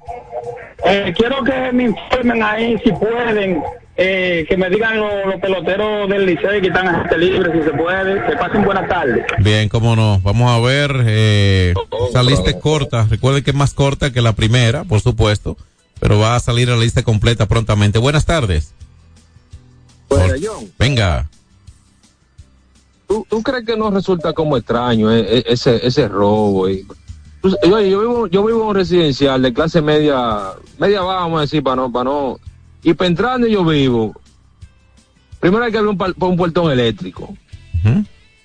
Eh, 0.85 1.13
quiero 1.17 1.43
que 1.43 1.73
me 1.73 1.85
informen 1.85 2.43
ahí, 2.43 2.79
si 2.85 2.93
pueden, 2.93 3.63
eh, 3.97 4.47
que 4.49 4.57
me 4.57 4.71
digan 4.71 4.99
los, 4.99 5.41
peloteros 5.41 6.09
del 6.09 6.27
liceo 6.27 6.61
que 6.61 6.69
están 6.69 6.87
a 6.87 7.01
gente 7.01 7.19
libre, 7.19 7.53
si 7.53 7.65
se 7.65 7.77
puede. 7.77 8.25
Que 8.27 8.37
pasen 8.37 8.65
buenas 8.65 8.89
tardes. 8.89 9.27
Bien, 9.39 9.69
cómo 9.69 9.97
no. 9.97 10.21
Vamos 10.21 10.51
a 10.51 10.61
ver. 10.61 11.05
Eh, 11.07 11.75
esa 12.09 12.23
lista 12.23 12.51
es 12.51 12.57
corta. 12.57 13.07
Recuerden 13.11 13.43
que 13.43 13.51
es 13.51 13.57
más 13.57 13.75
corta 13.75 14.13
que 14.13 14.23
la 14.23 14.35
primera, 14.35 14.85
por 14.85 15.01
supuesto. 15.01 15.57
Pero 16.01 16.19
va 16.19 16.37
a 16.37 16.41
salir 16.41 16.69
la 16.69 16.77
lista 16.77 17.03
completa 17.03 17.47
prontamente. 17.47 17.99
Buenas 17.99 18.25
tardes. 18.25 18.73
Bueno, 20.09 20.35
John, 20.41 20.71
Venga. 20.79 21.29
¿Tú, 23.09 23.27
tú 23.29 23.43
crees 23.43 23.65
que 23.65 23.77
no 23.77 23.91
resulta 23.91 24.33
como 24.33 24.57
extraño 24.57 25.11
eh, 25.13 25.25
eh, 25.39 25.45
ese, 25.47 25.85
ese 25.87 26.07
robo? 26.09 26.69
Y, 26.69 26.87
Tú- 27.41 27.57
oye, 27.73 27.91
yo 27.91 28.01
vivo, 28.01 28.27
yo 28.27 28.45
vivo 28.45 28.63
en 28.63 28.69
un 28.69 28.75
residencial 28.75 29.41
de 29.43 29.53
clase 29.53 29.81
media, 29.81 30.53
media 30.79 31.01
baja, 31.03 31.21
vamos 31.21 31.39
a 31.39 31.41
decir, 31.43 31.63
para 31.63 31.77
no, 31.77 31.91
para 31.93 32.05
no. 32.05 32.39
Y 32.83 32.95
para 32.95 33.09
entrar 33.09 33.33
donde 33.33 33.51
yo 33.51 33.65
vivo, 33.65 34.15
primero 35.41 35.65
hay 35.65 35.73
que 35.73 35.79
abrir 35.79 35.95
un, 35.95 36.15
un 36.29 36.37
puertón 36.37 36.71
eléctrico. 36.71 37.35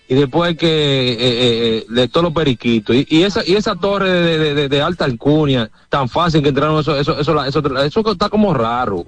Y 0.07 0.15
después 0.15 0.49
hay 0.49 0.55
que, 0.55 0.67
eh, 0.67 1.17
eh, 1.19 1.77
eh, 1.77 1.85
de 1.89 2.07
todos 2.07 2.25
los 2.25 2.33
periquitos. 2.33 2.95
Y, 2.95 3.07
y 3.09 3.23
esa, 3.23 3.41
y 3.47 3.55
esa 3.55 3.75
torre 3.75 4.09
de, 4.11 4.37
de- 4.37 4.53
de- 4.53 4.69
de 4.69 4.81
alta 4.81 5.05
alcurnia, 5.05 5.71
tan 5.89 6.07
fácil 6.07 6.43
que 6.43 6.49
entraron, 6.49 6.79
eso, 6.79 6.95
eso, 6.97 7.19
eso, 7.19 7.43
eso, 7.43 7.83
eso 7.83 8.11
está 8.11 8.29
como 8.29 8.53
raro. 8.53 9.05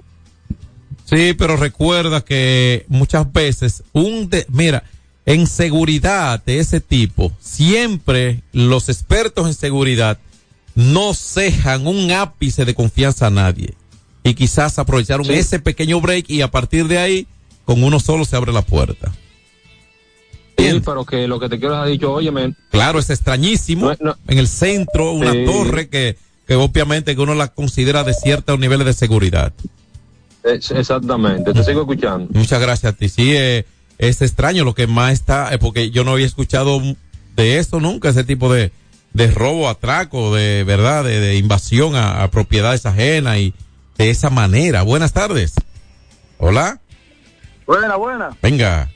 Sí, 1.04 1.34
pero 1.38 1.56
recuerda 1.56 2.22
que 2.22 2.86
muchas 2.88 3.30
veces 3.32 3.84
un 3.92 4.28
de, 4.28 4.46
mira, 4.48 4.82
en 5.26 5.46
seguridad 5.46 6.42
de 6.44 6.60
ese 6.60 6.80
tipo, 6.80 7.32
siempre 7.40 8.42
los 8.52 8.88
expertos 8.88 9.46
en 9.46 9.54
seguridad 9.54 10.18
no 10.74 11.14
cejan 11.14 11.86
un 11.86 12.10
ápice 12.12 12.64
de 12.64 12.74
confianza 12.74 13.26
a 13.26 13.30
nadie. 13.30 13.74
Y 14.22 14.34
quizás 14.34 14.78
aprovecharon 14.78 15.30
ese 15.30 15.58
pequeño 15.58 16.00
break 16.00 16.30
y 16.30 16.42
a 16.42 16.50
partir 16.50 16.86
de 16.88 16.98
ahí, 16.98 17.26
con 17.64 17.82
uno 17.82 17.98
solo 18.00 18.24
se 18.24 18.36
abre 18.36 18.52
la 18.52 18.62
puerta. 18.62 19.12
Sí, 20.58 20.80
pero 20.84 21.04
que 21.04 21.28
lo 21.28 21.38
que 21.38 21.48
te 21.48 21.58
quiero 21.58 21.74
dejar 21.74 21.88
dicho, 21.88 22.12
oye, 22.12 22.30
men, 22.30 22.56
Claro, 22.70 22.98
es 22.98 23.10
extrañísimo. 23.10 23.92
En 23.92 24.38
el 24.38 24.48
centro, 24.48 25.12
una 25.12 25.32
Sí. 25.32 25.44
torre 25.44 25.88
que, 25.88 26.16
que 26.46 26.54
obviamente 26.54 27.14
que 27.14 27.20
uno 27.20 27.34
la 27.34 27.48
considera 27.48 28.04
de 28.04 28.14
ciertos 28.14 28.58
niveles 28.58 28.86
de 28.86 28.92
seguridad. 28.92 29.52
es- 30.44 30.70
exactamente, 30.70 31.52
te 31.52 31.64
sigo 31.64 31.80
escuchando. 31.80 32.28
Muchas 32.32 32.60
gracias 32.60 32.92
a 32.92 32.96
ti. 32.96 33.08
Sí, 33.08 33.32
eh, 33.34 33.64
es 33.98 34.22
extraño 34.22 34.64
lo 34.64 34.74
que 34.74 34.86
más 34.86 35.12
está, 35.12 35.52
eh, 35.54 35.58
porque 35.58 35.90
yo 35.90 36.04
no 36.04 36.12
había 36.12 36.26
escuchado 36.26 36.80
de 37.34 37.58
eso 37.58 37.80
nunca, 37.80 38.08
ese 38.10 38.24
tipo 38.24 38.52
de, 38.52 38.72
de 39.12 39.30
robo, 39.30 39.68
atraco, 39.68 40.34
de 40.34 40.64
verdad, 40.64 41.04
de, 41.04 41.20
de 41.20 41.36
invasión 41.36 41.94
a, 41.96 42.22
a 42.22 42.30
propiedades 42.30 42.86
ajenas 42.86 43.38
y 43.38 43.54
de 43.98 44.10
esa 44.10 44.30
manera. 44.30 44.82
Buenas 44.82 45.12
tardes. 45.12 45.54
Hola, 46.38 46.80
Buena, 47.66 47.96
buena. 47.96 48.36
venga. 48.42 48.88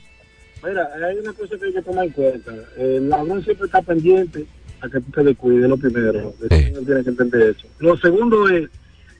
Mira, 0.63 0.87
hay 1.07 1.17
una 1.17 1.33
cosa 1.33 1.55
que 1.59 1.65
hay 1.65 1.73
que 1.73 1.81
tomar 1.81 2.05
en 2.05 2.11
cuenta. 2.11 2.51
El 2.77 3.09
ladrón 3.09 3.43
siempre 3.43 3.65
está 3.65 3.81
pendiente 3.81 4.45
a 4.79 4.87
que 4.87 4.99
tú 5.01 5.11
te 5.11 5.23
descuides, 5.23 5.67
lo 5.67 5.75
primero. 5.77 6.33
Uno 6.39 6.49
tiene 6.85 7.03
que 7.03 7.09
entender 7.09 7.55
eso. 7.57 7.67
Lo 7.79 7.97
segundo 7.97 8.47
es, 8.47 8.69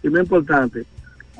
y 0.03 0.09
muy 0.09 0.21
importante, 0.21 0.83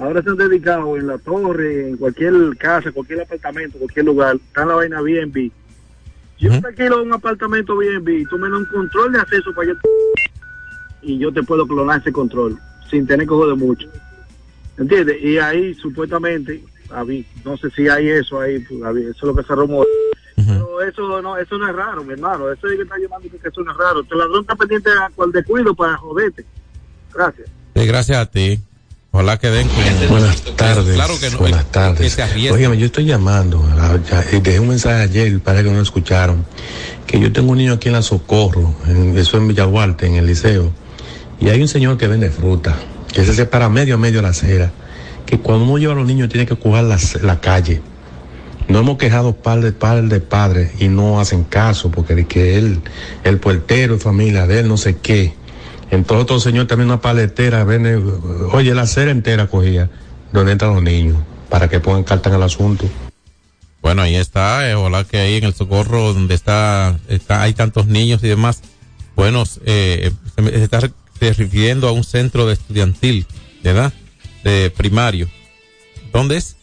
ahora 0.02 0.22
se 0.22 0.30
han 0.30 0.38
dedicado 0.38 0.98
en 0.98 1.08
la 1.08 1.18
torre, 1.18 1.90
en 1.90 1.98
cualquier 1.98 2.34
casa, 2.58 2.92
cualquier 2.92 3.22
apartamento, 3.22 3.78
cualquier 3.78 4.06
lugar, 4.06 4.36
está 4.36 4.66
la 4.66 4.76
vaina 4.76 5.02
B&B. 5.02 5.52
Yo 6.40 6.50
te 6.60 6.68
alquilo 6.68 7.04
un 7.04 7.14
apartamento 7.14 7.78
B&B, 7.78 8.26
tú 8.30 8.38
me 8.38 8.50
das 8.50 8.60
un 8.60 8.66
control 8.66 9.12
de 9.14 9.20
acceso 9.20 9.54
para 9.54 9.68
yo 9.70 9.74
y 11.04 11.18
yo 11.20 11.32
te 11.32 11.44
puedo 11.44 11.68
clonar 11.68 12.00
ese 12.02 12.12
control 12.12 12.58
sin 12.90 13.06
tener 13.08 13.28
que 13.28 13.34
joder 13.34 13.56
mucho. 13.56 13.88
¿Entiendes? 14.78 15.22
Y 15.22 15.38
ahí 15.38 15.74
supuestamente, 15.76 16.64
habí- 16.90 17.26
no 17.46 17.56
sé 17.58 17.70
si 17.72 17.88
hay 17.88 18.10
eso 18.10 18.40
ahí, 18.40 18.60
pues, 18.60 18.82
eso 18.98 19.10
es 19.12 19.22
lo 19.24 19.36
que 19.36 19.44
se 19.44 19.54
rumora. 19.56 19.88
Pero 20.36 20.82
eso 20.82 21.22
no, 21.22 21.38
eso 21.38 21.58
no 21.60 21.68
es 21.70 21.76
raro, 21.76 22.04
mi 22.04 22.14
hermano. 22.14 22.52
Eso 22.52 22.68
es 22.68 22.76
que 22.76 22.82
está 22.84 22.98
llamando 22.98 23.30
que 23.30 23.48
eso 23.48 23.62
no 23.62 23.72
es 23.72 23.78
raro. 23.78 24.00
El 24.10 24.18
ladrón 24.18 24.42
está 24.42 24.56
pendiente 24.56 24.90
a 24.90 25.10
cual 25.14 25.32
descuido 25.32 25.76
para 25.76 25.96
joderte. 25.98 26.44
Gracias. 27.14 27.48
Sí, 27.76 27.86
gracias 27.86 28.18
a 28.18 28.26
ti. 28.26 28.60
Ojalá 29.14 29.38
que 29.38 29.50
den 29.50 29.68
con- 29.68 30.10
Buenas 30.10 30.42
tardes. 30.56 30.96
Claro 30.96 31.20
que 31.20 31.30
no. 31.32 31.38
Buenas 31.40 31.66
tardes. 31.72 32.16
Óigame, 32.54 32.78
yo 32.78 32.86
estoy 32.86 33.06
llamando. 33.06 33.62
a- 33.78 34.00
ya- 34.10 34.22
eh, 34.32 34.40
dejé 34.42 34.60
un 34.60 34.70
mensaje 34.70 35.02
ayer, 35.04 35.40
para 35.42 35.62
que 35.64 35.70
no 35.70 35.76
lo 35.76 35.82
escucharon. 35.82 36.46
Que 37.08 37.20
yo 37.20 37.32
tengo 37.34 37.52
un 37.52 37.58
niño 37.58 37.74
aquí 37.74 37.90
en 37.90 37.94
la 37.96 38.02
Socorro, 38.02 38.74
en, 38.88 39.18
eso 39.18 39.38
en 39.38 39.50
Villaguarte, 39.50 40.08
en 40.08 40.16
el 40.16 40.28
liceo. 40.28 40.72
Y 41.42 41.50
hay 41.50 41.62
un 41.62 41.68
señor 41.68 41.98
que 41.98 42.08
vende 42.08 42.30
fruta, 42.32 42.76
que 43.12 43.26
se 43.26 43.34
separa 43.34 43.68
medio 43.68 43.96
a 43.96 43.98
medio 43.98 44.22
la 44.22 44.30
acera. 44.30 44.72
Que 45.26 45.40
cuando 45.40 45.66
uno 45.66 45.78
lleva 45.78 45.94
a 45.94 45.96
los 45.98 46.06
niños 46.08 46.30
tiene 46.30 46.46
que 46.46 46.56
coger 46.56 46.86
la, 46.86 46.98
la 47.22 47.42
calle. 47.42 47.82
No 48.70 48.80
hemos 48.80 48.98
quejado 48.98 49.34
par 49.36 49.60
de 49.60 49.74
par 49.74 50.02
de 50.04 50.20
padres 50.22 50.72
y 50.80 50.88
no 50.88 51.20
hacen 51.20 51.44
caso 51.44 51.92
porque 51.92 52.16
de 52.16 52.28
que 52.28 52.58
él, 52.58 52.80
el 53.26 53.38
puertero, 53.40 54.00
familia 54.00 54.48
de 54.48 54.60
él, 54.60 54.70
no 54.70 54.78
sé 54.78 54.96
qué. 54.98 55.34
Entonces 55.92 56.24
otro 56.24 56.40
señor 56.40 56.68
también 56.68 56.90
una 56.90 57.02
paletera, 57.02 57.64
vende, 57.66 57.98
oye, 58.54 58.74
la 58.74 58.84
acera 58.84 59.12
entera 59.12 59.48
cogía 59.48 59.90
donde 60.32 60.54
entran 60.54 60.74
los 60.74 60.82
niños 60.82 61.18
para 61.50 61.68
que 61.68 61.82
pongan 61.82 62.06
carta 62.06 62.30
en 62.30 62.36
el 62.36 62.44
asunto. 62.44 62.90
Bueno, 63.82 64.02
ahí 64.02 64.16
está, 64.16 64.70
eh, 64.70 64.76
ojalá 64.76 65.04
que 65.04 65.18
ahí 65.18 65.36
en 65.36 65.44
el 65.44 65.54
socorro 65.54 66.14
donde 66.14 66.34
está, 66.34 66.98
está 67.10 67.42
hay 67.42 67.54
tantos 67.54 67.88
niños 67.88 68.24
y 68.24 68.30
demás, 68.30 68.62
bueno, 69.18 69.44
eh, 69.66 70.12
se, 70.36 70.44
se 70.44 70.64
está 70.64 70.80
refiriendo 71.20 71.90
a 71.90 71.92
un 71.92 72.06
centro 72.06 72.48
de 72.48 72.54
estudiantil, 72.54 73.28
¿verdad? 73.62 73.92
De 74.46 74.72
primario. 74.76 75.30
¿Dónde 76.14 76.38
es? 76.38 76.56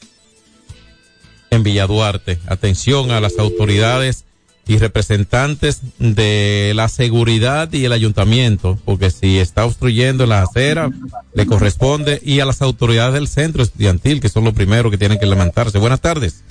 En 1.50 1.62
Villa 1.62 1.86
Duarte. 1.86 2.38
Atención 2.46 3.10
a 3.10 3.20
las 3.20 3.38
autoridades 3.38 4.24
y 4.68 4.76
representantes 4.76 5.81
de 5.98 6.72
la 6.76 6.88
seguridad 6.88 7.72
y 7.72 7.87
el 7.87 7.92
ayuntamiento, 7.92 8.78
porque 8.85 9.11
si 9.11 9.38
está 9.38 9.64
obstruyendo 9.64 10.26
la 10.26 10.42
acera, 10.42 10.90
le 11.33 11.46
corresponde, 11.46 12.20
y 12.22 12.40
a 12.40 12.44
las 12.44 12.61
autoridades 12.61 13.14
del 13.14 13.28
centro 13.28 13.62
estudiantil, 13.62 14.20
que 14.20 14.28
son 14.28 14.44
los 14.44 14.52
primeros 14.52 14.92
que 14.92 14.98
tienen 14.98 15.18
que 15.18 15.24
levantarse. 15.24 15.78
Buenas 15.78 16.02
tardes. 16.02 16.44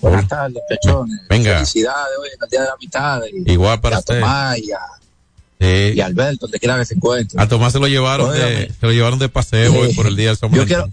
Buenas 0.00 0.26
tardes, 0.26 0.62
pechones. 0.68 1.20
Venga. 1.28 1.54
Felicidades 1.54 2.12
hoy 2.20 2.28
en 2.28 2.42
el 2.42 2.50
día 2.50 2.60
de 2.60 2.66
la 2.66 2.76
mitad. 2.78 3.22
Y, 3.32 3.52
Igual 3.52 3.80
para 3.80 4.00
usted. 4.00 4.20
Tomás 4.20 4.58
y 4.58 4.72
a, 4.72 4.78
Sí. 5.60 5.92
y 5.94 6.00
Alberto, 6.00 6.46
donde 6.46 6.58
quiera 6.58 6.76
que 6.76 6.84
se 6.84 6.94
encuentre. 6.94 7.40
A 7.40 7.48
Tomás 7.48 7.72
se 7.72 7.78
lo 7.78 7.86
llevaron 7.86 8.32
de, 8.32 8.72
se 8.78 8.86
lo 8.86 8.92
llevaron 8.92 9.20
de 9.20 9.28
paseo 9.28 9.72
hoy 9.72 9.94
por 9.94 10.08
el 10.08 10.16
día 10.16 10.28
del 10.28 10.36
San 10.36 10.50
Yo 10.52 10.66
quiero, 10.66 10.90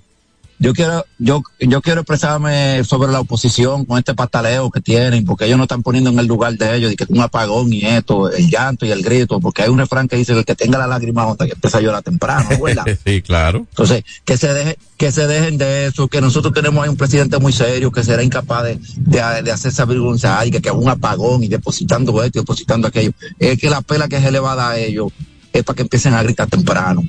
yo 0.62 0.74
quiero, 0.74 1.04
yo, 1.18 1.42
yo 1.60 1.82
quiero 1.82 2.02
expresarme 2.02 2.84
sobre 2.84 3.12
la 3.12 3.20
oposición 3.20 3.84
con 3.84 3.98
este 3.98 4.14
pataleo 4.14 4.70
que 4.70 4.80
tienen, 4.80 5.26
porque 5.26 5.46
ellos 5.46 5.58
no 5.58 5.64
están 5.64 5.82
poniendo 5.82 6.12
en 6.12 6.20
el 6.20 6.28
lugar 6.28 6.54
de 6.54 6.76
ellos, 6.76 6.92
y 6.92 6.96
que 6.96 7.08
un 7.10 7.20
apagón 7.20 7.74
y 7.74 7.82
esto, 7.82 8.30
el 8.30 8.48
llanto 8.48 8.86
y 8.86 8.92
el 8.92 9.02
grito, 9.02 9.40
porque 9.40 9.64
hay 9.64 9.70
un 9.70 9.80
refrán 9.80 10.08
que 10.08 10.18
dice 10.18 10.34
que 10.34 10.40
el 10.40 10.46
que 10.46 10.54
tenga 10.54 10.78
la 10.78 10.86
lágrima 10.86 11.26
honda 11.26 11.48
que 11.48 11.54
empieza 11.54 11.80
a 11.80 11.82
llorar 11.82 12.04
temprano, 12.04 12.48
¿verdad? 12.64 12.86
sí, 13.04 13.24
claro. 13.24 13.66
Entonces, 13.72 14.04
que 14.24 14.38
se 14.38 14.54
deje, 14.54 14.78
que 14.98 15.12
se 15.12 15.26
dejen 15.26 15.58
de 15.58 15.88
eso, 15.88 16.08
que 16.08 16.22
nosotros 16.22 16.54
tenemos 16.54 16.84
ahí 16.84 16.90
un 16.90 16.98
presidente 16.98 17.40
muy 17.40 17.54
serio 17.54 17.92
que 17.92 18.04
será 18.04 18.22
incapaz 18.22 18.66
de, 18.66 18.80
de, 18.98 19.42
de 19.42 19.52
hacer 19.52 19.72
esa 19.72 19.86
vergüenza 19.86 20.46
y 20.46 20.52
que, 20.52 20.62
que 20.62 20.70
un 20.70 20.88
apagón 20.88 21.44
y 21.44 21.48
depositando 21.48 22.22
esto 22.22 22.38
y 22.38 22.42
depositando 22.42 22.88
aquello. 22.88 23.14
Es 23.40 23.58
que 23.60 23.68
la 23.68 23.82
pela 23.82 24.08
que 24.08 24.22
se 24.22 24.32
le 24.32 24.40
va 24.40 24.52
a 24.52 24.56
dar 24.56 24.72
a 24.74 24.78
ellos 24.78 25.12
es 25.54 25.64
para 25.64 25.76
que 25.76 25.82
empiecen 25.84 26.14
a 26.14 26.24
gritar 26.24 26.48
temprano. 26.48 27.04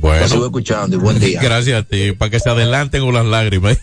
Bueno. 0.00 0.28
Sigo 0.28 0.46
escuchando 0.46 0.96
y 0.96 0.98
buen 0.98 1.18
día. 1.18 1.40
Gracias 1.42 1.80
a 1.80 1.82
ti, 1.82 2.12
para 2.12 2.30
que 2.30 2.40
se 2.40 2.50
adelanten 2.50 3.02
con 3.02 3.14
las 3.14 3.26
lágrimas. 3.26 3.78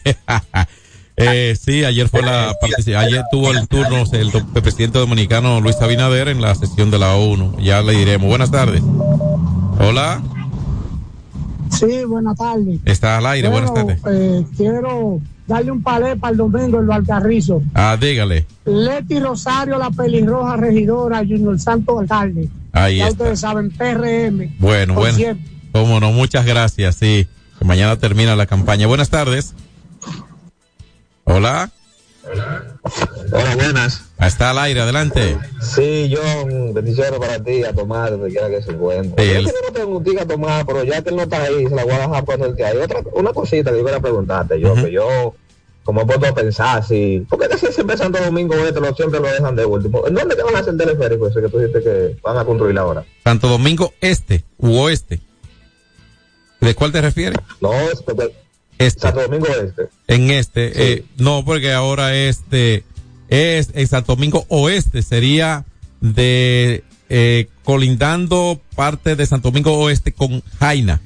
eh, 1.17 1.56
sí, 1.60 1.84
ayer 1.84 2.10
fue 2.10 2.21
la 2.21 2.56
ayer 2.97 3.23
tuvo 3.32 3.52
el 3.52 3.67
turno 3.67 4.04
el, 4.12 4.32
el 4.56 4.62
presidente 4.62 4.99
dominicano 4.99 5.62
Luis 5.62 5.78
Abinader 5.82 6.28
en 6.28 6.41
la 6.41 6.56
sesión 6.56 6.91
de 6.91 6.99
la 6.99 7.15
ONU. 7.15 7.60
Ya 7.62 7.82
le 7.82 7.93
diremos. 7.93 8.28
Buenas 8.28 8.52
tardes. 8.52 8.82
Hola, 9.80 10.21
Sí, 11.77 12.03
buenas 12.05 12.38
tardes. 12.38 12.79
está 12.86 13.17
al 13.17 13.25
aire. 13.27 13.49
Buenas 13.49 13.73
tardes. 13.73 13.99
eh, 14.07 14.45
quiero 14.55 15.19
darle 15.47 15.71
un 15.71 15.83
palé 15.83 16.15
para 16.15 16.31
el 16.31 16.38
domingo 16.38 16.79
en 16.79 16.86
los 16.86 16.95
Alcarrizos. 16.95 17.63
Ah, 17.73 17.97
dígale. 17.99 18.45
Leti 18.65 19.19
Rosario, 19.19 19.77
la 19.77 19.89
pelirroja 19.89 20.55
regidora, 20.57 21.19
Junior 21.19 21.59
Santo 21.59 21.99
alcalde. 21.99 22.49
Ahí 22.71 22.97
ya 22.97 23.07
está. 23.07 23.23
ustedes 23.23 23.39
saben, 23.41 23.69
PRM. 23.71 24.55
Bueno, 24.59 24.93
bueno. 24.93 25.15
siempre. 25.15 25.51
Cómo 25.71 25.99
no, 25.99 26.12
muchas 26.12 26.45
gracias. 26.45 26.95
Sí, 26.95 27.27
que 27.59 27.65
mañana 27.65 27.97
termina 27.97 28.36
la 28.36 28.45
campaña. 28.45 28.88
Buenas 28.88 29.09
tardes. 29.09 29.53
Hola. 31.25 31.71
Hola, 32.25 33.55
buenas. 33.55 34.01
Está 34.19 34.51
al 34.51 34.59
aire, 34.59 34.79
adelante. 34.81 35.38
Sí, 35.62 36.13
John, 36.15 36.73
bendiciones 36.73 37.19
para 37.19 37.43
ti, 37.43 37.63
a 37.63 37.73
tomar 37.73 38.12
donde 38.12 38.29
quiera 38.29 38.49
que 38.49 38.62
se 38.62 38.71
encuentre. 38.71 39.23
Sí, 39.23 39.31
Yo 39.33 39.39
él- 39.39 39.45
que 39.45 39.51
no 39.67 39.73
tengo 39.73 39.97
un 39.97 40.19
a 40.19 40.25
tomar, 40.25 40.65
pero 40.65 40.83
ya 40.83 41.01
que 41.01 41.09
él 41.09 41.15
no 41.17 41.23
está 41.23 41.43
ahí, 41.43 41.67
se 41.67 41.75
la 41.75 41.83
voy 41.83 41.93
a 41.93 41.99
dejar 41.99 42.25
por 42.25 42.41
el 42.41 42.55
que 42.55 42.65
hay. 42.65 42.77
Otra, 42.77 43.01
una 43.13 43.33
cosita 43.33 43.71
que 43.71 43.77
yo 43.79 43.83
quería 43.86 43.99
preguntarte, 43.99 44.59
yo, 44.59 44.73
que 44.75 44.91
yo, 44.91 45.36
como 45.83 46.01
he 46.01 46.05
puesto 46.05 46.27
a 46.27 46.33
pensar, 46.33 46.83
si, 46.86 47.25
porque 47.29 47.49
casi 47.49 47.67
siempre 47.67 47.97
Santo 47.97 48.19
Domingo 48.23 48.55
Este 48.55 48.79
lo, 48.79 48.93
siempre 48.95 49.19
lo 49.19 49.27
dejan 49.27 49.55
de 49.55 49.65
último. 49.65 50.07
¿En 50.07 50.13
dónde 50.13 50.36
que 50.36 50.43
van 50.43 50.55
a 50.55 50.59
hacer 50.59 50.73
el 50.73 50.79
teleférico 50.79 51.27
ese 51.27 51.41
que 51.41 51.49
tú 51.49 51.59
dijiste 51.59 51.81
que 51.83 52.17
van 52.23 52.38
a 52.38 52.45
construir 52.45 52.77
ahora? 52.77 53.03
Santo 53.23 53.47
Domingo 53.49 53.93
Este 53.99 54.45
u 54.57 54.77
Oeste. 54.77 55.19
¿De 56.62 56.73
cuál 56.75 56.93
te 56.93 57.01
refieres? 57.01 57.38
No, 57.59 57.73
es 57.73 58.01
porque 58.01 58.33
Este. 58.77 59.01
Santo 59.01 59.21
Domingo 59.21 59.47
Este. 59.47 59.89
En 60.07 60.31
este, 60.31 60.93
eh, 60.93 61.05
no, 61.17 61.43
porque 61.45 61.71
ahora 61.71 62.15
este 62.15 62.83
es 63.29 63.69
en 63.73 63.88
Santo 63.88 64.15
Domingo 64.15 64.45
Oeste, 64.49 65.01
sería 65.01 65.65
de 66.01 66.83
eh, 67.09 67.47
colindando 67.63 68.59
parte 68.75 69.15
de 69.15 69.25
Santo 69.25 69.49
Domingo 69.49 69.73
Oeste 69.77 70.13
con 70.13 70.41
Jaina. 70.59 71.01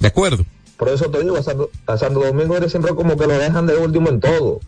¿De 0.00 0.08
acuerdo? 0.08 0.44
Por 0.76 0.88
eso 0.88 1.10
te 1.10 1.22
digo, 1.22 1.36
a 1.36 1.42
Santo, 1.42 1.70
a 1.86 1.96
Santo 1.96 2.20
Domingo 2.20 2.56
Este 2.56 2.70
siempre 2.70 2.94
como 2.94 3.16
que 3.16 3.26
lo 3.26 3.38
dejan 3.38 3.66
de 3.66 3.76
último 3.76 4.08
en 4.08 4.20
todo. 4.20 4.60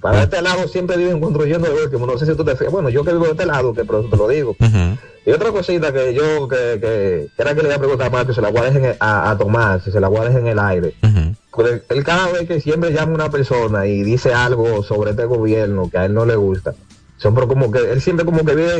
Para 0.00 0.22
este 0.22 0.40
lado 0.40 0.68
siempre 0.68 0.96
viven 0.96 1.20
construyendo 1.20 1.68
de 1.68 1.82
último. 1.82 2.06
No 2.06 2.16
sé 2.18 2.26
si 2.26 2.36
tú 2.36 2.44
te 2.44 2.54
fijas. 2.54 2.72
Bueno, 2.72 2.88
yo 2.88 3.02
que 3.02 3.12
vivo 3.12 3.24
de 3.24 3.32
este 3.32 3.46
lado, 3.46 3.74
que 3.74 3.84
por 3.84 4.00
eso 4.00 4.08
te 4.08 4.16
lo 4.16 4.28
digo. 4.28 4.56
Y 5.26 5.30
otra 5.32 5.50
cosita 5.50 5.92
que 5.92 6.14
yo, 6.14 6.46
que, 6.46 6.78
que, 6.80 7.28
que 7.34 7.42
era 7.42 7.54
que 7.54 7.62
le 7.62 7.68
iba 7.68 7.74
a 7.74 7.78
preguntar 7.78 8.06
a 8.06 8.10
Marco, 8.10 8.32
se 8.32 8.40
la 8.40 8.50
voy 8.50 8.60
a 8.60 8.70
dejar 8.70 8.96
a, 9.00 9.30
a 9.30 9.38
Tomás, 9.38 9.82
si 9.82 9.90
se 9.90 9.98
la 9.98 10.06
voy 10.06 10.20
a 10.20 10.24
dejar 10.26 10.42
en 10.42 10.46
el 10.46 10.58
aire. 10.60 10.94
Porque 11.56 11.82
él 11.88 12.04
cada 12.04 12.30
vez 12.30 12.46
que 12.46 12.60
siempre 12.60 12.92
llama 12.92 13.12
a 13.12 13.14
una 13.14 13.30
persona 13.30 13.86
y 13.86 14.02
dice 14.04 14.32
algo 14.34 14.82
sobre 14.84 15.10
este 15.12 15.24
gobierno 15.24 15.88
que 15.90 15.98
a 15.98 16.04
él 16.04 16.14
no 16.14 16.26
le 16.26 16.36
gusta, 16.36 16.74
siempre 17.18 17.46
como 17.46 17.70
que, 17.72 17.78
él 17.92 18.00
siempre 18.02 18.24
como 18.26 18.44
que 18.44 18.54
vive 18.54 18.78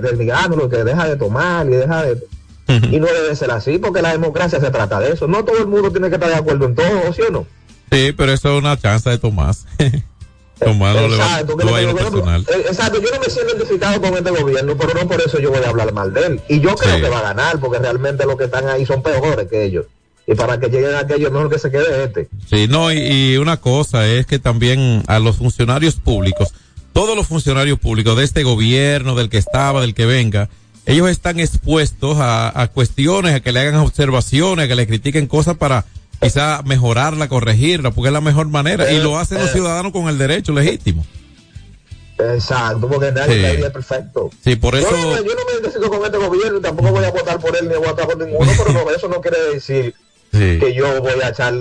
desligando, 0.00 0.68
que 0.68 0.84
deja 0.84 1.08
de 1.08 1.16
tomar 1.16 1.66
y 1.66 1.70
deja 1.70 2.02
de... 2.04 2.22
Y 2.68 3.00
no 3.00 3.06
debe 3.06 3.34
ser 3.34 3.50
así, 3.50 3.78
porque 3.78 4.02
la 4.02 4.12
democracia 4.12 4.60
se 4.60 4.70
trata 4.70 5.00
de 5.00 5.12
eso. 5.12 5.26
No 5.26 5.42
todo 5.42 5.56
el 5.58 5.66
mundo 5.66 5.90
tiene 5.90 6.10
que 6.10 6.16
estar 6.16 6.28
de 6.28 6.36
acuerdo 6.36 6.66
en 6.66 6.74
todo, 6.74 7.12
¿sí 7.14 7.22
o 7.22 7.30
no? 7.30 7.46
Sí, 7.90 8.12
pero 8.14 8.30
eso 8.30 8.52
es 8.52 8.58
una 8.62 8.76
chance 8.76 9.08
de 9.08 9.16
Tomás. 9.16 9.64
Tomás 10.58 10.94
no 10.96 11.08
le 11.08 11.16
va, 11.16 11.24
Exacto, 11.24 11.56
que 11.56 11.64
no 11.64 11.70
va 11.72 11.78
a 11.78 11.80
ir 11.82 11.86
lo 11.86 11.92
lo 11.94 11.98
personal. 11.98 12.44
exacto, 12.68 13.00
yo 13.00 13.10
no 13.14 13.20
me 13.20 13.30
siento 13.30 13.54
identificado 13.56 14.00
con 14.02 14.12
este 14.14 14.30
gobierno, 14.30 14.76
pero 14.76 14.92
no 14.92 15.08
por 15.08 15.20
eso 15.22 15.38
yo 15.38 15.50
voy 15.50 15.62
a 15.64 15.68
hablar 15.70 15.92
mal 15.94 16.12
de 16.12 16.26
él. 16.26 16.40
Y 16.48 16.60
yo 16.60 16.74
creo 16.74 16.96
Sí. 16.96 17.00
que 17.02 17.08
va 17.08 17.20
a 17.20 17.22
ganar, 17.22 17.58
porque 17.58 17.78
realmente 17.78 18.26
los 18.26 18.36
que 18.36 18.44
están 18.44 18.68
ahí 18.68 18.84
son 18.84 19.02
peores 19.02 19.48
que 19.48 19.64
ellos. 19.64 19.86
Y 20.30 20.34
para 20.34 20.60
que 20.60 20.68
lleguen 20.68 20.94
aquellos, 20.94 21.32
mejor 21.32 21.48
que 21.50 21.58
se 21.58 21.70
quede 21.70 22.04
este. 22.04 22.28
Sí, 22.50 22.68
no, 22.68 22.92
y, 22.92 22.98
y 22.98 23.36
una 23.38 23.56
cosa 23.56 24.06
es 24.06 24.26
que 24.26 24.38
también 24.38 25.02
a 25.06 25.18
los 25.18 25.36
funcionarios 25.36 25.94
públicos, 25.94 26.52
todos 26.92 27.16
los 27.16 27.26
funcionarios 27.26 27.78
públicos 27.78 28.14
de 28.14 28.24
este 28.24 28.42
gobierno, 28.42 29.14
del 29.14 29.30
que 29.30 29.38
estaba, 29.38 29.80
del 29.80 29.94
que 29.94 30.04
venga, 30.04 30.50
ellos 30.84 31.08
están 31.08 31.40
expuestos 31.40 32.18
a, 32.18 32.60
a 32.60 32.68
cuestiones, 32.68 33.34
a 33.34 33.40
que 33.40 33.52
le 33.52 33.60
hagan 33.60 33.76
observaciones, 33.76 34.66
a 34.66 34.68
que 34.68 34.74
le 34.74 34.86
critiquen 34.86 35.26
cosas 35.28 35.56
para 35.56 35.86
quizá 36.20 36.60
mejorarla, 36.62 37.28
corregirla, 37.28 37.90
porque 37.90 38.08
es 38.08 38.12
la 38.12 38.20
mejor 38.20 38.48
manera. 38.48 38.92
Y 38.92 38.98
lo 39.00 39.18
hacen 39.18 39.38
los 39.38 39.50
ciudadanos 39.50 39.92
con 39.92 40.08
el 40.08 40.18
derecho 40.18 40.52
legítimo. 40.52 41.06
Exacto, 42.18 42.88
porque 42.88 43.12
nadie 43.12 43.34
Sí. 43.36 43.42
nadie 43.42 43.66
es 43.66 43.70
perfecto. 43.70 44.30
Sí, 44.42 44.56
por 44.56 44.74
eso... 44.74 44.90
Yo, 44.90 44.96
no, 44.96 45.16
yo 45.22 45.34
no 45.34 45.44
me 45.46 45.52
identifico 45.60 45.88
con 45.88 46.04
este 46.04 46.18
gobierno 46.18 46.58
y 46.58 46.62
tampoco 46.62 46.90
voy 46.90 47.04
a 47.04 47.10
votar 47.12 47.38
por 47.38 47.56
él 47.56 47.68
ni 47.68 47.76
voy 47.76 47.86
a 47.86 47.90
votar 47.92 48.06
por 48.06 48.18
ninguno, 48.18 48.50
pero 48.58 48.72
no, 48.72 48.90
eso 48.90 49.08
no 49.08 49.20
quiere 49.20 49.38
decir 49.54 49.94
Sí. 50.30 50.58
que 50.60 50.74
yo 50.74 51.00
voy 51.00 51.12
a 51.24 51.28
echar 51.30 51.54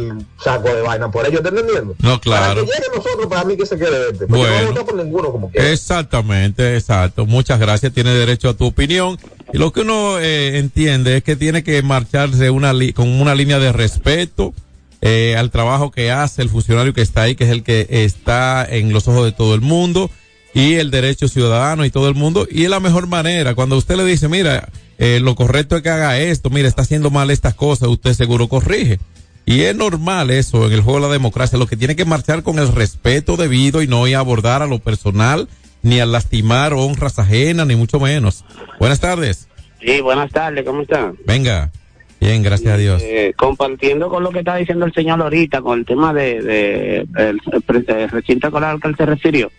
saco 0.44 0.68
de 0.68 0.82
vaina 0.82 1.10
por 1.10 1.26
ellos, 1.26 1.42
¿te 1.42 1.50
entendiendo? 1.50 1.96
No, 2.00 2.20
claro. 2.20 2.42
Para 2.48 2.54
que 2.56 2.62
lleguen 2.62 2.92
nosotros, 2.96 3.28
para 3.28 3.44
mí 3.46 3.56
que 3.56 3.66
se 3.66 3.78
quede 3.78 4.10
este. 4.12 4.28
Porque 4.28 4.32
no 4.34 4.38
voy 4.38 4.48
a 4.48 4.52
Bueno. 4.52 4.68
votar 4.72 4.86
por 4.86 4.96
ninguno 4.96 5.32
como 5.32 5.50
quiera. 5.50 5.72
Exactamente, 5.72 6.76
exacto. 6.76 7.26
Muchas 7.26 7.60
gracias. 7.60 7.94
Tiene 7.94 8.12
derecho 8.12 8.50
a 8.50 8.54
tu 8.56 8.66
opinión. 8.66 9.18
Y 9.54 9.58
lo 9.58 9.72
que 9.72 9.82
uno 9.82 10.20
eh, 10.20 10.58
entiende 10.58 11.18
es 11.18 11.24
que 11.24 11.36
tiene 11.38 11.64
que 11.64 11.82
marcharse 11.82 12.50
una 12.50 12.74
li- 12.74 12.92
con 12.94 13.08
una 13.08 13.34
línea 13.36 13.58
de 13.60 13.72
respeto 13.72 14.54
eh, 15.02 15.36
al 15.38 15.50
trabajo 15.52 15.90
que 15.92 16.12
hace 16.12 16.42
el 16.42 16.50
funcionario 16.50 16.94
que 16.94 17.02
está 17.02 17.22
ahí, 17.22 17.36
que 17.36 17.46
es 17.46 17.52
el 17.52 17.64
que 17.64 17.88
está 17.90 18.66
en 18.70 18.92
los 18.92 19.08
ojos 19.08 19.24
de 19.26 19.32
todo 19.32 19.56
el 19.56 19.62
mundo, 19.62 20.10
y 20.54 20.74
el 20.76 20.92
derecho 20.92 21.28
ciudadano 21.30 21.86
y 21.86 21.90
todo 21.92 22.10
el 22.10 22.16
mundo. 22.16 22.48
Y 22.52 22.66
es 22.66 22.70
la 22.70 22.80
mejor 22.82 23.08
manera. 23.08 23.56
Cuando 23.56 23.78
usted 23.78 23.96
le 23.96 24.04
dice, 24.04 24.28
mira, 24.28 24.68
eh, 24.98 25.20
lo 25.22 25.36
correcto 25.36 25.76
es 25.78 25.82
que 25.84 25.90
haga 25.90 26.20
esto, 26.20 26.50
mira, 26.50 26.68
está 26.68 26.82
haciendo 26.82 27.10
mal 27.10 27.30
estas 27.32 27.54
cosas, 27.56 27.90
usted 27.90 28.14
seguro 28.14 28.48
corrige. 28.48 29.00
Y 29.46 29.62
es 29.62 29.76
normal 29.76 30.30
eso 30.30 30.68
en 30.68 30.74
el 30.74 30.82
juego 30.82 31.00
de 31.00 31.08
la 31.08 31.14
democracia. 31.14 31.58
Lo 31.58 31.68
que 31.68 31.78
tiene 31.78 31.96
que 31.96 32.04
marchar 32.04 32.44
con 32.44 32.60
el 32.60 32.68
respeto 32.74 33.38
debido 33.38 33.82
y 33.82 33.88
no 33.88 34.06
ir 34.06 34.18
a 34.18 34.20
abordar 34.20 34.62
a 34.62 34.68
lo 34.68 34.80
personal, 34.80 35.48
ni 35.84 36.02
a 36.02 36.06
lastimar 36.06 36.74
honras 36.74 37.18
ajenas, 37.18 37.66
ni 37.66 37.78
mucho 37.78 37.98
menos. 38.00 38.44
Buenas 38.78 39.00
tardes. 39.00 39.48
Sí, 39.80 40.02
buenas 40.02 40.32
tardes, 40.32 40.66
¿cómo 40.66 40.82
están? 40.82 41.16
Venga. 41.26 41.72
Bien, 42.20 42.42
gracias 42.42 42.74
a 42.74 42.78
Dios. 42.78 43.02
Eh, 43.06 43.34
compartiendo 43.38 44.10
con 44.10 44.24
lo 44.24 44.32
que 44.32 44.40
está 44.40 44.56
diciendo 44.56 44.86
el 44.86 44.94
señor 44.94 45.22
ahorita, 45.22 45.62
con 45.62 45.80
el 45.80 45.86
tema 45.86 46.14
de, 46.14 46.42
de 46.42 46.98
el, 47.16 47.40
el 47.54 47.62
pre- 47.62 47.86
el 48.04 48.10
recinto 48.10 48.48
escolar 48.48 48.72
al 48.72 48.82
que 48.82 48.88
él 48.88 48.96
se 48.98 49.06
refirió. 49.06 49.52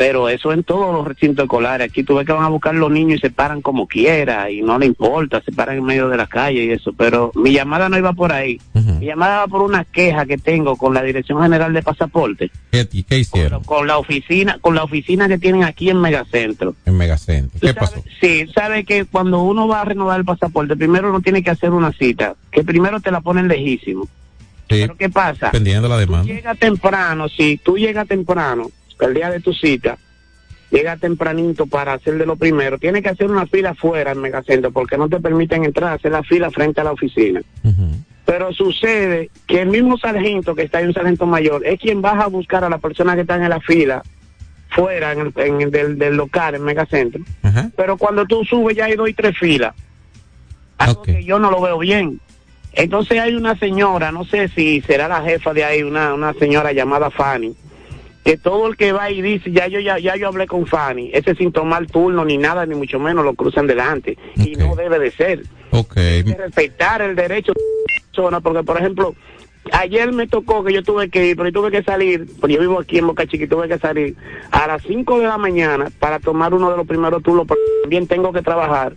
Pero 0.00 0.30
eso 0.30 0.50
en 0.50 0.64
todos 0.64 0.94
los 0.94 1.06
recintos 1.06 1.42
escolares. 1.42 1.90
Aquí 1.90 2.02
tú 2.02 2.14
ves 2.14 2.24
que 2.26 2.32
van 2.32 2.44
a 2.44 2.48
buscar 2.48 2.74
los 2.74 2.90
niños 2.90 3.18
y 3.18 3.20
se 3.20 3.28
paran 3.28 3.60
como 3.60 3.86
quiera 3.86 4.50
y 4.50 4.62
no 4.62 4.78
le 4.78 4.86
importa, 4.86 5.42
se 5.44 5.52
paran 5.52 5.76
en 5.76 5.84
medio 5.84 6.08
de 6.08 6.16
la 6.16 6.26
calle 6.26 6.64
y 6.64 6.70
eso. 6.70 6.94
Pero 6.94 7.32
mi 7.34 7.52
llamada 7.52 7.90
no 7.90 7.98
iba 7.98 8.14
por 8.14 8.32
ahí. 8.32 8.58
Mi 8.72 9.04
llamada 9.04 9.40
va 9.40 9.46
por 9.46 9.60
una 9.60 9.84
queja 9.84 10.24
que 10.24 10.38
tengo 10.38 10.76
con 10.76 10.94
la 10.94 11.02
Dirección 11.02 11.42
General 11.42 11.70
de 11.74 11.82
Pasaporte, 11.82 12.50
¿Qué, 12.70 12.88
qué 13.06 13.18
hicieron 13.18 13.62
con 13.62 13.86
la 13.86 13.98
oficina, 13.98 14.56
con 14.62 14.74
la 14.74 14.84
oficina 14.84 15.28
que 15.28 15.36
tienen 15.36 15.64
aquí 15.64 15.90
en 15.90 16.00
Megacentro. 16.00 16.74
en 16.86 16.96
Megacentro? 16.96 17.60
¿Qué 17.60 17.74
pasó? 17.74 18.02
Sí, 18.22 18.46
sabe 18.54 18.84
que 18.84 19.04
cuando 19.04 19.42
uno 19.42 19.68
va 19.68 19.82
a 19.82 19.84
renovar 19.84 20.18
el 20.18 20.24
pasaporte, 20.24 20.76
primero 20.76 21.10
uno 21.10 21.20
tiene 21.20 21.42
que 21.42 21.50
hacer 21.50 21.72
una 21.72 21.92
cita, 21.92 22.36
que 22.50 22.64
primero 22.64 23.00
te 23.00 23.10
la 23.10 23.20
ponen 23.20 23.48
lejísimo. 23.48 24.04
Sí, 24.70 24.76
Pero 24.80 24.96
¿qué 24.96 25.10
pasa? 25.10 25.46
dependiendo 25.46 25.82
de 25.82 25.88
la 25.90 25.98
demanda. 26.00 26.32
Llega 26.32 26.54
temprano, 26.54 27.28
si 27.28 27.58
tú 27.58 27.76
llegas 27.76 28.08
temprano, 28.08 28.70
el 29.00 29.14
día 29.14 29.30
de 29.30 29.40
tu 29.40 29.52
cita, 29.52 29.98
llega 30.70 30.96
tempranito 30.96 31.66
para 31.66 31.94
hacer 31.94 32.18
de 32.18 32.26
lo 32.26 32.36
primero, 32.36 32.78
tienes 32.78 33.02
que 33.02 33.08
hacer 33.08 33.30
una 33.30 33.46
fila 33.46 33.70
afuera 33.70 34.12
en 34.12 34.20
Megacentro 34.20 34.70
porque 34.70 34.96
no 34.96 35.08
te 35.08 35.20
permiten 35.20 35.64
entrar 35.64 35.90
a 35.90 35.94
hacer 35.94 36.12
la 36.12 36.22
fila 36.22 36.50
frente 36.50 36.80
a 36.80 36.84
la 36.84 36.92
oficina. 36.92 37.42
Pero 38.24 38.52
sucede 38.52 39.30
que 39.46 39.62
el 39.62 39.70
mismo 39.70 39.98
sargento 39.98 40.54
que 40.54 40.62
está 40.62 40.78
ahí, 40.78 40.84
un 40.84 40.94
sargento 40.94 41.26
mayor, 41.26 41.66
es 41.66 41.80
quien 41.80 42.00
baja 42.00 42.24
a 42.24 42.28
buscar 42.28 42.62
a 42.62 42.68
la 42.68 42.78
persona 42.78 43.14
que 43.14 43.22
está 43.22 43.34
en 43.34 43.48
la 43.48 43.60
fila 43.60 44.02
fuera 44.68 45.12
en 45.12 45.20
el, 45.20 45.32
en 45.36 45.60
el 45.60 45.70
del, 45.70 45.98
del 45.98 46.16
local 46.16 46.54
en 46.54 46.62
Megacentro. 46.62 47.22
Pero 47.76 47.96
cuando 47.96 48.24
tú 48.26 48.44
subes 48.44 48.76
ya 48.76 48.84
hay 48.84 48.94
dos 48.94 49.08
y 49.08 49.14
tres 49.14 49.36
filas. 49.36 49.74
Algo 50.78 51.02
que 51.02 51.24
yo 51.24 51.38
no 51.38 51.50
lo 51.50 51.60
veo 51.60 51.78
bien. 51.78 52.20
Entonces 52.72 53.18
hay 53.18 53.34
una 53.34 53.56
señora, 53.56 54.12
no 54.12 54.24
sé 54.24 54.48
si 54.48 54.80
será 54.82 55.08
la 55.08 55.22
jefa 55.22 55.52
de 55.52 55.64
ahí, 55.64 55.82
una, 55.82 56.14
una 56.14 56.32
señora 56.34 56.72
llamada 56.72 57.10
Fanny, 57.10 57.54
que 58.24 58.36
todo 58.36 58.66
el 58.66 58.76
que 58.76 58.92
va 58.92 59.10
y 59.10 59.22
dice, 59.22 59.50
ya 59.50 59.66
yo 59.66 59.80
ya, 59.80 59.98
ya 59.98 60.16
yo 60.16 60.28
hablé 60.28 60.46
con 60.46 60.66
Fanny, 60.66 61.10
ese 61.12 61.34
sin 61.34 61.52
tomar 61.52 61.86
turno 61.86 62.24
ni 62.24 62.36
nada, 62.36 62.66
ni 62.66 62.74
mucho 62.74 62.98
menos 62.98 63.24
lo 63.24 63.34
cruzan 63.34 63.66
delante. 63.66 64.18
Y 64.36 64.56
no 64.56 64.76
debe 64.76 64.98
de 64.98 65.10
ser. 65.10 65.42
Ok. 65.70 65.96
Hay 65.96 66.24
que 66.24 66.34
respetar 66.34 67.02
el 67.02 67.16
derecho 67.16 67.52
de 67.52 67.60
la 67.60 68.06
persona, 68.06 68.40
porque 68.40 68.62
por 68.62 68.78
ejemplo, 68.78 69.14
ayer 69.72 70.12
me 70.12 70.26
tocó 70.26 70.62
que 70.62 70.72
yo 70.72 70.82
tuve 70.82 71.08
que 71.08 71.28
ir, 71.28 71.36
pero 71.36 71.48
yo 71.48 71.60
tuve 71.60 71.70
que 71.70 71.82
salir, 71.82 72.26
porque 72.40 72.56
yo 72.56 72.60
vivo 72.60 72.80
aquí 72.80 72.98
en 72.98 73.06
Boca 73.06 73.26
Chica 73.26 73.44
y 73.44 73.48
tuve 73.48 73.68
que 73.68 73.78
salir 73.78 74.16
a 74.50 74.66
las 74.66 74.82
5 74.82 75.20
de 75.20 75.26
la 75.26 75.38
mañana 75.38 75.90
para 75.98 76.18
tomar 76.18 76.52
uno 76.52 76.70
de 76.70 76.76
los 76.76 76.86
primeros 76.86 77.22
turnos, 77.22 77.46
porque 77.46 77.62
también 77.82 78.06
tengo 78.06 78.32
que 78.32 78.42
trabajar. 78.42 78.94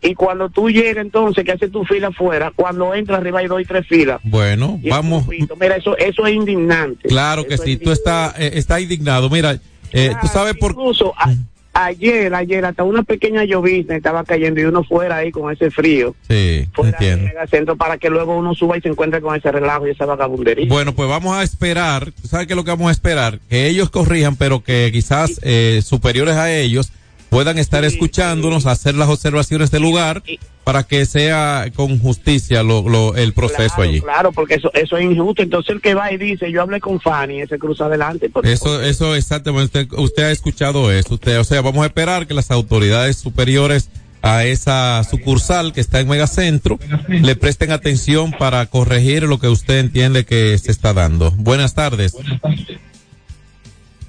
Y 0.00 0.14
cuando 0.14 0.48
tú 0.48 0.70
llegas 0.70 1.04
entonces, 1.04 1.44
que 1.44 1.52
haces 1.52 1.72
tu 1.72 1.84
fila 1.84 2.08
afuera, 2.08 2.52
cuando 2.54 2.94
entras 2.94 3.20
arriba 3.20 3.40
hay 3.40 3.46
dos 3.48 3.60
y 3.60 3.64
tres 3.64 3.86
filas. 3.86 4.20
Bueno, 4.24 4.78
Y 4.82 4.88
vamos. 4.90 5.24
Mira, 5.60 5.76
eso, 5.76 5.96
eso 5.98 6.26
es 6.26 6.34
indignante. 6.34 7.08
Claro 7.08 7.46
que 7.46 7.58
sí, 7.58 7.76
tú 7.76 7.90
estás 7.90 8.34
eh, 8.38 8.52
está 8.54 8.80
indignado. 8.80 9.28
Mira, 9.30 9.58
eh, 9.92 10.14
tú 10.20 10.26
sabes 10.28 10.54
por 10.56 10.72
Incluso 10.72 11.12
a- 11.16 11.34
ayer, 11.74 12.34
ayer, 12.34 12.64
hasta 12.64 12.82
una 12.82 13.02
pequeña 13.04 13.44
llovizna 13.44 13.96
estaba 13.96 14.24
cayendo 14.24 14.60
y 14.60 14.64
uno 14.64 14.82
fuera 14.84 15.16
ahí 15.16 15.30
con 15.30 15.52
ese 15.52 15.70
frío. 15.70 16.14
Sí, 16.28 16.66
entiendo. 16.76 17.76
Para 17.76 17.98
que 17.98 18.10
luego 18.10 18.36
uno 18.36 18.54
suba 18.54 18.76
y 18.78 18.80
se 18.80 18.88
encuentre 18.88 19.20
con 19.20 19.34
ese 19.36 19.50
relajo 19.52 19.86
y 19.86 19.90
esa 19.90 20.04
vagabundería. 20.06 20.66
Bueno, 20.68 20.92
pues 20.94 21.08
vamos 21.08 21.36
a 21.36 21.42
esperar. 21.42 22.10
¿Tú 22.12 22.28
¿Sabes 22.28 22.46
qué 22.46 22.52
es 22.52 22.56
lo 22.56 22.64
que 22.64 22.70
vamos 22.70 22.88
a 22.88 22.92
esperar? 22.92 23.38
Que 23.48 23.68
ellos 23.68 23.90
corrijan, 23.90 24.36
pero 24.36 24.62
que 24.62 24.90
quizás 24.92 25.40
eh, 25.42 25.80
superiores 25.84 26.34
a 26.36 26.52
ellos 26.52 26.90
puedan 27.30 27.58
estar 27.58 27.84
escuchándonos, 27.84 28.66
hacer 28.66 28.94
las 28.94 29.08
observaciones 29.08 29.70
del 29.70 29.82
lugar 29.82 30.22
para 30.64 30.82
que 30.82 31.06
sea 31.06 31.66
con 31.74 31.98
justicia 31.98 32.62
lo, 32.62 32.88
lo- 32.88 33.16
el 33.16 33.32
proceso 33.32 33.74
claro, 33.76 33.82
allí. 33.90 34.00
Claro, 34.00 34.32
porque 34.32 34.54
eso, 34.54 34.70
eso 34.74 34.96
es 34.96 35.04
injusto. 35.04 35.42
Entonces 35.42 35.74
el 35.74 35.80
que 35.80 35.94
va 35.94 36.12
y 36.12 36.18
dice, 36.18 36.50
yo 36.52 36.62
hablé 36.62 36.80
con 36.80 37.00
Fanny, 37.00 37.40
ese 37.40 37.58
cruza 37.58 37.86
adelante. 37.86 38.28
porque- 38.30 38.52
Eso, 38.52 38.82
eso 38.82 39.14
exactamente. 39.14 39.82
Usted, 39.82 39.98
usted 39.98 40.22
ha 40.24 40.30
escuchado 40.30 40.90
eso. 40.92 41.14
Usted, 41.14 41.38
o 41.40 41.44
sea, 41.44 41.60
vamos 41.62 41.82
a 41.82 41.86
esperar 41.86 42.26
que 42.26 42.34
las 42.34 42.50
autoridades 42.50 43.16
superiores 43.16 43.88
a 44.20 44.44
esa 44.44 45.04
sucursal 45.04 45.72
que 45.72 45.80
está 45.80 46.00
en 46.00 46.08
Megacentro 46.08 46.78
le 47.08 47.36
presten 47.36 47.70
atención 47.70 48.32
para 48.32 48.66
corregir 48.66 49.22
lo 49.22 49.38
que 49.38 49.46
usted 49.48 49.78
entiende 49.78 50.24
que 50.24 50.58
se 50.58 50.72
está 50.72 50.92
dando. 50.92 51.30
Buenas 51.32 51.74
tardes. 51.74 52.14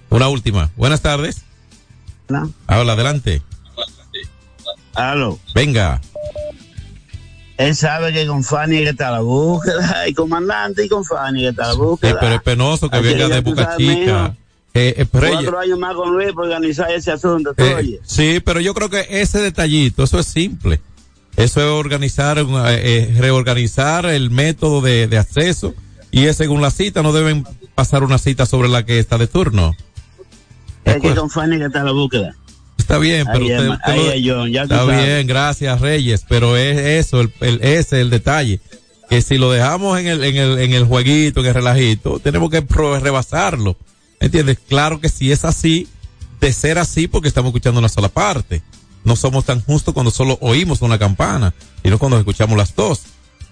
Una 0.09 0.27
última. 0.27 0.71
Buenas 0.75 1.01
tardes. 1.01 1.43
Habla, 2.67 2.93
adelante. 2.93 3.41
Aló. 4.93 5.39
Venga. 5.55 6.01
Él 7.57 7.75
sabe 7.75 8.13
que 8.13 8.25
con 8.25 8.43
Fanny 8.43 8.77
que 8.83 8.89
está 8.89 9.11
la 9.11 9.19
búsqueda, 9.19 10.07
y 10.07 10.13
comandante 10.13 10.85
y 10.85 10.89
con 10.89 11.03
Fanny 11.03 11.41
que 11.41 11.47
está 11.49 11.67
la 11.67 11.73
búsqueda. 11.73 12.17
pero 12.19 12.35
es 12.35 12.41
penoso 12.41 12.89
que 12.89 12.97
Así 12.97 13.07
venga 13.07 13.27
de 13.27 13.41
Boca 13.41 13.75
Chica. 13.77 14.35
Eh, 14.73 14.93
eh, 14.97 15.05
Cuatro 15.11 15.59
años 15.59 15.79
más 15.79 15.95
con 15.95 16.11
Luis 16.13 16.31
para 16.33 16.47
organizar 16.47 16.89
ese 16.91 17.11
asunto, 17.11 17.53
¿tú 17.53 17.63
Eh, 17.63 17.73
oyes? 17.75 17.99
sí, 18.03 18.39
pero 18.45 18.59
yo 18.61 18.73
creo 18.73 18.89
que 18.89 19.05
ese 19.09 19.39
detallito, 19.41 20.03
eso 20.03 20.19
es 20.19 20.27
simple. 20.27 20.79
Eso 21.35 21.59
es 21.61 21.65
organizar, 21.67 22.37
eh, 22.37 22.43
eh, 22.47 23.15
reorganizar 23.17 24.05
el 24.05 24.29
método 24.29 24.81
de, 24.81 25.07
de 25.07 25.17
acceso 25.17 25.73
y 26.11 26.25
es 26.25 26.37
según 26.37 26.61
la 26.61 26.69
cita, 26.71 27.01
no 27.01 27.13
deben 27.13 27.45
pasar 27.75 28.03
una 28.03 28.17
cita 28.17 28.45
sobre 28.45 28.67
la 28.69 28.85
que 28.85 28.99
está 28.99 29.17
de 29.17 29.27
turno. 29.27 29.75
Es 30.95 31.01
que 31.01 31.15
con 31.15 31.29
Fanny 31.29 31.57
que 31.57 31.65
está 31.65 31.83
la 31.83 31.91
búsqueda. 31.91 32.35
Está 32.77 32.97
bien, 32.97 33.27
pero 33.31 33.45
Ahí 33.45 33.99
usted, 33.99 34.15
lo- 34.25 34.35
John, 34.37 34.51
ya 34.51 34.63
está 34.63 34.77
sabes. 34.77 35.05
bien, 35.05 35.27
gracias 35.27 35.79
Reyes, 35.81 36.25
pero 36.27 36.57
es 36.57 36.77
eso, 37.05 37.21
el, 37.21 37.31
el- 37.41 37.59
ese 37.61 37.79
es 37.79 37.93
el 37.93 38.09
detalle. 38.09 38.59
Que 39.09 39.21
si 39.21 39.37
lo 39.37 39.51
dejamos 39.51 39.99
en 39.99 40.07
el, 40.07 40.23
en 40.23 40.35
el, 40.37 40.59
en 40.59 40.73
el 40.73 40.85
jueguito, 40.85 41.39
en 41.41 41.47
el 41.47 41.53
relajito, 41.55 42.19
tenemos 42.19 42.49
que 42.49 42.61
rebasarlo. 42.61 43.75
¿Entiendes? 44.19 44.59
Claro 44.67 44.99
que 44.99 45.09
si 45.09 45.31
es 45.31 45.45
así, 45.45 45.87
de 46.39 46.53
ser 46.53 46.77
así, 46.77 47.07
porque 47.07 47.27
estamos 47.27 47.49
escuchando 47.49 47.79
una 47.79 47.89
sola 47.89 48.09
parte. 48.09 48.61
No 49.03 49.15
somos 49.15 49.45
tan 49.45 49.61
justos 49.61 49.93
cuando 49.93 50.11
solo 50.11 50.37
oímos 50.41 50.81
una 50.81 50.99
campana, 50.99 51.53
sino 51.83 51.97
cuando 51.97 52.17
escuchamos 52.19 52.57
las 52.57 52.75
dos. 52.75 53.01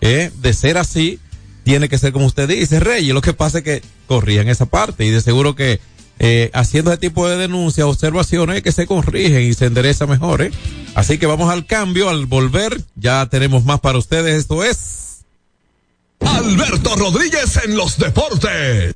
¿Eh? 0.02 0.32
De 0.42 0.54
ser 0.54 0.78
así, 0.78 1.20
tiene 1.64 1.90
que 1.90 1.98
ser 1.98 2.12
como 2.14 2.26
usted 2.28 2.48
dice, 2.48 2.80
Reyes. 2.80 3.14
Lo 3.14 3.22
que 3.22 3.34
pasa 3.34 3.60
es 3.60 3.64
que 3.64 3.82
corrían 4.08 4.48
esa 4.50 4.68
parte 4.68 5.06
y 5.06 5.10
de 5.10 5.22
seguro 5.22 5.56
que 5.56 5.80
eh, 6.20 6.50
haciendo 6.54 6.92
ese 6.92 7.00
tipo 7.00 7.28
de 7.28 7.38
denuncias, 7.38 7.88
observaciones, 7.88 8.62
que 8.64 8.72
se 8.72 8.88
corrigen 8.88 9.42
y 9.42 9.54
se 9.54 9.66
endereza 9.66 10.08
mejor. 10.08 10.42
¿eh? 10.42 10.52
Así 10.96 11.18
que 11.18 11.26
vamos 11.26 11.52
al 11.52 11.66
cambio, 11.66 12.10
al 12.10 12.26
volver, 12.26 12.82
ya 12.96 13.28
tenemos 13.28 13.66
más 13.66 13.80
para 13.80 13.98
ustedes. 13.98 14.36
Esto 14.36 14.64
es... 14.64 14.96
Alberto 16.20 16.96
Rodríguez 16.96 17.60
en 17.64 17.78
los 17.78 17.98
deportes. 17.98 18.96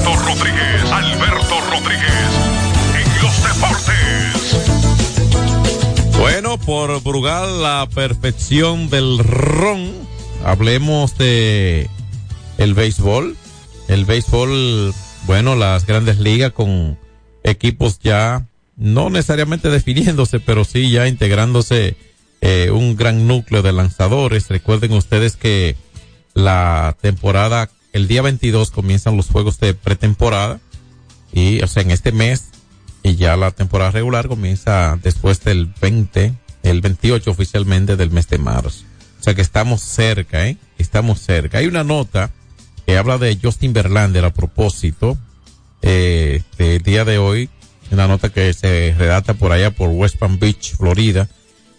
Alberto 0.00 0.16
Rodríguez, 0.24 0.82
Alberto 0.90 1.60
Rodríguez, 1.70 2.30
en 2.96 3.04
los 3.22 3.36
deportes. 3.44 4.56
Bueno, 6.18 6.56
por 6.58 7.02
Brugal, 7.02 7.62
la 7.62 7.86
perfección 7.94 8.88
del 8.88 9.18
ron. 9.18 9.92
Hablemos 10.44 11.18
de 11.18 11.90
el 12.56 12.72
béisbol. 12.72 13.36
El 13.88 14.06
béisbol, 14.06 14.94
bueno, 15.26 15.54
las 15.54 15.84
grandes 15.84 16.18
ligas 16.18 16.52
con 16.52 16.98
equipos 17.44 17.98
ya 17.98 18.46
no 18.76 19.10
necesariamente 19.10 19.68
definiéndose, 19.68 20.40
pero 20.40 20.64
sí 20.64 20.90
ya 20.90 21.08
integrándose 21.08 21.96
eh, 22.40 22.70
un 22.70 22.96
gran 22.96 23.26
núcleo 23.26 23.60
de 23.60 23.74
lanzadores. 23.74 24.48
Recuerden 24.48 24.92
ustedes 24.92 25.36
que 25.36 25.76
la 26.32 26.96
temporada, 27.02 27.68
el 27.92 28.08
día 28.08 28.22
22 28.22 28.70
comienzan 28.70 29.16
los 29.16 29.28
juegos 29.28 29.58
de 29.60 29.74
pretemporada 29.74 30.60
y, 31.32 31.62
o 31.62 31.66
sea, 31.66 31.82
en 31.82 31.90
este 31.90 32.12
mes 32.12 32.50
y 33.02 33.16
ya 33.16 33.36
la 33.36 33.50
temporada 33.50 33.90
regular 33.90 34.28
comienza 34.28 34.98
después 35.02 35.42
del 35.42 35.72
20, 35.80 36.34
el 36.62 36.80
28 36.80 37.30
oficialmente 37.30 37.96
del 37.96 38.10
mes 38.10 38.28
de 38.28 38.38
marzo. 38.38 38.84
O 39.18 39.22
sea 39.22 39.34
que 39.34 39.42
estamos 39.42 39.82
cerca, 39.82 40.46
¿eh? 40.46 40.56
Estamos 40.78 41.20
cerca. 41.20 41.58
Hay 41.58 41.66
una 41.66 41.84
nota 41.84 42.30
que 42.86 42.96
habla 42.96 43.18
de 43.18 43.38
Justin 43.40 43.72
Verlander 43.72 44.24
a 44.24 44.32
propósito 44.32 45.18
eh, 45.82 46.42
del 46.58 46.82
día 46.82 47.04
de 47.04 47.18
hoy, 47.18 47.48
una 47.90 48.06
nota 48.06 48.30
que 48.30 48.52
se 48.52 48.94
redacta 48.96 49.34
por 49.34 49.52
allá 49.52 49.70
por 49.70 49.90
West 49.90 50.16
Palm 50.16 50.38
Beach, 50.38 50.76
Florida, 50.76 51.28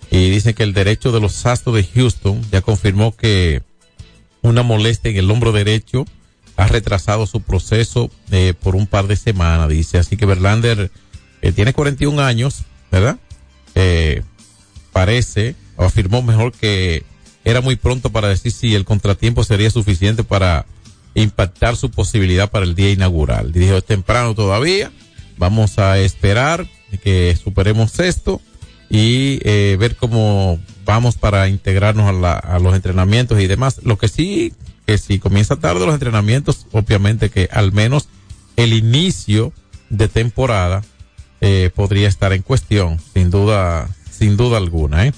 y 0.09 0.29
dice 0.29 0.53
que 0.53 0.63
el 0.63 0.73
derecho 0.73 1.11
de 1.11 1.19
los 1.19 1.45
Astros 1.45 1.75
de 1.75 1.83
Houston 1.83 2.41
ya 2.51 2.61
confirmó 2.61 3.15
que 3.15 3.61
una 4.41 4.63
molestia 4.63 5.11
en 5.11 5.17
el 5.17 5.31
hombro 5.31 5.51
derecho 5.51 6.05
ha 6.57 6.67
retrasado 6.67 7.25
su 7.25 7.41
proceso 7.41 8.09
eh, 8.31 8.53
por 8.59 8.75
un 8.75 8.87
par 8.87 9.07
de 9.07 9.15
semanas, 9.15 9.69
dice. 9.69 9.97
Así 9.97 10.17
que 10.17 10.25
Verlander 10.25 10.91
eh, 11.41 11.51
tiene 11.51 11.73
41 11.73 12.21
años, 12.21 12.63
¿verdad? 12.91 13.17
Eh, 13.75 14.23
parece, 14.91 15.55
o 15.75 15.85
afirmó 15.85 16.21
mejor 16.21 16.51
que 16.51 17.03
era 17.43 17.61
muy 17.61 17.75
pronto 17.75 18.11
para 18.11 18.27
decir 18.27 18.51
si 18.51 18.75
el 18.75 18.85
contratiempo 18.85 19.43
sería 19.43 19.69
suficiente 19.69 20.23
para 20.23 20.65
impactar 21.15 21.75
su 21.75 21.89
posibilidad 21.89 22.51
para 22.51 22.65
el 22.65 22.75
día 22.75 22.91
inaugural. 22.91 23.51
Dijo, 23.51 23.77
es 23.77 23.85
temprano 23.85 24.35
todavía, 24.35 24.91
vamos 25.37 25.79
a 25.79 25.99
esperar 25.99 26.67
que 27.03 27.37
superemos 27.41 27.99
esto 27.99 28.41
y 28.91 29.39
eh, 29.43 29.77
ver 29.79 29.95
cómo 29.95 30.59
vamos 30.83 31.15
para 31.15 31.47
integrarnos 31.47 32.09
a, 32.09 32.11
la, 32.11 32.33
a 32.33 32.59
los 32.59 32.75
entrenamientos 32.75 33.39
y 33.39 33.47
demás. 33.47 33.79
Lo 33.83 33.97
que 33.97 34.09
sí, 34.09 34.53
que 34.85 34.97
si 34.97 35.17
comienza 35.17 35.55
tarde 35.55 35.85
los 35.85 35.93
entrenamientos, 35.93 36.67
obviamente 36.73 37.29
que 37.29 37.47
al 37.53 37.71
menos 37.71 38.09
el 38.57 38.73
inicio 38.73 39.53
de 39.89 40.09
temporada 40.09 40.83
eh, 41.39 41.71
podría 41.73 42.09
estar 42.09 42.33
en 42.33 42.41
cuestión, 42.41 42.99
sin 43.13 43.31
duda, 43.31 43.89
sin 44.11 44.35
duda 44.35 44.57
alguna. 44.57 45.07
¿eh? 45.07 45.13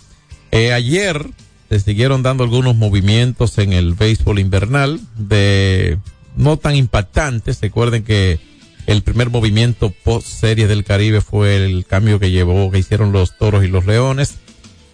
Eh, 0.51 0.71
ayer 0.71 1.31
se 1.69 1.79
siguieron 1.79 2.21
dando 2.21 2.43
algunos 2.43 2.75
movimientos 2.75 3.57
en 3.57 3.73
el 3.73 3.95
béisbol 3.95 4.37
invernal 4.37 4.99
de 5.17 5.97
no 6.35 6.57
tan 6.57 6.75
impactantes. 6.75 7.59
Recuerden 7.59 8.03
que 8.03 8.39
el 8.87 9.03
primer 9.03 9.29
movimiento 9.29 9.93
post 10.03 10.27
serie 10.27 10.67
del 10.67 10.83
Caribe 10.83 11.21
fue 11.21 11.55
el 11.55 11.85
cambio 11.85 12.19
que 12.19 12.31
llevó, 12.31 12.71
que 12.71 12.79
hicieron 12.79 13.11
los 13.11 13.37
toros 13.37 13.63
y 13.63 13.67
los 13.67 13.85
leones, 13.85 14.35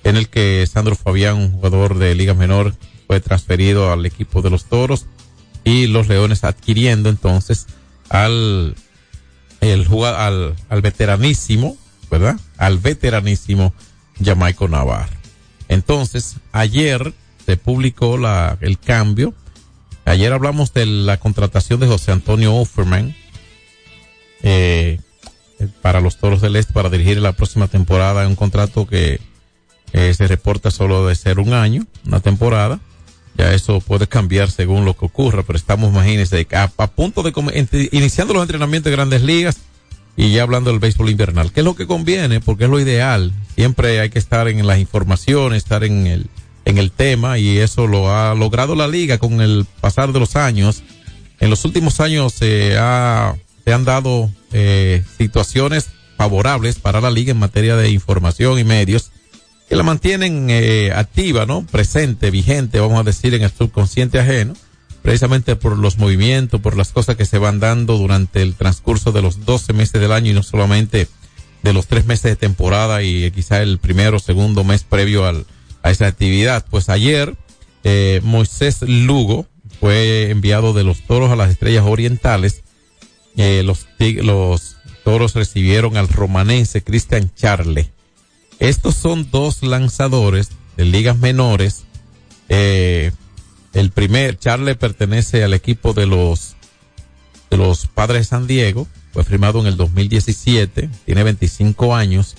en 0.03 0.15
el 0.15 0.29
que 0.29 0.65
Sandro 0.71 0.95
Fabián, 0.95 1.37
un 1.37 1.51
jugador 1.51 1.97
de 1.97 2.15
Liga 2.15 2.33
Menor, 2.33 2.75
fue 3.07 3.19
transferido 3.19 3.91
al 3.91 4.05
equipo 4.05 4.41
de 4.41 4.49
los 4.49 4.65
toros 4.65 5.07
y 5.63 5.87
los 5.87 6.07
leones 6.07 6.43
adquiriendo 6.43 7.09
entonces 7.09 7.67
al 8.09 8.75
el 9.61 9.87
al, 10.03 10.55
al 10.69 10.81
veteranísimo, 10.81 11.77
¿verdad? 12.09 12.39
Al 12.57 12.77
veteranísimo 12.77 13.73
Jamaico 14.23 14.67
Navarro. 14.67 15.13
Entonces, 15.67 16.37
ayer 16.51 17.13
se 17.45 17.57
publicó 17.57 18.17
la, 18.17 18.57
el 18.61 18.79
cambio. 18.79 19.33
Ayer 20.05 20.33
hablamos 20.33 20.73
de 20.73 20.85
la 20.85 21.17
contratación 21.17 21.79
de 21.79 21.87
José 21.87 22.11
Antonio 22.11 22.55
Offerman, 22.55 23.15
eh, 24.43 24.99
para 25.81 26.01
los 26.01 26.17
Toros 26.17 26.41
del 26.41 26.55
Este 26.55 26.73
para 26.73 26.89
dirigir 26.89 27.19
la 27.19 27.33
próxima 27.33 27.67
temporada 27.67 28.27
un 28.27 28.35
contrato 28.35 28.87
que 28.87 29.19
eh, 29.93 30.13
se 30.13 30.27
reporta 30.27 30.71
solo 30.71 31.07
de 31.07 31.15
ser 31.15 31.39
un 31.39 31.53
año, 31.53 31.85
una 32.05 32.19
temporada. 32.19 32.79
Ya 33.37 33.53
eso 33.53 33.79
puede 33.79 34.07
cambiar 34.07 34.51
según 34.51 34.85
lo 34.85 34.95
que 34.95 35.05
ocurra, 35.05 35.43
pero 35.43 35.57
estamos, 35.57 35.91
imagínense, 35.91 36.45
a, 36.51 36.71
a 36.77 36.87
punto 36.87 37.23
de 37.23 37.31
iniciando 37.91 38.33
los 38.33 38.43
entrenamientos 38.43 38.89
de 38.89 38.95
grandes 38.95 39.21
ligas 39.21 39.57
y 40.17 40.33
ya 40.33 40.43
hablando 40.43 40.71
del 40.71 40.79
béisbol 40.79 41.09
invernal. 41.09 41.53
¿Qué 41.53 41.61
es 41.61 41.65
lo 41.65 41.75
que 41.75 41.87
conviene? 41.87 42.41
Porque 42.41 42.65
es 42.65 42.69
lo 42.69 42.79
ideal. 42.79 43.31
Siempre 43.55 44.01
hay 44.01 44.09
que 44.09 44.19
estar 44.19 44.49
en 44.49 44.67
las 44.67 44.79
informaciones, 44.79 45.63
estar 45.63 45.85
en 45.85 46.07
el, 46.07 46.29
en 46.65 46.77
el 46.77 46.91
tema 46.91 47.39
y 47.39 47.57
eso 47.57 47.87
lo 47.87 48.13
ha 48.13 48.35
logrado 48.35 48.75
la 48.75 48.87
liga 48.87 49.17
con 49.17 49.39
el 49.39 49.65
pasar 49.79 50.11
de 50.11 50.19
los 50.19 50.35
años. 50.35 50.83
En 51.39 51.49
los 51.49 51.63
últimos 51.63 52.01
años 52.01 52.33
se 52.33 52.75
ha 52.77 53.35
se 53.63 53.73
han 53.73 53.85
dado 53.85 54.31
eh, 54.51 55.03
situaciones 55.17 55.89
favorables 56.17 56.79
para 56.79 57.01
la 57.01 57.11
liga 57.11 57.31
en 57.31 57.37
materia 57.37 57.75
de 57.75 57.91
información 57.91 58.59
y 58.59 58.63
medios 58.63 59.11
que 59.69 59.75
la 59.75 59.83
mantienen 59.83 60.47
eh, 60.49 60.91
activa, 60.93 61.45
¿no? 61.45 61.65
Presente, 61.65 62.31
vigente, 62.31 62.79
vamos 62.79 62.99
a 62.99 63.03
decir, 63.03 63.35
en 63.35 63.43
el 63.43 63.51
subconsciente 63.51 64.19
ajeno, 64.19 64.53
precisamente 65.03 65.55
por 65.55 65.77
los 65.77 65.97
movimientos, 65.97 66.59
por 66.59 66.75
las 66.75 66.91
cosas 66.91 67.15
que 67.15 67.25
se 67.25 67.37
van 67.37 67.59
dando 67.59 67.97
durante 67.97 68.41
el 68.41 68.55
transcurso 68.55 69.11
de 69.11 69.21
los 69.21 69.45
12 69.45 69.73
meses 69.73 70.01
del 70.01 70.11
año 70.11 70.31
y 70.31 70.33
no 70.33 70.41
solamente 70.41 71.07
de 71.61 71.73
los 71.73 71.87
tres 71.87 72.05
meses 72.05 72.23
de 72.23 72.35
temporada 72.35 73.03
y 73.03 73.23
eh, 73.23 73.31
quizá 73.31 73.61
el 73.61 73.77
primero 73.77 74.17
o 74.17 74.19
segundo 74.19 74.63
mes 74.63 74.83
previo 74.83 75.25
al, 75.25 75.45
a 75.83 75.91
esa 75.91 76.07
actividad. 76.07 76.65
Pues 76.69 76.89
ayer, 76.89 77.35
eh, 77.83 78.21
Moisés 78.23 78.81
Lugo 78.81 79.45
fue 79.79 80.31
enviado 80.31 80.73
de 80.73 80.83
los 80.83 81.01
toros 81.01 81.31
a 81.31 81.35
las 81.35 81.51
estrellas 81.51 81.85
orientales 81.85 82.63
eh, 83.37 83.63
los, 83.63 83.87
toros 85.03 85.33
recibieron 85.33 85.97
al 85.97 86.07
romanense 86.07 86.83
Cristian 86.83 87.31
Charle. 87.35 87.91
Estos 88.59 88.95
son 88.95 89.29
dos 89.31 89.63
lanzadores 89.63 90.49
de 90.75 90.85
ligas 90.85 91.17
menores. 91.17 91.85
Eh, 92.49 93.11
el 93.73 93.91
primer, 93.91 94.37
Charle 94.37 94.75
pertenece 94.75 95.43
al 95.43 95.53
equipo 95.53 95.93
de 95.93 96.05
los, 96.05 96.55
de 97.49 97.57
los 97.57 97.87
padres 97.87 98.21
de 98.21 98.25
San 98.25 98.47
Diego. 98.47 98.87
Fue 99.13 99.23
firmado 99.23 99.61
en 99.61 99.67
el 99.67 99.77
2017. 99.77 100.89
Tiene 101.05 101.23
25 101.23 101.95
años. 101.95 102.35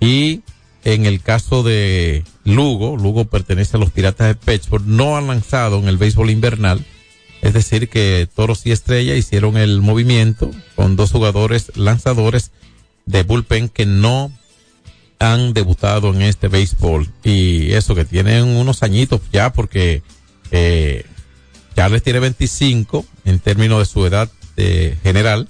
Y 0.00 0.42
en 0.84 1.06
el 1.06 1.20
caso 1.20 1.62
de 1.62 2.24
Lugo, 2.44 2.96
Lugo 2.96 3.26
pertenece 3.26 3.76
a 3.76 3.80
los 3.80 3.90
Piratas 3.90 4.26
de 4.28 4.34
Pittsburgh. 4.34 4.84
No 4.86 5.16
han 5.16 5.28
lanzado 5.28 5.78
en 5.78 5.88
el 5.88 5.96
béisbol 5.96 6.30
invernal. 6.30 6.84
Es 7.42 7.52
decir, 7.52 7.88
que 7.88 8.28
Toros 8.34 8.64
y 8.64 8.70
Estrella 8.70 9.16
hicieron 9.16 9.56
el 9.56 9.82
movimiento 9.82 10.50
con 10.76 10.94
dos 10.96 11.10
jugadores 11.10 11.76
lanzadores 11.76 12.52
de 13.04 13.24
bullpen 13.24 13.68
que 13.68 13.84
no 13.84 14.32
han 15.18 15.52
debutado 15.52 16.14
en 16.14 16.22
este 16.22 16.46
béisbol. 16.46 17.08
Y 17.24 17.72
eso 17.72 17.96
que 17.96 18.04
tienen 18.04 18.44
unos 18.44 18.84
añitos 18.84 19.20
ya 19.32 19.52
porque 19.52 20.02
eh, 20.52 21.04
Charles 21.74 22.04
tiene 22.04 22.20
25 22.20 23.04
en 23.24 23.40
términos 23.40 23.80
de 23.80 23.86
su 23.86 24.06
edad 24.06 24.30
eh, 24.56 24.96
general 25.02 25.48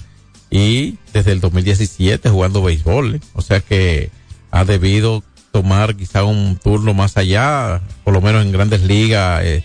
y 0.50 0.98
desde 1.12 1.32
el 1.32 1.40
2017 1.40 2.30
jugando 2.30 2.62
béisbol. 2.62 3.16
¿eh? 3.16 3.20
O 3.34 3.42
sea 3.42 3.60
que 3.60 4.10
ha 4.50 4.64
debido 4.64 5.22
tomar 5.50 5.94
quizá 5.94 6.24
un 6.24 6.56
turno 6.56 6.94
más 6.94 7.18
allá, 7.18 7.82
por 8.02 8.14
lo 8.14 8.22
menos 8.22 8.42
en 8.42 8.52
grandes 8.52 8.82
ligas. 8.82 9.42
eh, 9.44 9.62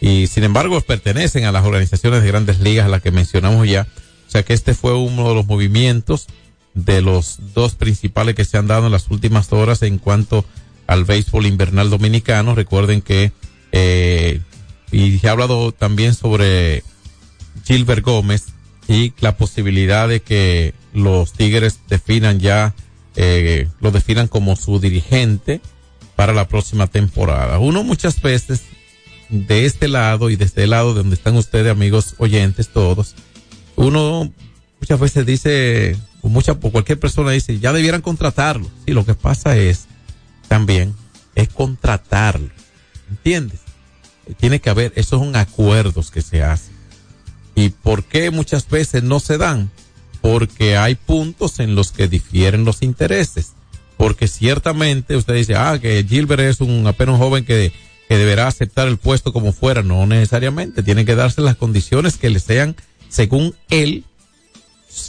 y 0.00 0.26
sin 0.28 0.44
embargo 0.44 0.80
pertenecen 0.80 1.44
a 1.44 1.52
las 1.52 1.64
organizaciones 1.64 2.22
de 2.22 2.28
grandes 2.28 2.60
ligas 2.60 2.86
a 2.86 2.88
las 2.88 3.02
que 3.02 3.10
mencionamos 3.10 3.68
ya. 3.68 3.86
O 4.26 4.30
sea 4.30 4.42
que 4.44 4.54
este 4.54 4.74
fue 4.74 4.94
uno 4.94 5.28
de 5.28 5.34
los 5.34 5.46
movimientos 5.46 6.26
de 6.74 7.02
los 7.02 7.52
dos 7.54 7.74
principales 7.74 8.34
que 8.34 8.44
se 8.44 8.56
han 8.56 8.66
dado 8.66 8.86
en 8.86 8.92
las 8.92 9.10
últimas 9.10 9.52
horas 9.52 9.82
en 9.82 9.98
cuanto 9.98 10.44
al 10.86 11.04
béisbol 11.04 11.46
invernal 11.46 11.90
dominicano. 11.90 12.54
Recuerden 12.54 13.02
que, 13.02 13.32
eh, 13.72 14.40
y 14.90 15.18
se 15.18 15.28
ha 15.28 15.32
hablado 15.32 15.72
también 15.72 16.14
sobre 16.14 16.82
Gilbert 17.64 18.04
Gómez 18.04 18.46
y 18.88 19.12
la 19.20 19.36
posibilidad 19.36 20.08
de 20.08 20.20
que 20.20 20.74
los 20.94 21.32
Tigres 21.32 21.80
definan 21.88 22.40
ya, 22.40 22.74
eh, 23.16 23.68
lo 23.80 23.90
definan 23.90 24.28
como 24.28 24.56
su 24.56 24.80
dirigente 24.80 25.60
para 26.16 26.32
la 26.32 26.48
próxima 26.48 26.86
temporada. 26.86 27.58
Uno 27.58 27.82
muchas 27.82 28.20
veces 28.22 28.62
de 29.30 29.64
este 29.64 29.88
lado 29.88 30.30
y 30.30 30.36
de 30.36 30.44
este 30.44 30.66
lado 30.66 30.94
de 30.94 31.00
donde 31.00 31.14
están 31.14 31.36
ustedes, 31.36 31.70
amigos 31.70 32.14
oyentes, 32.18 32.68
todos, 32.68 33.14
uno 33.76 34.32
muchas 34.80 35.00
veces 35.00 35.26
dice, 35.26 35.96
o 36.22 36.28
mucha, 36.28 36.54
cualquier 36.54 36.98
persona 36.98 37.30
dice, 37.30 37.58
ya 37.58 37.72
debieran 37.72 38.02
contratarlo. 38.02 38.68
Sí, 38.86 38.92
lo 38.92 39.04
que 39.04 39.14
pasa 39.14 39.56
es 39.56 39.86
también, 40.48 40.94
es 41.34 41.48
contratarlo. 41.48 42.50
¿Entiendes? 43.08 43.60
tiene 44.38 44.60
que 44.60 44.70
haber, 44.70 44.92
esos 44.96 45.20
son 45.20 45.36
acuerdos 45.36 46.10
que 46.10 46.22
se 46.22 46.42
hacen. 46.42 46.74
¿Y 47.54 47.70
por 47.70 48.04
qué 48.04 48.30
muchas 48.30 48.68
veces 48.68 49.02
no 49.02 49.20
se 49.20 49.38
dan? 49.38 49.70
Porque 50.20 50.76
hay 50.76 50.94
puntos 50.94 51.58
en 51.60 51.74
los 51.74 51.92
que 51.92 52.08
difieren 52.08 52.64
los 52.64 52.82
intereses. 52.82 53.52
Porque 53.96 54.28
ciertamente 54.28 55.16
usted 55.16 55.34
dice, 55.34 55.56
ah, 55.56 55.78
que 55.80 56.04
Gilbert 56.08 56.42
es 56.42 56.60
un 56.60 56.86
apenas 56.86 57.18
joven 57.18 57.44
que, 57.44 57.72
que 58.10 58.18
deberá 58.18 58.48
aceptar 58.48 58.88
el 58.88 58.96
puesto 58.96 59.32
como 59.32 59.52
fuera. 59.52 59.84
No 59.84 60.04
necesariamente. 60.04 60.82
Tienen 60.82 61.06
que 61.06 61.14
darse 61.14 61.42
las 61.42 61.54
condiciones 61.54 62.16
que 62.16 62.28
le 62.28 62.40
sean, 62.40 62.74
según 63.08 63.54
él, 63.68 64.02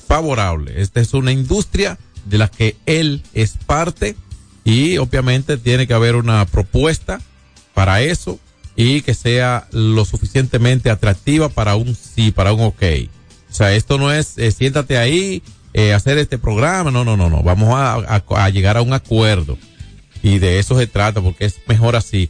favorable. 0.06 0.80
Esta 0.80 1.02
es 1.02 1.16
una 1.16 1.32
industria 1.32 1.97
de 2.26 2.38
la 2.38 2.47
que 2.47 2.76
él 2.86 3.24
es 3.34 3.58
parte 3.66 4.16
y 4.64 4.99
obviamente 4.99 5.58
tiene 5.58 5.88
que 5.88 5.95
haber 5.95 6.16
una 6.16 6.45
propuesta 6.45 7.20
para 7.74 8.04
eso 8.04 8.39
y 8.76 9.02
que 9.02 9.16
sea 9.16 9.68
lo 9.72 10.06
suficientemente 10.06 10.91
atractiva 10.91 11.49
para 11.49 11.76
un 11.78 11.95
sí, 11.95 12.30
para 12.30 12.54
un 12.54 12.62
ok. 12.62 12.84
O 13.49 13.54
sea, 13.54 13.74
esto 13.74 13.97
no 13.97 14.12
es 14.14 14.38
eh, 14.38 14.52
siéntate 14.52 14.99
ahí, 14.99 15.41
eh, 15.74 15.93
hacer 15.93 16.20
este 16.20 16.38
programa, 16.38 16.91
no, 16.91 17.04
no, 17.04 17.18
no, 17.18 17.32
no, 17.32 17.41
vamos 17.41 17.74
a 17.74 18.49
llegar 18.52 18.78
a 18.78 18.84
un 18.84 18.93
acuerdo 18.93 19.58
y 20.22 20.38
de 20.38 20.60
eso 20.60 20.78
se 20.78 20.86
trata 20.86 21.20
porque 21.20 21.45
es 21.45 21.56
mejor 21.66 21.95
así. 21.95 22.30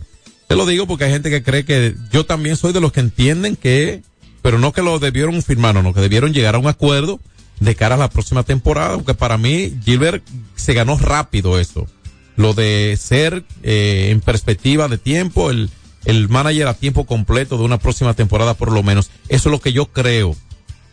Te 0.51 0.57
lo 0.57 0.65
digo 0.65 0.85
porque 0.85 1.05
hay 1.05 1.11
gente 1.11 1.29
que 1.29 1.43
cree 1.43 1.63
que 1.63 1.95
yo 2.11 2.25
también 2.25 2.57
soy 2.57 2.73
de 2.73 2.81
los 2.81 2.91
que 2.91 2.99
entienden 2.99 3.55
que, 3.55 4.03
pero 4.41 4.59
no 4.59 4.73
que 4.73 4.81
lo 4.81 4.99
debieron 4.99 5.41
firmar, 5.41 5.73
no, 5.73 5.81
no, 5.81 5.93
que 5.93 6.01
debieron 6.01 6.33
llegar 6.33 6.55
a 6.55 6.59
un 6.59 6.67
acuerdo 6.67 7.21
de 7.61 7.73
cara 7.73 7.95
a 7.95 7.97
la 7.97 8.09
próxima 8.09 8.43
temporada, 8.43 8.95
aunque 8.95 9.13
para 9.13 9.37
mí 9.37 9.73
Gilbert 9.85 10.21
se 10.57 10.73
ganó 10.73 10.97
rápido 10.97 11.57
eso. 11.57 11.87
Lo 12.35 12.53
de 12.53 12.97
ser 12.99 13.45
eh, 13.63 14.09
en 14.11 14.19
perspectiva 14.19 14.89
de 14.89 14.97
tiempo, 14.97 15.51
el, 15.51 15.69
el 16.03 16.27
manager 16.27 16.67
a 16.67 16.73
tiempo 16.73 17.05
completo 17.05 17.57
de 17.57 17.63
una 17.63 17.77
próxima 17.77 18.13
temporada 18.13 18.53
por 18.53 18.73
lo 18.73 18.83
menos. 18.83 19.09
Eso 19.29 19.47
es 19.47 19.51
lo 19.53 19.61
que 19.61 19.71
yo 19.71 19.85
creo. 19.85 20.35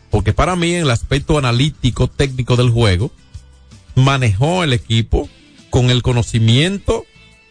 Porque 0.09 0.31
para 0.31 0.55
mí 0.55 0.73
en 0.73 0.83
el 0.83 0.89
aspecto 0.89 1.37
analítico, 1.37 2.07
técnico 2.07 2.55
del 2.55 2.69
juego, 2.69 3.11
manejó 3.95 4.63
el 4.63 4.71
equipo 4.71 5.27
con 5.69 5.89
el 5.89 6.01
conocimiento 6.01 7.03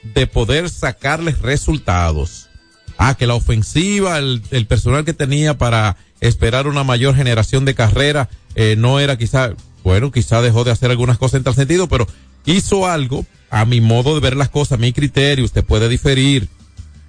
de 0.02 0.26
poder 0.26 0.70
sacarles 0.70 1.40
resultados. 1.40 2.48
Ah, 2.96 3.14
que 3.14 3.26
la 3.26 3.34
ofensiva, 3.34 4.18
el, 4.18 4.66
personal 4.68 5.04
que 5.04 5.12
tenía 5.12 5.56
para 5.56 5.96
esperar 6.20 6.66
una 6.66 6.82
mayor 6.82 7.14
generación 7.14 7.64
de 7.64 7.74
carrera, 7.74 8.28
eh, 8.56 8.74
no 8.76 8.98
era 8.98 9.16
quizá, 9.16 9.52
bueno, 9.84 10.10
quizá 10.10 10.42
dejó 10.42 10.64
de 10.64 10.72
hacer 10.72 10.90
algunas 10.90 11.16
cosas 11.16 11.38
en 11.38 11.44
tal 11.44 11.54
sentido, 11.54 11.88
pero 11.88 12.08
hizo 12.44 12.88
algo 12.88 13.24
a 13.50 13.64
mi 13.64 13.80
modo 13.80 14.14
de 14.14 14.20
ver 14.20 14.36
las 14.36 14.48
cosas, 14.48 14.72
a 14.72 14.80
mi 14.80 14.92
criterio, 14.92 15.44
usted 15.44 15.64
puede 15.64 15.88
diferir 15.88 16.48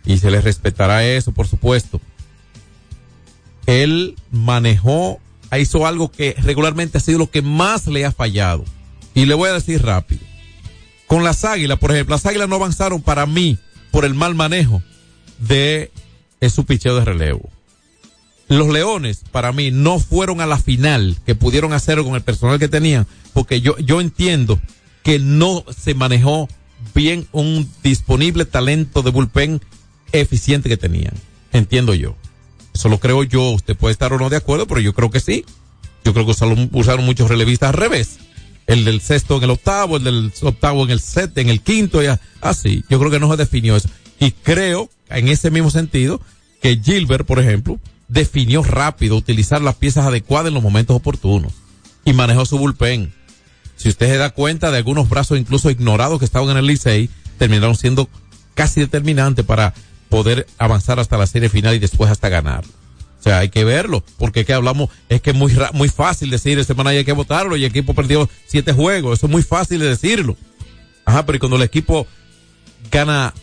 y 0.06 0.18
se 0.18 0.32
le 0.32 0.42
respetará 0.42 1.06
eso, 1.06 1.32
por 1.32 1.48
supuesto. 1.48 2.00
Él 3.66 4.16
manejó, 4.32 5.20
hizo 5.60 5.86
algo 5.86 6.12
que 6.12 6.36
regularmente 6.40 6.98
ha 6.98 7.02
sido 7.02 7.20
lo 7.20 7.30
que 7.30 7.42
más 7.42 7.88
le 7.88 8.06
ha 8.06 8.12
fallado. 8.12 8.64
Y 9.14 9.26
le 9.26 9.34
voy 9.34 9.50
a 9.50 9.54
decir 9.54 9.84
rápido. 9.84 10.22
Con 11.10 11.24
las 11.24 11.44
águilas, 11.44 11.80
por 11.80 11.90
ejemplo, 11.90 12.14
las 12.14 12.28
águilas 12.28 12.48
no 12.48 12.58
avanzaron 12.58 13.02
para 13.02 13.26
mí 13.26 13.58
por 13.90 14.06
el 14.06 14.14
mal 14.14 14.36
manejo 14.36 14.84
de 15.40 15.90
su 16.54 16.66
picheo 16.66 16.96
de 16.98 17.04
relevo. 17.04 17.50
Los 18.48 18.68
leones, 18.68 19.24
para 19.32 19.52
mí, 19.52 19.72
no 19.72 19.98
fueron 19.98 20.40
a 20.40 20.46
la 20.46 20.60
final 20.60 21.18
que 21.26 21.34
pudieron 21.34 21.74
hacerlo 21.74 22.06
con 22.06 22.14
el 22.14 22.22
personal 22.22 22.60
que 22.60 22.68
tenían, 22.68 23.08
porque 23.34 23.60
yo, 23.60 23.76
yo 23.80 24.02
entiendo 24.02 24.62
que 25.02 25.18
no 25.18 25.66
se 25.76 25.96
manejó 25.96 26.48
bien 26.94 27.28
un 27.32 27.68
disponible 27.82 28.46
talento 28.46 29.02
de 29.02 29.10
bullpen 29.10 29.62
eficiente 30.12 30.70
que 30.70 30.78
tenían. 30.78 31.14
Entiendo 31.52 31.96
yo. 31.96 32.18
Eso 32.76 32.88
lo 32.88 33.00
creo 33.00 33.24
yo. 33.24 33.50
Usted 33.50 33.76
puede 33.76 33.94
estar 33.94 34.14
o 34.14 34.20
no 34.20 34.30
de 34.30 34.38
acuerdo, 34.38 34.68
pero 34.68 34.80
yo 34.80 34.94
creo 34.94 35.10
que 35.10 35.22
sí. 35.22 35.44
Yo 36.06 36.14
creo 36.14 36.26
que 36.26 36.32
usaron, 36.34 36.70
usaron 36.72 37.04
muchos 37.04 37.30
relevistas 37.30 37.70
al 37.70 37.82
revés. 37.82 38.20
El 38.70 38.86
del 38.86 39.02
sexto 39.02 39.38
en 39.38 39.44
el 39.46 39.50
octavo, 39.50 39.98
el 39.98 40.04
del 40.04 40.32
octavo 40.44 40.84
en 40.84 40.92
el 40.92 41.00
set, 41.00 41.36
en 41.40 41.50
el 41.50 41.62
quinto, 41.62 42.04
ya. 42.04 42.22
Así. 42.40 42.86
yo 42.88 43.00
creo 43.00 43.10
que 43.10 43.20
no 43.20 43.28
se 43.32 43.38
definió 43.38 43.76
eso. 43.76 43.90
Y 44.20 44.30
creo, 44.30 44.92
en 45.10 45.28
ese 45.28 45.50
mismo 45.50 45.72
sentido, 45.72 46.22
que 46.62 46.80
Gilbert, 46.80 47.26
por 47.26 47.40
ejemplo, 47.40 47.80
definió 48.10 48.62
rápido 48.62 49.16
utilizar 49.16 49.60
las 49.60 49.74
piezas 49.74 50.06
adecuadas 50.06 50.50
en 50.50 50.54
los 50.54 50.62
momentos 50.62 50.96
oportunos. 50.96 51.52
Y 52.06 52.14
manejó 52.14 52.46
su 52.46 52.60
bullpen. 52.60 53.12
Si 53.76 53.90
usted 53.90 54.06
se 54.06 54.18
da 54.18 54.30
cuenta 54.30 54.70
de 54.70 54.78
algunos 54.78 55.10
brazos 55.10 55.40
incluso 55.40 55.72
ignorados 55.72 56.20
que 56.20 56.26
estaban 56.26 56.52
en 56.52 56.58
el 56.58 56.68
Licey, 56.68 57.10
terminaron 57.40 57.76
siendo 57.76 58.08
casi 58.54 58.82
determinantes 58.82 59.46
para 59.46 59.74
poder 60.10 60.46
avanzar 60.60 61.00
hasta 61.00 61.18
la 61.18 61.26
serie 61.26 61.50
final 61.50 61.74
y 61.74 61.80
después 61.80 62.12
hasta 62.12 62.30
ganar. 62.30 62.64
O 63.20 63.22
sea, 63.22 63.40
hay 63.40 63.50
que 63.50 63.66
verlo, 63.66 64.04
porque 64.18 64.46
que 64.46 64.54
hablamos, 64.54 64.90
es 65.10 65.22
que 65.22 65.32
es 65.32 65.36
muy, 65.36 65.54
muy 65.74 65.90
fácil 65.90 66.30
decir, 66.30 66.58
esta 66.58 66.74
semana 66.74 66.92
hay 66.92 67.04
que 67.04 67.12
votarlo 67.12 67.58
y 67.58 67.66
el 67.66 67.70
equipo 67.70 67.94
perdió 67.94 68.30
siete 68.48 68.72
juegos, 68.72 69.20
eso 69.20 69.28
es 69.28 69.32
muy 69.32 69.44
fácil 69.44 69.80
de 69.80 69.90
decirlo. 69.90 70.38
Ajá, 71.06 71.26
pero 71.26 71.40
cuando 71.40 71.58
el 71.58 71.64
equipo 71.64 72.08
gana 72.90 73.34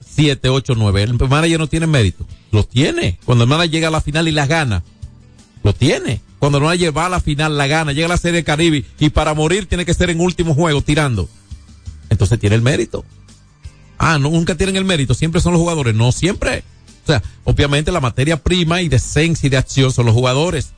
siete, 0.00 0.48
ocho, 0.48 0.74
nueve, 0.74 1.02
el 1.02 1.12
manager 1.12 1.58
no 1.58 1.66
tiene 1.66 1.86
mérito, 1.86 2.26
lo 2.50 2.64
tiene. 2.64 3.18
Cuando 3.26 3.44
el 3.44 3.50
manager 3.50 3.70
llega 3.70 3.88
a 3.88 3.90
la 3.90 4.00
final 4.00 4.26
y 4.26 4.32
la 4.32 4.46
gana, 4.46 4.82
lo 5.62 5.74
tiene. 5.74 6.22
Cuando 6.38 6.58
el 6.58 6.64
manager 6.64 6.96
va 6.96 7.06
a 7.06 7.10
la 7.10 7.20
final, 7.20 7.58
la 7.58 7.66
gana, 7.66 7.92
llega 7.92 8.06
a 8.06 8.10
la 8.10 8.16
serie 8.16 8.42
Caribe 8.42 8.84
y 8.98 9.10
para 9.10 9.34
morir 9.34 9.66
tiene 9.66 9.84
que 9.84 9.92
ser 9.92 10.08
en 10.08 10.20
último 10.20 10.54
juego 10.54 10.80
tirando. 10.80 11.28
Entonces 12.08 12.38
tiene 12.38 12.56
el 12.56 12.62
mérito. 12.62 13.04
Ah, 13.98 14.18
no, 14.18 14.30
nunca 14.30 14.54
tienen 14.54 14.76
el 14.76 14.84
mérito, 14.84 15.12
siempre 15.12 15.42
son 15.42 15.52
los 15.52 15.60
jugadores, 15.60 15.94
no 15.94 16.12
siempre. 16.12 16.64
O 17.06 17.12
sea, 17.12 17.22
obviamente 17.44 17.92
la 17.92 18.00
materia 18.00 18.36
prima 18.42 18.82
y 18.82 18.88
de 18.88 18.96
esencia 18.96 19.46
y 19.46 19.50
de 19.50 19.56
acción 19.56 19.92
son 19.92 20.06
los 20.06 20.14
jugadores. 20.14 20.72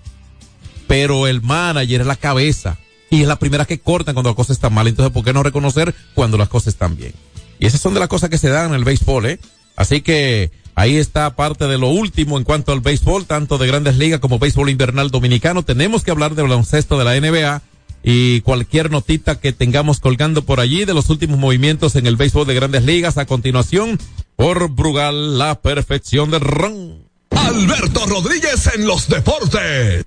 Pero 0.87 1.26
el 1.26 1.41
manager 1.41 2.03
es 2.03 2.07
la 2.07 2.16
cabeza 2.16 2.76
y 3.09 3.22
es 3.22 3.29
la 3.29 3.39
primera 3.39 3.64
que 3.64 3.81
cortan 3.81 4.14
cuando 4.14 4.29
las 4.29 4.37
cosas 4.37 4.57
están 4.57 4.74
mal. 4.74 4.87
Entonces, 4.87 5.11
¿por 5.11 5.24
qué 5.24 5.33
no 5.33 5.43
reconocer 5.43 5.95
cuando 6.14 6.37
las 6.37 6.51
cosas 6.51 6.74
están 6.74 6.97
bien? 6.97 7.14
Y 7.59 7.66
esas 7.66 7.81
son 7.81 7.95
de 7.95 8.01
las 8.01 8.11
cosas 8.11 8.29
que 8.29 8.37
se 8.37 8.51
dan 8.51 8.68
en 8.68 8.74
el 8.74 8.85
béisbol, 8.85 9.24
¿eh? 9.24 9.41
Así 9.74 10.03
que 10.03 10.51
ahí 10.74 10.97
está 10.97 11.35
parte 11.35 11.66
de 11.66 11.79
lo 11.79 11.89
último 11.89 12.37
en 12.37 12.45
cuanto 12.45 12.72
al 12.72 12.81
béisbol, 12.81 13.24
tanto 13.24 13.57
de 13.57 13.66
grandes 13.66 13.97
ligas 13.97 14.20
como 14.20 14.39
béisbol 14.39 14.68
invernal 14.68 15.11
dominicano. 15.11 15.62
Tenemos 15.62 16.05
que 16.05 16.11
hablar 16.11 16.35
del 16.35 16.49
baloncesto 16.49 16.99
de 16.99 17.05
la 17.05 17.18
NBA 17.18 17.62
y 18.03 18.43
cualquier 18.43 18.91
notita 18.91 19.41
que 19.41 19.53
tengamos 19.53 19.99
colgando 19.99 20.43
por 20.43 20.61
allí 20.61 20.85
de 20.85 20.95
los 20.95 21.09
últimos 21.11 21.39
movimientos 21.39 21.97
en 21.97 22.07
el 22.07 22.16
béisbol 22.16 22.47
de 22.47 22.55
grandes 22.55 22.85
ligas 22.85 23.18
a 23.18 23.26
continuación 23.26 23.99
por 24.39 24.70
Brugal, 24.70 25.36
la 25.36 25.61
perfección 25.61 26.30
del 26.30 26.43
ron. 26.43 27.09
Alberto 27.30 28.07
Rodríguez 28.07 28.70
en 28.72 28.86
los 28.86 29.09
deportes. 29.09 30.07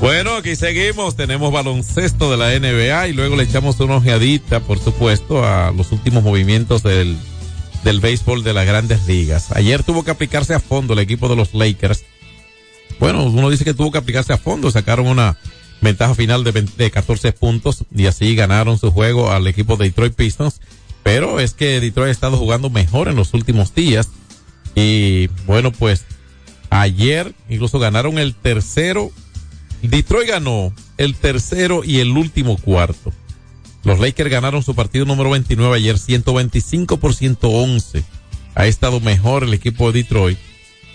Bueno, 0.00 0.36
aquí 0.36 0.54
seguimos, 0.54 1.16
tenemos 1.16 1.52
baloncesto 1.52 2.30
de 2.30 2.36
la 2.36 2.58
NBA 2.58 3.08
y 3.08 3.12
luego 3.12 3.34
le 3.34 3.42
echamos 3.42 3.80
una 3.80 3.96
ojeadita, 3.96 4.60
por 4.60 4.78
supuesto, 4.78 5.44
a 5.44 5.72
los 5.72 5.90
últimos 5.90 6.22
movimientos 6.22 6.84
del, 6.84 7.16
del 7.82 8.00
béisbol 8.00 8.44
de 8.44 8.52
las 8.52 8.64
grandes 8.64 9.06
ligas. 9.06 9.50
Ayer 9.52 9.82
tuvo 9.82 10.04
que 10.04 10.12
aplicarse 10.12 10.54
a 10.54 10.60
fondo 10.60 10.92
el 10.92 11.00
equipo 11.00 11.28
de 11.28 11.34
los 11.34 11.52
Lakers. 11.52 12.04
Bueno, 13.00 13.24
uno 13.24 13.50
dice 13.50 13.64
que 13.64 13.74
tuvo 13.74 13.90
que 13.90 13.98
aplicarse 13.98 14.32
a 14.32 14.38
fondo, 14.38 14.70
sacaron 14.70 15.08
una 15.08 15.36
ventaja 15.80 16.14
final 16.14 16.44
de, 16.44 16.52
20 16.52 16.82
de 16.82 16.90
14 16.90 17.32
puntos 17.32 17.84
y 17.94 18.06
así 18.06 18.34
ganaron 18.34 18.78
su 18.78 18.90
juego 18.90 19.30
al 19.30 19.46
equipo 19.46 19.76
de 19.76 19.86
Detroit 19.86 20.14
Pistons. 20.14 20.60
Pero 21.02 21.40
es 21.40 21.54
que 21.54 21.80
Detroit 21.80 22.08
ha 22.08 22.12
estado 22.12 22.36
jugando 22.36 22.70
mejor 22.70 23.08
en 23.08 23.16
los 23.16 23.34
últimos 23.34 23.74
días. 23.74 24.08
Y 24.74 25.28
bueno, 25.46 25.72
pues 25.72 26.04
ayer 26.70 27.34
incluso 27.48 27.78
ganaron 27.78 28.18
el 28.18 28.34
tercero. 28.34 29.10
Detroit 29.82 30.28
ganó 30.28 30.72
el 30.96 31.14
tercero 31.14 31.84
y 31.84 31.98
el 32.00 32.10
último 32.10 32.56
cuarto. 32.56 33.12
Los 33.84 34.00
Lakers 34.00 34.30
ganaron 34.30 34.62
su 34.62 34.74
partido 34.74 35.04
número 35.04 35.30
29 35.30 35.76
ayer, 35.76 35.98
125 35.98 36.96
por 36.98 37.14
111. 37.14 38.04
Ha 38.54 38.66
estado 38.66 39.00
mejor 39.00 39.44
el 39.44 39.54
equipo 39.54 39.92
de 39.92 40.02
Detroit. 40.02 40.38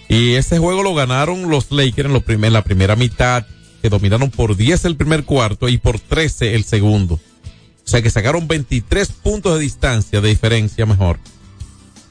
Y 0.09 0.33
ese 0.33 0.59
juego 0.59 0.83
lo 0.83 0.93
ganaron 0.93 1.49
los 1.49 1.71
Lakers 1.71 2.09
en, 2.09 2.43
en 2.43 2.53
la 2.53 2.63
primera 2.63 2.95
mitad, 2.95 3.45
que 3.81 3.89
dominaron 3.89 4.29
por 4.29 4.55
10 4.55 4.85
el 4.85 4.97
primer 4.97 5.23
cuarto 5.23 5.69
y 5.69 5.77
por 5.77 5.99
13 5.99 6.55
el 6.55 6.65
segundo. 6.65 7.15
O 7.15 7.87
sea 7.89 8.01
que 8.01 8.09
sacaron 8.09 8.47
23 8.47 9.11
puntos 9.11 9.55
de 9.55 9.61
distancia 9.61 10.21
de 10.21 10.29
diferencia 10.29 10.85
mejor 10.85 11.19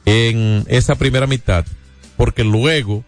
en 0.05 0.65
esa 0.67 0.95
primera 0.95 1.27
mitad, 1.27 1.65
porque 2.17 2.43
luego 2.43 3.03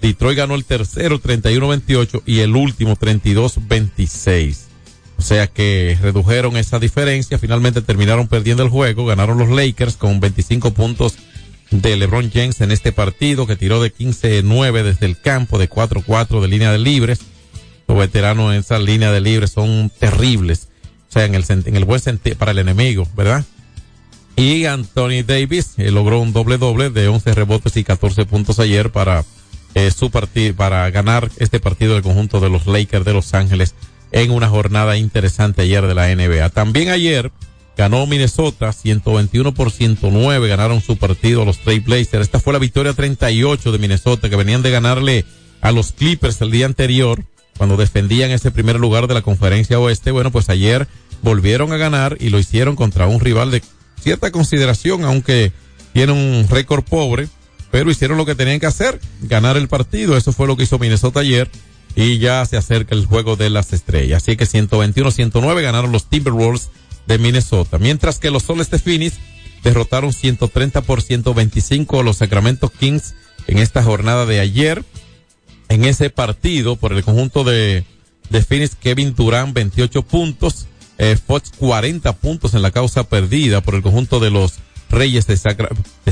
Detroit 0.00 0.38
ganó 0.38 0.54
el 0.54 0.64
tercero 0.64 1.20
31-28 1.20 2.22
y 2.26 2.40
el 2.40 2.56
último 2.56 2.96
32-26. 2.96 4.56
O 5.18 5.22
sea 5.22 5.46
que 5.46 5.98
redujeron 6.00 6.56
esa 6.56 6.78
diferencia, 6.78 7.38
finalmente 7.38 7.82
terminaron 7.82 8.26
perdiendo 8.26 8.62
el 8.62 8.70
juego, 8.70 9.04
ganaron 9.04 9.38
los 9.38 9.50
Lakers 9.50 9.96
con 9.96 10.18
25 10.18 10.72
puntos 10.72 11.16
de 11.70 11.96
LeBron 11.96 12.30
James 12.32 12.60
en 12.62 12.70
este 12.70 12.92
partido 12.92 13.46
que 13.46 13.56
tiró 13.56 13.82
de 13.82 13.94
15-9 13.94 14.82
desde 14.82 15.06
el 15.06 15.20
campo, 15.20 15.58
de 15.58 15.68
4-4 15.68 16.40
de 16.40 16.48
línea 16.48 16.72
de 16.72 16.78
libres. 16.78 17.20
Los 17.86 17.98
veteranos 17.98 18.52
en 18.54 18.60
esa 18.60 18.78
línea 18.78 19.12
de 19.12 19.20
libres 19.20 19.50
son 19.50 19.90
terribles. 19.98 20.68
O 21.10 21.12
sea, 21.12 21.24
en 21.24 21.34
el, 21.34 21.44
en 21.48 21.76
el 21.76 21.84
buen 21.84 22.00
sentido, 22.00 22.36
para 22.36 22.52
el 22.52 22.58
enemigo, 22.58 23.06
¿verdad? 23.14 23.44
Y 24.36 24.64
Anthony 24.64 25.22
Davis 25.26 25.74
eh, 25.76 25.90
logró 25.90 26.20
un 26.20 26.32
doble 26.32 26.56
doble 26.56 26.88
de 26.88 27.08
11 27.08 27.34
rebotes 27.34 27.76
y 27.76 27.84
14 27.84 28.24
puntos 28.24 28.58
ayer 28.58 28.90
para 28.90 29.24
eh, 29.74 29.90
su 29.90 30.10
partido, 30.10 30.54
para 30.56 30.90
ganar 30.90 31.30
este 31.38 31.60
partido 31.60 31.94
del 31.94 32.02
conjunto 32.02 32.40
de 32.40 32.50
los 32.50 32.66
Lakers 32.66 33.04
de 33.04 33.12
Los 33.12 33.34
Ángeles 33.34 33.74
en 34.12 34.30
una 34.30 34.48
jornada 34.48 34.96
interesante 34.96 35.62
ayer 35.62 35.86
de 35.86 35.94
la 35.94 36.14
NBA. 36.14 36.48
También 36.50 36.90
ayer 36.90 37.30
ganó 37.76 38.06
Minnesota 38.06 38.72
121 38.72 39.54
por 39.54 39.70
109, 39.70 40.48
ganaron 40.48 40.80
su 40.80 40.96
partido 40.96 41.44
los 41.44 41.58
Trail 41.58 41.80
Blazers. 41.80 42.24
Esta 42.24 42.40
fue 42.40 42.52
la 42.52 42.58
victoria 42.58 42.92
38 42.92 43.72
de 43.72 43.78
Minnesota 43.78 44.28
que 44.28 44.36
venían 44.36 44.62
de 44.62 44.70
ganarle 44.70 45.24
a 45.60 45.72
los 45.72 45.92
Clippers 45.92 46.40
el 46.40 46.50
día 46.50 46.66
anterior 46.66 47.24
cuando 47.56 47.76
defendían 47.76 48.30
ese 48.30 48.50
primer 48.50 48.80
lugar 48.80 49.06
de 49.06 49.14
la 49.14 49.22
conferencia 49.22 49.78
oeste. 49.78 50.10
Bueno, 50.10 50.30
pues 50.30 50.48
ayer 50.48 50.88
volvieron 51.22 51.72
a 51.72 51.76
ganar 51.76 52.16
y 52.20 52.30
lo 52.30 52.38
hicieron 52.38 52.76
contra 52.76 53.06
un 53.06 53.20
rival 53.20 53.50
de 53.50 53.62
cierta 54.00 54.30
consideración, 54.30 55.04
aunque 55.04 55.52
tiene 55.92 56.12
un 56.12 56.48
récord 56.48 56.84
pobre, 56.84 57.28
pero 57.70 57.90
hicieron 57.90 58.18
lo 58.18 58.26
que 58.26 58.34
tenían 58.34 58.60
que 58.60 58.66
hacer, 58.66 59.00
ganar 59.22 59.56
el 59.56 59.68
partido. 59.68 60.16
Eso 60.16 60.32
fue 60.32 60.46
lo 60.46 60.56
que 60.56 60.64
hizo 60.64 60.78
Minnesota 60.78 61.20
ayer 61.20 61.50
y 61.94 62.18
ya 62.18 62.44
se 62.46 62.56
acerca 62.56 62.94
el 62.94 63.06
juego 63.06 63.36
de 63.36 63.50
las 63.50 63.72
estrellas. 63.72 64.22
Así 64.22 64.36
que 64.36 64.44
121-109 64.46 65.62
ganaron 65.62 65.92
los 65.92 66.06
Timberwolves 66.06 66.70
de 67.06 67.18
Minnesota, 67.18 67.78
mientras 67.78 68.18
que 68.18 68.30
los 68.30 68.44
Soles 68.44 68.70
de 68.70 68.78
Phoenix 68.78 69.16
derrotaron 69.62 70.12
130 70.12 70.80
por 70.82 71.02
125 71.02 72.00
a 72.00 72.02
los 72.02 72.18
Sacramento 72.18 72.68
Kings 72.68 73.14
en 73.46 73.58
esta 73.58 73.82
jornada 73.82 74.26
de 74.26 74.40
ayer. 74.40 74.84
En 75.68 75.84
ese 75.84 76.10
partido, 76.10 76.76
por 76.76 76.92
el 76.92 77.04
conjunto 77.04 77.44
de, 77.44 77.84
de 78.28 78.42
Phoenix, 78.42 78.74
Kevin 78.74 79.14
Durant 79.14 79.54
28 79.54 80.02
puntos, 80.02 80.66
eh, 80.98 81.16
Fox 81.16 81.52
40 81.56 82.12
puntos 82.16 82.54
en 82.54 82.62
la 82.62 82.72
causa 82.72 83.04
perdida 83.04 83.60
por 83.60 83.74
el 83.74 83.82
conjunto 83.82 84.18
de 84.18 84.30
los 84.30 84.54
Reyes 84.90 85.26
de, 85.26 85.36
Sacra 85.36 85.68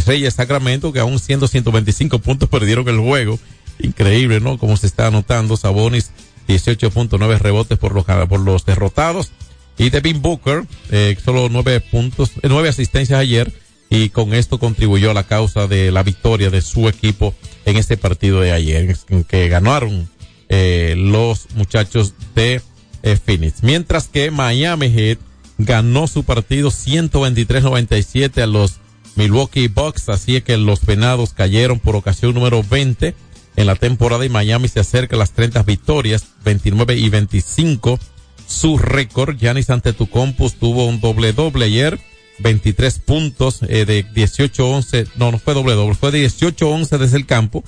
Reyes 0.07 0.35
Sacramento, 0.35 0.93
que 0.93 1.01
aún 1.01 1.19
siendo 1.19 1.49
125 1.49 2.19
puntos 2.21 2.49
perdieron 2.49 2.89
el 2.89 2.99
juego. 2.99 3.39
Increíble, 3.81 4.41
¿no? 4.41 4.59
Como 4.59 4.77
se 4.77 4.87
está 4.87 5.09
anotando. 5.09 5.57
Sabonis 5.57 6.11
18.9 6.49 7.39
rebotes 7.39 7.79
por 7.79 7.95
los, 7.95 8.05
por 8.05 8.41
los 8.41 8.65
derrotados. 8.65 9.33
Y 9.77 9.91
Devin 9.91 10.23
Booker, 10.23 10.65
eh, 10.91 11.17
solo 11.25 11.49
9 11.49 11.81
puntos, 11.81 12.33
eh, 12.43 12.49
9 12.49 12.69
asistencias 12.69 13.21
ayer. 13.21 13.53
Y 13.91 14.11
con 14.11 14.35
esto 14.35 14.59
contribuyó 14.59 15.11
a 15.11 15.15
la 15.15 15.25
causa 15.25 15.67
de 15.67 15.91
la 15.91 16.03
victoria 16.03 16.51
de 16.51 16.61
su 16.61 16.89
equipo 16.89 17.35
en 17.65 17.77
este 17.77 17.97
partido 17.97 18.41
de 18.41 18.53
ayer, 18.53 18.97
en 19.09 19.25
que 19.25 19.49
ganaron 19.49 20.09
eh, 20.49 20.95
los 20.97 21.49
muchachos 21.55 22.15
de 22.35 22.63
eh, 23.03 23.17
Phoenix. 23.17 23.63
Mientras 23.63 24.09
que 24.09 24.31
Miami 24.31 24.91
Heat 24.91 25.19
ganó 25.59 26.07
su 26.07 26.23
partido 26.23 26.71
123-97 26.71 28.43
a 28.43 28.47
los 28.47 28.79
Milwaukee 29.17 29.69
Bucks, 29.69 30.09
así 30.09 30.41
que 30.41 30.57
los 30.57 30.87
venados 30.87 31.35
cayeron 31.35 31.81
por 31.81 31.97
ocasión 31.97 32.35
número 32.35 32.63
20 32.63 33.15
en 33.57 33.67
la 33.67 33.75
temporada 33.75 34.25
y 34.25 34.29
Miami 34.29 34.69
se 34.69 34.79
acerca 34.79 35.17
a 35.17 35.19
las 35.19 35.33
30 35.33 35.65
victorias, 35.65 36.27
29 36.45 36.97
y 36.97 37.09
25. 37.09 37.99
Su 38.47 38.79
récord, 38.79 39.37
Giannis 39.37 39.69
Antetokounmpo 39.71 40.49
tuvo 40.51 40.87
un 40.87 41.01
doble 41.01 41.33
doble 41.33 41.65
ayer, 41.65 41.99
23 42.39 43.01
puntos 43.01 43.61
eh, 43.69 43.85
de 43.85 44.07
18-11, 44.07 45.09
no, 45.17 45.33
no 45.33 45.39
fue 45.39 45.55
doble 45.55 45.75
doble, 45.75 45.97
fue 45.97 46.13
de 46.13 46.25
18-11 46.25 46.99
desde 46.99 47.17
el 47.17 47.27
campo 47.27 47.65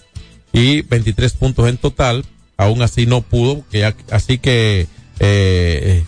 y 0.53 0.83
23 0.83 1.33
puntos 1.33 1.69
en 1.69 1.77
total. 1.77 2.25
Aún 2.57 2.83
así 2.83 3.07
no 3.07 3.23
pudo, 3.23 3.65
que, 3.71 3.93
así 4.11 4.39
que 4.39 4.87
eh, 5.19 6.05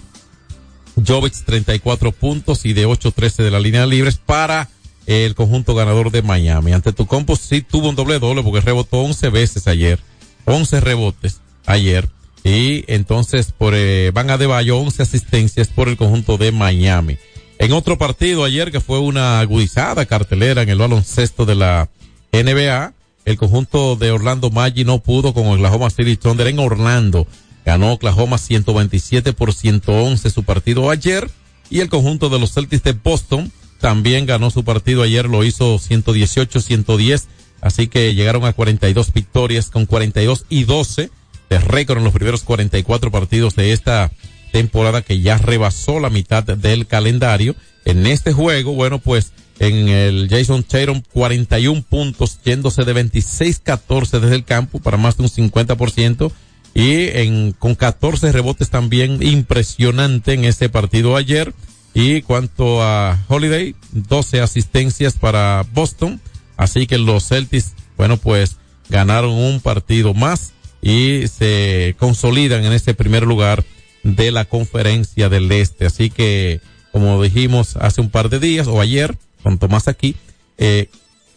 Jovic 0.96 1.34
34 1.44 2.12
puntos 2.12 2.64
y 2.64 2.72
de 2.72 2.86
8-13 2.86 3.36
de 3.44 3.50
la 3.50 3.60
línea 3.60 3.86
libres 3.86 4.16
para 4.16 4.68
el 5.06 5.34
conjunto 5.34 5.74
ganador 5.74 6.10
de 6.10 6.22
Miami. 6.22 6.72
Ante 6.72 6.92
tu 6.92 7.06
compo 7.06 7.36
sí 7.36 7.62
tuvo 7.62 7.88
un 7.88 7.96
doble 7.96 8.18
doble 8.18 8.42
porque 8.42 8.60
rebotó 8.60 8.98
11 8.98 9.28
veces 9.30 9.66
ayer. 9.66 9.98
11 10.44 10.80
rebotes 10.80 11.40
ayer. 11.66 12.08
Y 12.44 12.84
entonces 12.92 13.52
por 13.52 13.74
eh, 13.74 14.10
Van 14.12 14.30
Adebayo 14.30 14.78
11 14.78 15.02
asistencias 15.02 15.68
por 15.68 15.88
el 15.88 15.96
conjunto 15.96 16.36
de 16.36 16.52
Miami. 16.52 17.18
En 17.58 17.72
otro 17.72 17.96
partido 17.96 18.44
ayer 18.44 18.72
que 18.72 18.80
fue 18.80 18.98
una 18.98 19.40
agudizada 19.40 20.06
cartelera 20.06 20.62
en 20.62 20.68
el 20.68 20.78
baloncesto 20.78 21.46
de 21.46 21.54
la 21.54 21.88
NBA, 22.32 22.92
el 23.24 23.36
conjunto 23.36 23.94
de 23.94 24.10
Orlando 24.10 24.50
Magic 24.50 24.84
no 24.84 24.98
pudo 24.98 25.32
con 25.32 25.46
Oklahoma 25.46 25.90
City 25.90 26.16
Thunder 26.16 26.48
en 26.48 26.58
Orlando. 26.58 27.26
Ganó 27.64 27.92
Oklahoma 27.92 28.38
127 28.38 29.32
por 29.32 29.54
111 29.54 30.30
su 30.30 30.42
partido 30.42 30.90
ayer 30.90 31.30
y 31.70 31.80
el 31.80 31.88
conjunto 31.88 32.28
de 32.28 32.38
los 32.38 32.52
Celtics 32.52 32.82
de 32.82 32.92
Boston 32.92 33.52
también 33.80 34.26
ganó 34.26 34.50
su 34.50 34.64
partido 34.64 35.02
ayer, 35.02 35.28
lo 35.28 35.42
hizo 35.42 35.78
118-110, 35.78 37.24
así 37.60 37.88
que 37.88 38.14
llegaron 38.14 38.44
a 38.44 38.52
42 38.52 39.12
victorias 39.12 39.70
con 39.70 39.86
42 39.86 40.44
y 40.48 40.64
12 40.64 41.10
de 41.50 41.58
récord 41.58 41.98
en 41.98 42.04
los 42.04 42.12
primeros 42.12 42.44
44 42.44 43.10
partidos 43.10 43.56
de 43.56 43.72
esta 43.72 44.12
temporada 44.52 45.02
que 45.02 45.20
ya 45.20 45.36
rebasó 45.36 45.98
la 45.98 46.10
mitad 46.10 46.44
del 46.44 46.86
calendario. 46.86 47.56
En 47.84 48.06
este 48.06 48.32
juego, 48.32 48.74
bueno, 48.74 49.00
pues 49.00 49.32
en 49.58 49.88
el 49.88 50.28
Jason 50.30 50.62
Tatum 50.62 51.02
41 51.12 51.82
puntos, 51.82 52.38
yéndose 52.44 52.84
de 52.84 52.94
26-14 52.94 54.20
desde 54.20 54.36
el 54.36 54.44
campo 54.44 54.78
para 54.78 54.96
más 54.96 55.16
de 55.16 55.24
un 55.24 55.28
50% 55.28 56.30
y 56.74 57.08
en, 57.18 57.52
con 57.52 57.74
14 57.74 58.32
rebotes 58.32 58.70
también 58.70 59.22
impresionante 59.22 60.32
en 60.32 60.44
ese 60.44 60.68
partido 60.68 61.16
ayer. 61.16 61.52
Y 61.94 62.22
cuanto 62.22 62.82
a 62.82 63.18
Holiday, 63.28 63.74
12 63.92 64.40
asistencias 64.40 65.14
para 65.14 65.66
Boston. 65.74 66.20
Así 66.56 66.86
que 66.86 66.96
los 66.96 67.28
Celtics, 67.28 67.72
bueno, 67.96 68.16
pues 68.16 68.56
ganaron 68.88 69.32
un 69.32 69.60
partido 69.60 70.14
más 70.14 70.52
y 70.80 71.24
se 71.28 71.94
consolidan 71.98 72.64
en 72.64 72.72
este 72.72 72.94
primer 72.94 73.24
lugar 73.24 73.64
de 74.02 74.30
la 74.30 74.46
conferencia 74.46 75.28
del 75.28 75.52
este. 75.52 75.86
Así 75.86 76.08
que, 76.08 76.60
como 76.90 77.22
dijimos 77.22 77.76
hace 77.76 78.00
un 78.00 78.10
par 78.10 78.30
de 78.30 78.38
días 78.38 78.66
o 78.66 78.80
ayer, 78.80 79.16
con 79.42 79.58
Tomás 79.58 79.88
aquí, 79.88 80.16
eh, 80.58 80.88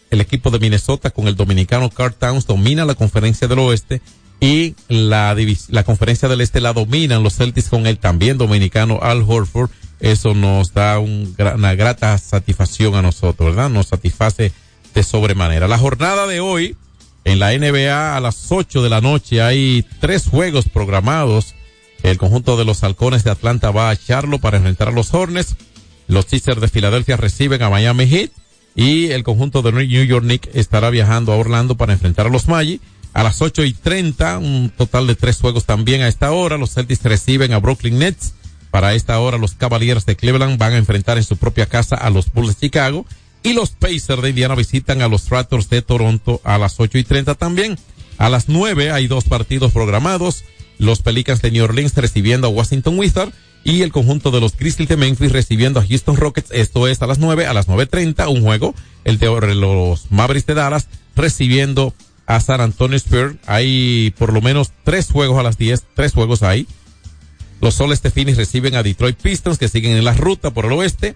el 0.09 0.21
equipo 0.21 0.49
de 0.49 0.59
Minnesota 0.59 1.09
con 1.09 1.27
el 1.27 1.35
dominicano 1.35 1.89
Carl 1.89 2.13
Towns 2.13 2.47
domina 2.47 2.85
la 2.85 2.95
conferencia 2.95 3.47
del 3.47 3.59
oeste 3.59 4.01
y 4.39 4.75
la, 4.89 5.35
la 5.69 5.83
conferencia 5.83 6.27
del 6.27 6.41
este 6.41 6.61
la 6.61 6.73
dominan 6.73 7.23
los 7.23 7.35
Celtics 7.35 7.69
con 7.69 7.87
el 7.87 7.97
también 7.97 8.37
dominicano 8.37 8.99
Al 9.01 9.23
Horford. 9.27 9.69
Eso 9.99 10.33
nos 10.33 10.73
da 10.73 10.99
un, 10.99 11.35
una 11.55 11.75
grata 11.75 12.17
satisfacción 12.17 12.95
a 12.95 13.01
nosotros, 13.01 13.55
¿verdad? 13.55 13.69
Nos 13.69 13.87
satisface 13.87 14.51
de 14.93 15.03
sobremanera. 15.03 15.67
La 15.67 15.77
jornada 15.77 16.27
de 16.27 16.41
hoy 16.41 16.75
en 17.23 17.39
la 17.39 17.57
NBA 17.57 18.15
a 18.15 18.19
las 18.19 18.51
8 18.51 18.83
de 18.83 18.89
la 18.89 19.01
noche 19.01 19.41
hay 19.41 19.85
tres 19.99 20.27
juegos 20.27 20.69
programados. 20.69 21.55
El 22.03 22.17
conjunto 22.17 22.55
de 22.55 22.65
los 22.65 22.83
halcones 22.83 23.23
de 23.23 23.31
Atlanta 23.31 23.71
va 23.71 23.89
a 23.89 23.95
Charlo 23.95 24.39
para 24.39 24.57
enfrentar 24.57 24.89
a 24.89 24.91
los 24.91 25.13
Hornets. 25.13 25.55
Los 26.07 26.25
Sixers 26.25 26.61
de 26.61 26.67
Filadelfia 26.67 27.17
reciben 27.17 27.63
a 27.63 27.69
Miami 27.69 28.05
Heat 28.05 28.31
y 28.75 29.07
el 29.07 29.23
conjunto 29.23 29.61
de 29.61 29.71
New 29.71 30.05
York 30.05 30.23
Knicks 30.23 30.49
estará 30.53 30.89
viajando 30.89 31.31
a 31.31 31.37
Orlando 31.37 31.75
para 31.75 31.93
enfrentar 31.93 32.27
a 32.27 32.29
los 32.29 32.47
Magic. 32.47 32.81
A 33.15 33.23
las 33.23 33.41
ocho 33.41 33.63
y 33.63 33.71
treinta, 33.71 34.37
un 34.39 34.69
total 34.75 35.07
de 35.07 35.15
tres 35.15 35.39
juegos 35.39 35.63
también 35.63 36.01
a 36.01 36.09
esta 36.09 36.33
hora. 36.33 36.57
Los 36.57 36.73
Celtics 36.73 37.01
reciben 37.03 37.53
a 37.53 37.59
Brooklyn 37.59 37.97
Nets. 37.97 38.33
Para 38.71 38.93
esta 38.93 39.17
hora, 39.21 39.37
los 39.37 39.53
Cavaliers 39.53 40.05
de 40.05 40.17
Cleveland 40.17 40.57
van 40.57 40.73
a 40.73 40.77
enfrentar 40.77 41.15
en 41.15 41.23
su 41.23 41.37
propia 41.37 41.65
casa 41.65 41.95
a 41.95 42.09
los 42.09 42.33
Bulls 42.33 42.49
de 42.49 42.67
Chicago. 42.67 43.05
Y 43.41 43.53
los 43.53 43.69
Pacers 43.69 44.21
de 44.21 44.31
Indiana 44.31 44.53
visitan 44.53 45.01
a 45.01 45.07
los 45.07 45.29
Raptors 45.29 45.69
de 45.69 45.81
Toronto 45.81 46.41
a 46.43 46.57
las 46.57 46.77
ocho 46.77 46.97
y 46.97 47.05
treinta 47.05 47.35
también. 47.35 47.79
A 48.17 48.27
las 48.27 48.49
nueve 48.49 48.91
hay 48.91 49.07
dos 49.07 49.23
partidos 49.23 49.71
programados. 49.71 50.43
Los 50.77 51.01
Pelicans 51.01 51.41
de 51.41 51.51
New 51.51 51.63
Orleans 51.63 51.95
recibiendo 51.95 52.47
a 52.47 52.49
Washington 52.49 52.99
Wizards 52.99 53.33
y 53.63 53.83
el 53.83 53.93
conjunto 53.93 54.29
de 54.29 54.41
los 54.41 54.57
Grizzlies 54.57 54.89
de 54.89 54.97
Memphis 54.97 55.31
recibiendo 55.31 55.79
a 55.79 55.87
Houston 55.87 56.17
Rockets. 56.17 56.51
Esto 56.51 56.85
es 56.89 57.01
a 57.01 57.07
las 57.07 57.19
nueve, 57.19 57.47
a 57.47 57.53
las 57.53 57.69
nueve 57.69 57.85
treinta, 57.85 58.27
un 58.27 58.41
juego. 58.41 58.75
El 59.05 59.19
de 59.19 59.55
los 59.55 60.11
Mavericks 60.11 60.47
de 60.47 60.55
Dallas 60.55 60.89
recibiendo 61.15 61.93
a 62.25 62.39
San 62.39 62.61
Antonio 62.61 62.97
Spurs. 62.97 63.35
Hay 63.45 64.13
por 64.17 64.33
lo 64.33 64.41
menos 64.41 64.71
tres 64.83 65.11
juegos 65.11 65.39
a 65.39 65.43
las 65.43 65.57
10, 65.57 65.83
tres 65.95 66.13
juegos 66.13 66.43
ahí. 66.43 66.67
Los 67.61 67.75
Soles 67.75 68.01
de 68.01 68.11
Phoenix 68.11 68.37
reciben 68.37 68.75
a 68.75 68.83
Detroit 68.83 69.17
Pistons 69.17 69.57
que 69.57 69.69
siguen 69.69 69.97
en 69.97 70.03
la 70.03 70.13
ruta 70.13 70.51
por 70.51 70.65
el 70.65 70.73
oeste. 70.73 71.15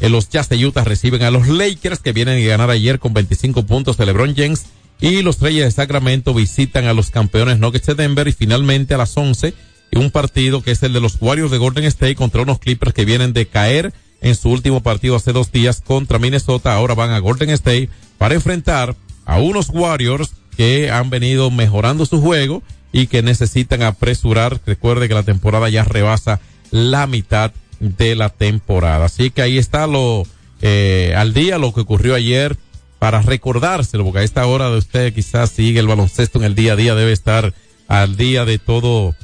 Eh, 0.00 0.08
los 0.08 0.28
Jazz 0.28 0.48
de 0.48 0.64
Utah 0.64 0.84
reciben 0.84 1.22
a 1.22 1.30
los 1.30 1.48
Lakers 1.48 2.00
que 2.00 2.12
vienen 2.12 2.42
a 2.42 2.46
ganar 2.46 2.70
ayer 2.70 2.98
con 2.98 3.12
25 3.12 3.66
puntos 3.66 3.96
de 3.96 4.06
LeBron 4.06 4.34
James. 4.34 4.64
Y 5.00 5.22
los 5.22 5.40
Reyes 5.40 5.64
de 5.64 5.70
Sacramento 5.72 6.32
visitan 6.32 6.86
a 6.86 6.92
los 6.92 7.10
campeones 7.10 7.58
Nuggets 7.58 7.86
de 7.86 7.94
Denver 7.94 8.28
y 8.28 8.32
finalmente 8.32 8.94
a 8.94 8.98
las 8.98 9.16
11 9.16 9.54
un 9.94 10.10
partido 10.10 10.62
que 10.62 10.70
es 10.70 10.82
el 10.82 10.92
de 10.92 11.00
los 11.00 11.18
Warriors 11.20 11.50
de 11.50 11.58
Golden 11.58 11.84
State 11.84 12.16
contra 12.16 12.42
unos 12.42 12.58
Clippers 12.58 12.94
que 12.94 13.04
vienen 13.04 13.32
de 13.32 13.46
caer 13.46 13.92
en 14.20 14.34
su 14.36 14.50
último 14.50 14.82
partido 14.82 15.16
hace 15.16 15.32
dos 15.32 15.52
días 15.52 15.82
contra 15.82 16.18
Minnesota. 16.18 16.74
Ahora 16.74 16.94
van 16.94 17.10
a 17.10 17.18
Golden 17.18 17.50
State 17.50 17.90
para 18.18 18.34
enfrentar 18.34 18.96
a 19.24 19.38
unos 19.38 19.68
Warriors 19.68 20.32
que 20.56 20.90
han 20.90 21.10
venido 21.10 21.50
mejorando 21.50 22.06
su 22.06 22.20
juego 22.20 22.62
y 22.92 23.06
que 23.06 23.22
necesitan 23.22 23.82
apresurar. 23.82 24.60
Recuerde 24.66 25.08
que 25.08 25.14
la 25.14 25.22
temporada 25.22 25.68
ya 25.68 25.84
rebasa 25.84 26.40
la 26.70 27.06
mitad 27.06 27.52
de 27.80 28.14
la 28.14 28.28
temporada. 28.28 29.06
Así 29.06 29.30
que 29.30 29.42
ahí 29.42 29.58
está 29.58 29.86
lo 29.86 30.24
eh, 30.62 31.12
al 31.16 31.34
día 31.34 31.58
lo 31.58 31.74
que 31.74 31.80
ocurrió 31.80 32.14
ayer 32.14 32.56
para 33.00 33.20
recordárselo, 33.20 34.04
porque 34.04 34.20
a 34.20 34.22
esta 34.22 34.46
hora 34.46 34.70
de 34.70 34.78
usted 34.78 35.12
quizás 35.12 35.50
sigue 35.50 35.80
el 35.80 35.88
baloncesto 35.88 36.38
en 36.38 36.44
el 36.44 36.54
día 36.54 36.74
a 36.74 36.76
día, 36.76 36.94
debe 36.94 37.12
estar 37.12 37.52
al 37.88 38.16
día 38.16 38.44
de 38.44 38.60
todo 38.60 39.16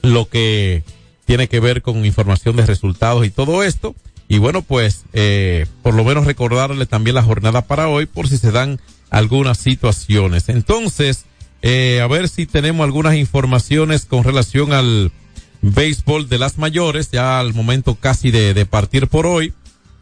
lo 0.00 0.28
que 0.28 0.82
tiene 1.26 1.46
que 1.46 1.60
ver 1.60 1.82
con 1.82 2.06
información 2.06 2.56
de 2.56 2.64
resultados 2.64 3.26
y 3.26 3.30
todo 3.30 3.62
esto. 3.62 3.94
Y 4.28 4.38
bueno, 4.38 4.62
pues 4.62 5.04
eh, 5.12 5.66
por 5.82 5.92
lo 5.92 6.04
menos 6.04 6.24
recordarle 6.24 6.86
también 6.86 7.14
la 7.14 7.22
jornada 7.22 7.62
para 7.66 7.88
hoy 7.88 8.06
por 8.06 8.28
si 8.28 8.38
se 8.38 8.50
dan 8.50 8.80
algunas 9.12 9.58
situaciones. 9.58 10.48
Entonces, 10.48 11.26
eh, 11.60 12.00
a 12.02 12.06
ver 12.08 12.28
si 12.28 12.46
tenemos 12.46 12.82
algunas 12.82 13.14
informaciones 13.14 14.06
con 14.06 14.24
relación 14.24 14.72
al 14.72 15.12
béisbol 15.60 16.28
de 16.28 16.38
las 16.38 16.58
mayores, 16.58 17.10
ya 17.12 17.38
al 17.38 17.52
momento 17.54 17.94
casi 17.94 18.30
de, 18.32 18.54
de 18.54 18.66
partir 18.66 19.06
por 19.06 19.26
hoy. 19.26 19.52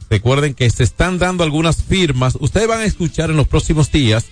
Recuerden 0.08 0.54
que 0.54 0.70
se 0.70 0.84
están 0.84 1.18
dando 1.18 1.42
algunas 1.42 1.82
firmas. 1.82 2.38
Ustedes 2.40 2.68
van 2.68 2.80
a 2.80 2.84
escuchar 2.84 3.30
en 3.30 3.36
los 3.36 3.48
próximos 3.48 3.90
días 3.90 4.26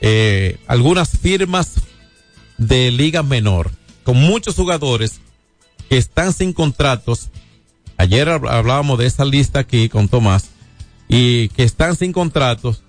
eh, 0.00 0.58
algunas 0.68 1.10
firmas 1.18 1.74
de 2.58 2.92
liga 2.92 3.24
menor 3.24 3.72
con 4.04 4.16
muchos 4.16 4.54
jugadores 4.54 5.20
que 5.88 5.98
están 5.98 6.32
sin 6.32 6.52
contratos. 6.52 7.30
Ayer 7.96 8.28
hablábamos 8.28 8.98
de 8.98 9.06
esa 9.06 9.24
lista 9.24 9.58
aquí 9.58 9.88
con 9.88 10.08
Tomás 10.08 10.46
y 11.08 11.48
que 11.50 11.64
están 11.64 11.96
sin 11.96 12.12
contratos 12.12 12.82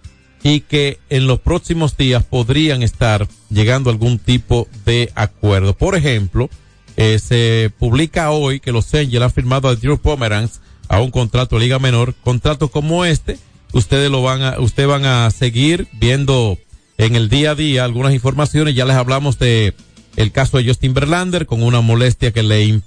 y 0.44 0.60
que 0.60 1.00
en 1.10 1.26
los 1.26 1.39
próximos 1.39 1.96
días 1.96 2.24
podrían 2.24 2.84
estar 2.84 3.28
llegando 3.50 3.89
a 3.89 3.94
algún 3.94 4.20
tipo 4.20 4.68
de 4.86 5.12
acuerdo. 5.16 5.74
Por 5.76 5.96
ejemplo, 5.96 6.50
eh, 6.98 7.18
se 7.20 7.72
publica 7.80 8.30
hoy 8.32 8.60
que 8.60 8.74
los 8.74 8.94
Angels 8.94 9.24
han 9.24 9.32
firmado 9.32 9.70
a 9.70 9.76
Drew 9.76 9.98
Pomeranz 9.98 10.60
a 10.89 11.02
un 11.02 11.12
contrato 11.12 11.56
de 11.56 11.62
liga 11.62 11.80
menor, 11.80 12.14
contrato 12.24 12.68
como 12.68 13.06
este, 13.06 13.39
ustedes 13.72 14.12
lo 14.12 14.22
van 14.22 14.41
a, 14.44 14.60
ustedes 14.60 14.89
van 14.89 15.06
a 15.06 15.32
seguir 15.32 15.88
viendo 15.94 16.58
en 16.98 17.16
el 17.16 17.30
día 17.30 17.52
a 17.52 17.56
día 17.56 17.86
algunas 17.86 18.14
informaciones, 18.14 18.76
ya 18.76 18.86
les 18.86 18.98
hablamos 18.98 19.39
de 19.39 19.74
el 20.16 20.32
caso 20.32 20.58
de 20.58 20.66
Justin 20.66 20.94
Verlander 20.94 21.48
con 21.48 21.64
una 21.64 21.82
molestia 21.82 22.32
que 22.32 22.44
le 22.44 22.82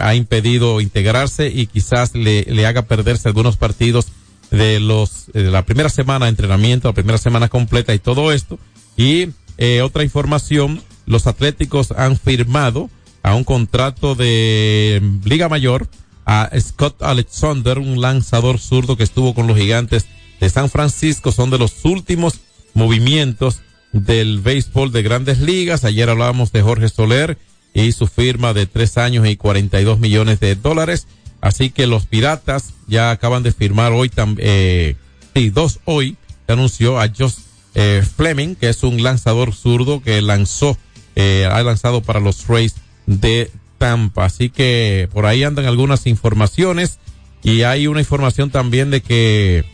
ha 0.00 0.14
impedido 0.14 0.80
integrarse 0.80 1.48
y 1.48 1.66
quizás 1.66 2.14
le, 2.14 2.44
le 2.44 2.66
haga 2.66 2.82
perderse 2.82 3.28
algunos 3.28 3.58
partidos 3.58 4.06
de 4.50 4.80
los 4.80 5.26
de 5.32 5.50
la 5.50 5.64
primera 5.64 5.88
semana 5.88 6.26
de 6.26 6.30
entrenamiento, 6.30 6.88
la 6.88 6.94
primera 6.94 7.18
semana 7.18 7.48
completa 7.48 7.94
y 7.94 7.98
todo 7.98 8.32
esto. 8.32 8.58
Y 8.96 9.28
eh, 9.58 9.82
otra 9.82 10.04
información, 10.04 10.82
los 11.06 11.26
Atléticos 11.26 11.92
han 11.92 12.18
firmado 12.18 12.90
a 13.22 13.34
un 13.34 13.44
contrato 13.44 14.14
de 14.14 15.02
Liga 15.24 15.48
Mayor 15.48 15.88
a 16.26 16.50
Scott 16.58 17.02
Alexander, 17.02 17.78
un 17.78 18.00
lanzador 18.00 18.58
zurdo 18.58 18.96
que 18.96 19.02
estuvo 19.02 19.34
con 19.34 19.46
los 19.46 19.56
gigantes 19.56 20.06
de 20.40 20.48
San 20.48 20.70
Francisco. 20.70 21.32
Son 21.32 21.50
de 21.50 21.58
los 21.58 21.84
últimos 21.84 22.40
movimientos 22.74 23.60
del 23.92 24.40
béisbol 24.40 24.92
de 24.92 25.02
grandes 25.02 25.40
ligas. 25.40 25.84
Ayer 25.84 26.08
hablábamos 26.08 26.52
de 26.52 26.62
Jorge 26.62 26.88
Soler 26.88 27.38
y 27.74 27.92
su 27.92 28.06
firma 28.06 28.52
de 28.52 28.66
tres 28.66 28.98
años 28.98 29.26
y 29.26 29.36
42 29.36 29.98
millones 29.98 30.40
de 30.40 30.54
dólares. 30.54 31.06
Así 31.40 31.70
que 31.70 31.86
los 31.86 32.06
piratas 32.06 32.74
ya 32.86 33.10
acaban 33.10 33.42
de 33.42 33.52
firmar 33.52 33.92
hoy 33.92 34.08
también, 34.08 34.48
eh, 34.48 34.96
sí, 35.34 35.50
dos 35.50 35.80
hoy, 35.84 36.16
se 36.46 36.52
anunció 36.52 37.00
a 37.00 37.08
Josh 37.08 37.34
eh, 37.74 38.02
Fleming, 38.16 38.56
que 38.56 38.68
es 38.68 38.82
un 38.82 39.02
lanzador 39.02 39.54
zurdo 39.54 40.02
que 40.02 40.20
lanzó, 40.20 40.76
eh, 41.16 41.48
ha 41.50 41.62
lanzado 41.62 42.02
para 42.02 42.20
los 42.20 42.46
Rays 42.46 42.74
de 43.06 43.50
Tampa. 43.78 44.26
Así 44.26 44.50
que 44.50 45.08
por 45.12 45.26
ahí 45.26 45.44
andan 45.44 45.66
algunas 45.66 46.06
informaciones 46.06 46.98
y 47.42 47.62
hay 47.62 47.86
una 47.86 48.00
información 48.00 48.50
también 48.50 48.90
de 48.90 49.00
que 49.00 49.64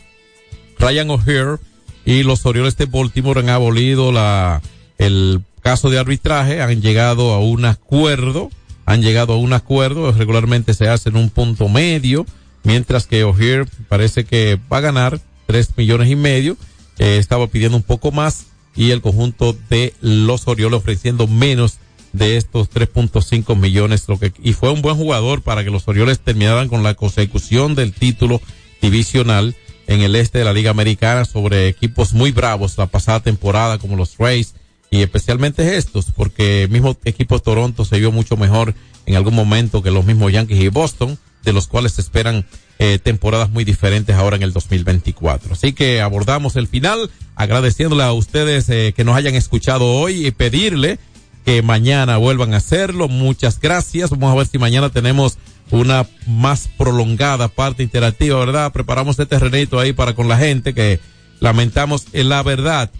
Ryan 0.79 1.09
O'Hare 1.09 1.57
y 2.05 2.23
los 2.23 2.45
Orioles 2.45 2.77
de 2.77 2.85
Baltimore 2.85 3.41
han 3.41 3.49
abolido 3.49 4.11
la, 4.11 4.61
el 4.97 5.41
caso 5.61 5.89
de 5.89 5.99
arbitraje 5.99 6.61
han 6.61 6.81
llegado 6.81 7.33
a 7.33 7.39
un 7.39 7.65
acuerdo, 7.65 8.49
han 8.87 9.01
llegado 9.01 9.33
a 9.33 9.37
un 9.37 9.51
acuerdo, 9.51 10.13
regularmente 10.13 10.73
se 10.73 10.87
hace 10.87 11.09
en 11.09 11.17
un 11.17 11.29
punto 11.29 11.67
medio, 11.67 12.25
mientras 12.63 13.05
que 13.05 13.25
O'Hare 13.25 13.65
parece 13.89 14.23
que 14.23 14.57
va 14.71 14.77
a 14.77 14.81
ganar 14.81 15.19
tres 15.45 15.71
millones 15.75 16.09
y 16.09 16.15
medio, 16.15 16.55
eh, 16.97 17.17
estaba 17.17 17.47
pidiendo 17.47 17.75
un 17.75 17.83
poco 17.83 18.13
más 18.13 18.45
y 18.77 18.91
el 18.91 19.01
conjunto 19.01 19.57
de 19.69 19.93
los 19.99 20.47
Orioles 20.47 20.79
ofreciendo 20.79 21.27
menos 21.27 21.79
de 22.13 22.37
estos 22.37 22.71
3.5 22.71 23.57
millones, 23.57 24.07
lo 24.07 24.17
que, 24.17 24.31
y 24.41 24.53
fue 24.53 24.71
un 24.71 24.81
buen 24.81 24.95
jugador 24.95 25.41
para 25.41 25.65
que 25.65 25.69
los 25.69 25.85
Orioles 25.89 26.21
terminaran 26.21 26.69
con 26.69 26.81
la 26.81 26.93
consecución 26.93 27.75
del 27.75 27.91
título 27.91 28.41
divisional 28.81 29.53
en 29.87 29.99
el 29.99 30.15
este 30.15 30.39
de 30.39 30.45
la 30.45 30.53
Liga 30.53 30.71
Americana 30.71 31.25
sobre 31.25 31.67
equipos 31.67 32.13
muy 32.13 32.31
bravos 32.31 32.77
la 32.77 32.87
pasada 32.87 33.19
temporada 33.19 33.79
como 33.79 33.97
los 33.97 34.17
Rays 34.17 34.53
y 34.89 35.01
especialmente 35.01 35.77
estos, 35.77 36.11
porque 36.11 36.63
el 36.63 36.69
mismo 36.69 36.97
equipo 37.03 37.39
Toronto 37.39 37.85
se 37.85 37.99
vio 37.99 38.11
mucho 38.11 38.37
mejor 38.37 38.73
en 39.05 39.15
algún 39.15 39.35
momento 39.35 39.83
que 39.83 39.91
los 39.91 40.05
mismos 40.05 40.31
Yankees 40.31 40.61
y 40.61 40.69
Boston, 40.69 41.17
de 41.43 41.53
los 41.53 41.67
cuales 41.67 41.93
se 41.93 42.01
esperan 42.01 42.45
eh, 42.79 42.99
temporadas 42.99 43.49
muy 43.49 43.63
diferentes 43.63 44.15
ahora 44.15 44.35
en 44.35 44.43
el 44.43 44.53
2024. 44.53 45.53
Así 45.53 45.73
que 45.73 46.01
abordamos 46.01 46.55
el 46.55 46.67
final, 46.67 47.09
agradeciéndole 47.35 48.03
a 48.03 48.13
ustedes 48.13 48.69
eh, 48.69 48.93
que 48.95 49.03
nos 49.03 49.15
hayan 49.15 49.35
escuchado 49.35 49.85
hoy 49.85 50.27
y 50.27 50.31
pedirle 50.31 50.99
que 51.45 51.61
mañana 51.61 52.17
vuelvan 52.17 52.53
a 52.53 52.57
hacerlo. 52.57 53.07
Muchas 53.07 53.59
gracias. 53.59 54.09
Vamos 54.09 54.31
a 54.31 54.35
ver 54.35 54.47
si 54.47 54.57
mañana 54.57 54.89
tenemos 54.89 55.37
una 55.71 56.05
más 56.27 56.69
prolongada 56.77 57.47
parte 57.47 57.83
interactiva, 57.83 58.39
¿verdad? 58.39 58.71
Preparamos 58.71 59.17
este 59.17 59.25
terrenito 59.25 59.79
ahí 59.79 59.93
para 59.93 60.13
con 60.13 60.27
la 60.27 60.37
gente 60.37 60.73
que 60.73 60.99
lamentamos 61.39 62.07
en 62.13 62.29
la 62.29 62.43
verdad. 62.43 62.91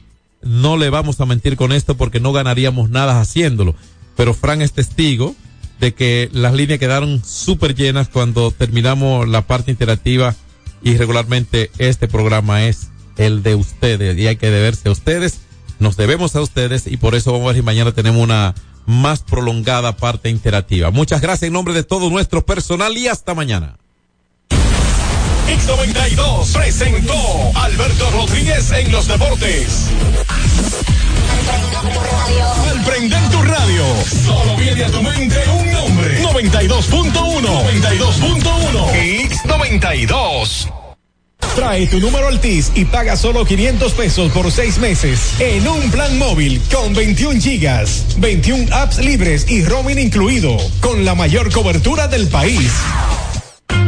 No 0.42 0.78
le 0.78 0.90
vamos 0.90 1.20
a 1.20 1.26
mentir 1.26 1.58
con 1.58 1.72
esto 1.72 1.98
porque 1.98 2.20
no 2.20 2.34
ganaríamos 2.34 2.90
nada 2.90 3.20
haciéndolo. 3.20 3.76
Pero 4.16 4.34
Fran 4.34 4.62
es 4.62 4.74
testigo 4.74 5.36
de 5.80 5.94
que 5.94 6.30
las 6.34 6.54
líneas 6.54 6.80
quedaron 6.80 7.24
súper 7.24 7.76
llenas 7.76 8.10
cuando 8.10 8.52
terminamos 8.52 9.28
la 9.28 9.46
parte 9.46 9.72
interactiva 9.72 10.36
y 10.82 10.98
regularmente 10.98 11.72
este 11.78 12.08
programa 12.08 12.66
es 12.66 12.90
el 13.18 13.44
de 13.44 13.56
ustedes 13.56 14.18
y 14.18 14.28
hay 14.28 14.38
que 14.38 14.50
deberse 14.50 14.90
a 14.90 14.92
ustedes. 14.92 15.42
Nos 15.80 15.98
debemos 15.98 16.36
a 16.36 16.42
ustedes 16.42 16.88
y 16.88 16.98
por 16.98 17.16
eso 17.16 17.32
vamos 17.32 17.46
a 17.46 17.48
ver 17.50 17.58
si 17.58 17.62
mañana 17.62 17.92
tenemos 17.92 18.22
una 18.22 18.56
más 18.86 19.22
prolongada 19.22 19.98
parte 19.98 20.30
interactiva. 20.30 20.92
Muchas 20.92 21.22
gracias 21.22 21.48
en 21.48 21.54
nombre 21.54 21.74
de 21.74 21.84
todo 21.84 22.10
nuestro 22.10 22.46
personal 22.46 22.98
y 22.98 23.08
hasta 23.08 23.36
mañana. 23.36 23.78
X92 25.48 26.54
presentó 26.54 27.14
Alberto 27.56 28.12
Rodríguez 28.12 28.72
en 28.72 28.92
los 28.92 29.08
deportes. 29.08 29.90
Al 32.70 32.84
prender 32.84 33.30
tu 33.30 33.42
radio, 33.42 33.84
solo 34.26 34.56
viene 34.58 34.84
a 34.84 34.92
tu 34.92 35.02
mente 35.02 35.44
un 35.50 35.72
nombre. 35.72 36.22
92.1. 36.24 37.42
92.1. 37.42 39.30
X92. 39.30 40.74
Trae 41.56 41.88
tu 41.88 42.00
número 42.00 42.28
Altis 42.28 42.72
y 42.76 42.86
paga 42.86 43.16
solo 43.16 43.44
500 43.44 43.92
pesos 43.94 44.32
por 44.32 44.52
seis 44.52 44.78
meses 44.78 45.34
en 45.40 45.68
un 45.68 45.90
plan 45.90 46.16
móvil 46.20 46.62
con 46.72 46.94
21 46.94 47.42
gigas, 47.42 48.06
21 48.18 48.76
apps 48.76 49.00
libres 49.00 49.50
y 49.50 49.64
roaming 49.64 49.98
incluido, 49.98 50.56
con 50.82 51.04
la 51.04 51.16
mayor 51.16 51.52
cobertura 51.52 52.08
del 52.08 52.28
país. 52.28 52.72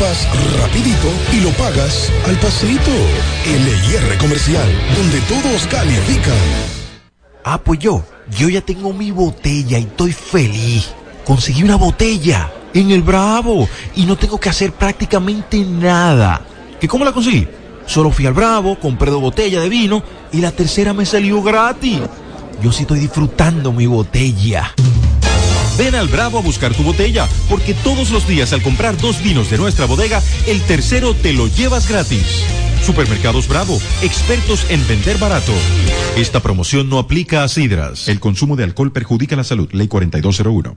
rapidito 0.00 1.12
y 1.30 1.40
lo 1.40 1.50
pagas 1.50 2.10
al 2.26 2.34
pasito. 2.36 2.90
LIR 3.44 4.16
Comercial, 4.18 4.66
donde 4.96 5.20
todos 5.22 5.66
califican. 5.66 6.34
Ah, 7.44 7.60
pues 7.62 7.80
yo, 7.80 8.02
yo 8.30 8.48
ya 8.48 8.62
tengo 8.62 8.94
mi 8.94 9.10
botella 9.10 9.78
y 9.78 9.82
estoy 9.82 10.12
feliz. 10.12 10.90
Conseguí 11.26 11.62
una 11.62 11.76
botella 11.76 12.50
en 12.72 12.90
el 12.92 13.02
Bravo 13.02 13.68
y 13.94 14.06
no 14.06 14.16
tengo 14.16 14.40
que 14.40 14.48
hacer 14.48 14.72
prácticamente 14.72 15.58
nada. 15.58 16.40
¿Que 16.80 16.88
cómo 16.88 17.04
la 17.04 17.12
conseguí? 17.12 17.46
Solo 17.84 18.10
fui 18.10 18.24
al 18.24 18.32
Bravo, 18.32 18.80
compré 18.80 19.10
dos 19.10 19.20
botellas 19.20 19.62
de 19.62 19.68
vino 19.68 20.02
y 20.32 20.40
la 20.40 20.50
tercera 20.50 20.94
me 20.94 21.04
salió 21.04 21.42
gratis. 21.42 21.98
Yo 22.62 22.72
sí 22.72 22.82
estoy 22.82 23.00
disfrutando 23.00 23.70
mi 23.70 23.84
botella. 23.86 24.74
Ven 25.80 25.94
al 25.94 26.08
Bravo 26.08 26.36
a 26.36 26.42
buscar 26.42 26.74
tu 26.74 26.82
botella, 26.82 27.26
porque 27.48 27.72
todos 27.72 28.10
los 28.10 28.28
días 28.28 28.52
al 28.52 28.60
comprar 28.60 28.98
dos 28.98 29.22
vinos 29.22 29.48
de 29.48 29.56
nuestra 29.56 29.86
bodega, 29.86 30.22
el 30.46 30.60
tercero 30.60 31.14
te 31.14 31.32
lo 31.32 31.46
llevas 31.46 31.88
gratis. 31.88 32.44
Supermercados 32.82 33.48
Bravo, 33.48 33.80
expertos 34.02 34.66
en 34.68 34.86
vender 34.86 35.16
barato. 35.16 35.52
Esta 36.18 36.40
promoción 36.40 36.90
no 36.90 36.98
aplica 36.98 37.44
a 37.44 37.48
sidras. 37.48 38.08
El 38.08 38.20
consumo 38.20 38.56
de 38.56 38.64
alcohol 38.64 38.92
perjudica 38.92 39.36
la 39.36 39.44
salud. 39.44 39.70
Ley 39.72 39.88
4201. 39.88 40.76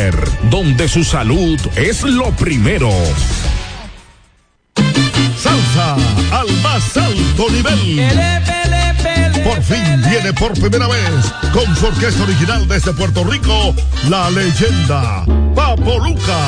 donde 0.49 0.87
su 0.87 1.03
salud 1.03 1.59
es 1.75 2.01
lo 2.03 2.31
primero. 2.31 2.89
Salsa 5.37 5.95
al 6.31 6.51
más 6.63 6.97
alto 6.97 7.49
nivel. 7.51 8.11
Por 9.43 9.61
fin 9.61 10.01
viene 10.09 10.33
por 10.33 10.53
primera 10.53 10.87
vez 10.87 11.33
con 11.53 11.75
su 11.75 11.85
orquesta 11.85 12.23
original 12.23 12.67
desde 12.67 12.93
Puerto 12.93 13.23
Rico, 13.23 13.75
la 14.09 14.31
leyenda 14.31 15.23
Papo 15.55 15.99
Luca 15.99 16.39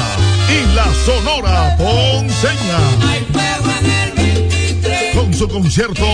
y 0.50 0.76
la 0.76 0.88
Sonora 1.06 1.76
Ponceña. 1.78 2.80
Con 5.14 5.34
su 5.34 5.48
concierto 5.48 6.06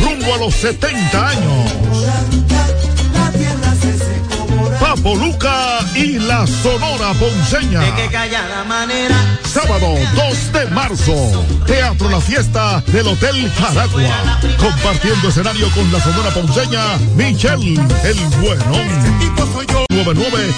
rumbo 0.00 0.34
a 0.34 0.38
los 0.38 0.54
70 0.54 1.28
años. 1.28 2.45
Papo 4.86 5.16
Luca 5.16 5.80
y 5.96 6.12
la 6.12 6.46
Sonora 6.46 7.12
Ponceña. 7.14 7.82
Sábado 9.42 9.94
2 10.14 10.52
de 10.52 10.66
marzo, 10.66 11.44
Teatro 11.66 12.08
La 12.08 12.20
Fiesta 12.20 12.80
del 12.86 13.08
Hotel 13.08 13.50
Jaragua. 13.58 14.38
Compartiendo 14.56 15.28
escenario 15.28 15.68
con 15.70 15.90
la 15.90 16.00
Sonora 16.00 16.30
Ponceña, 16.30 16.98
Michelle 17.16 17.74
El 18.04 18.16
Bueno. 18.40 18.76
99 19.90 20.54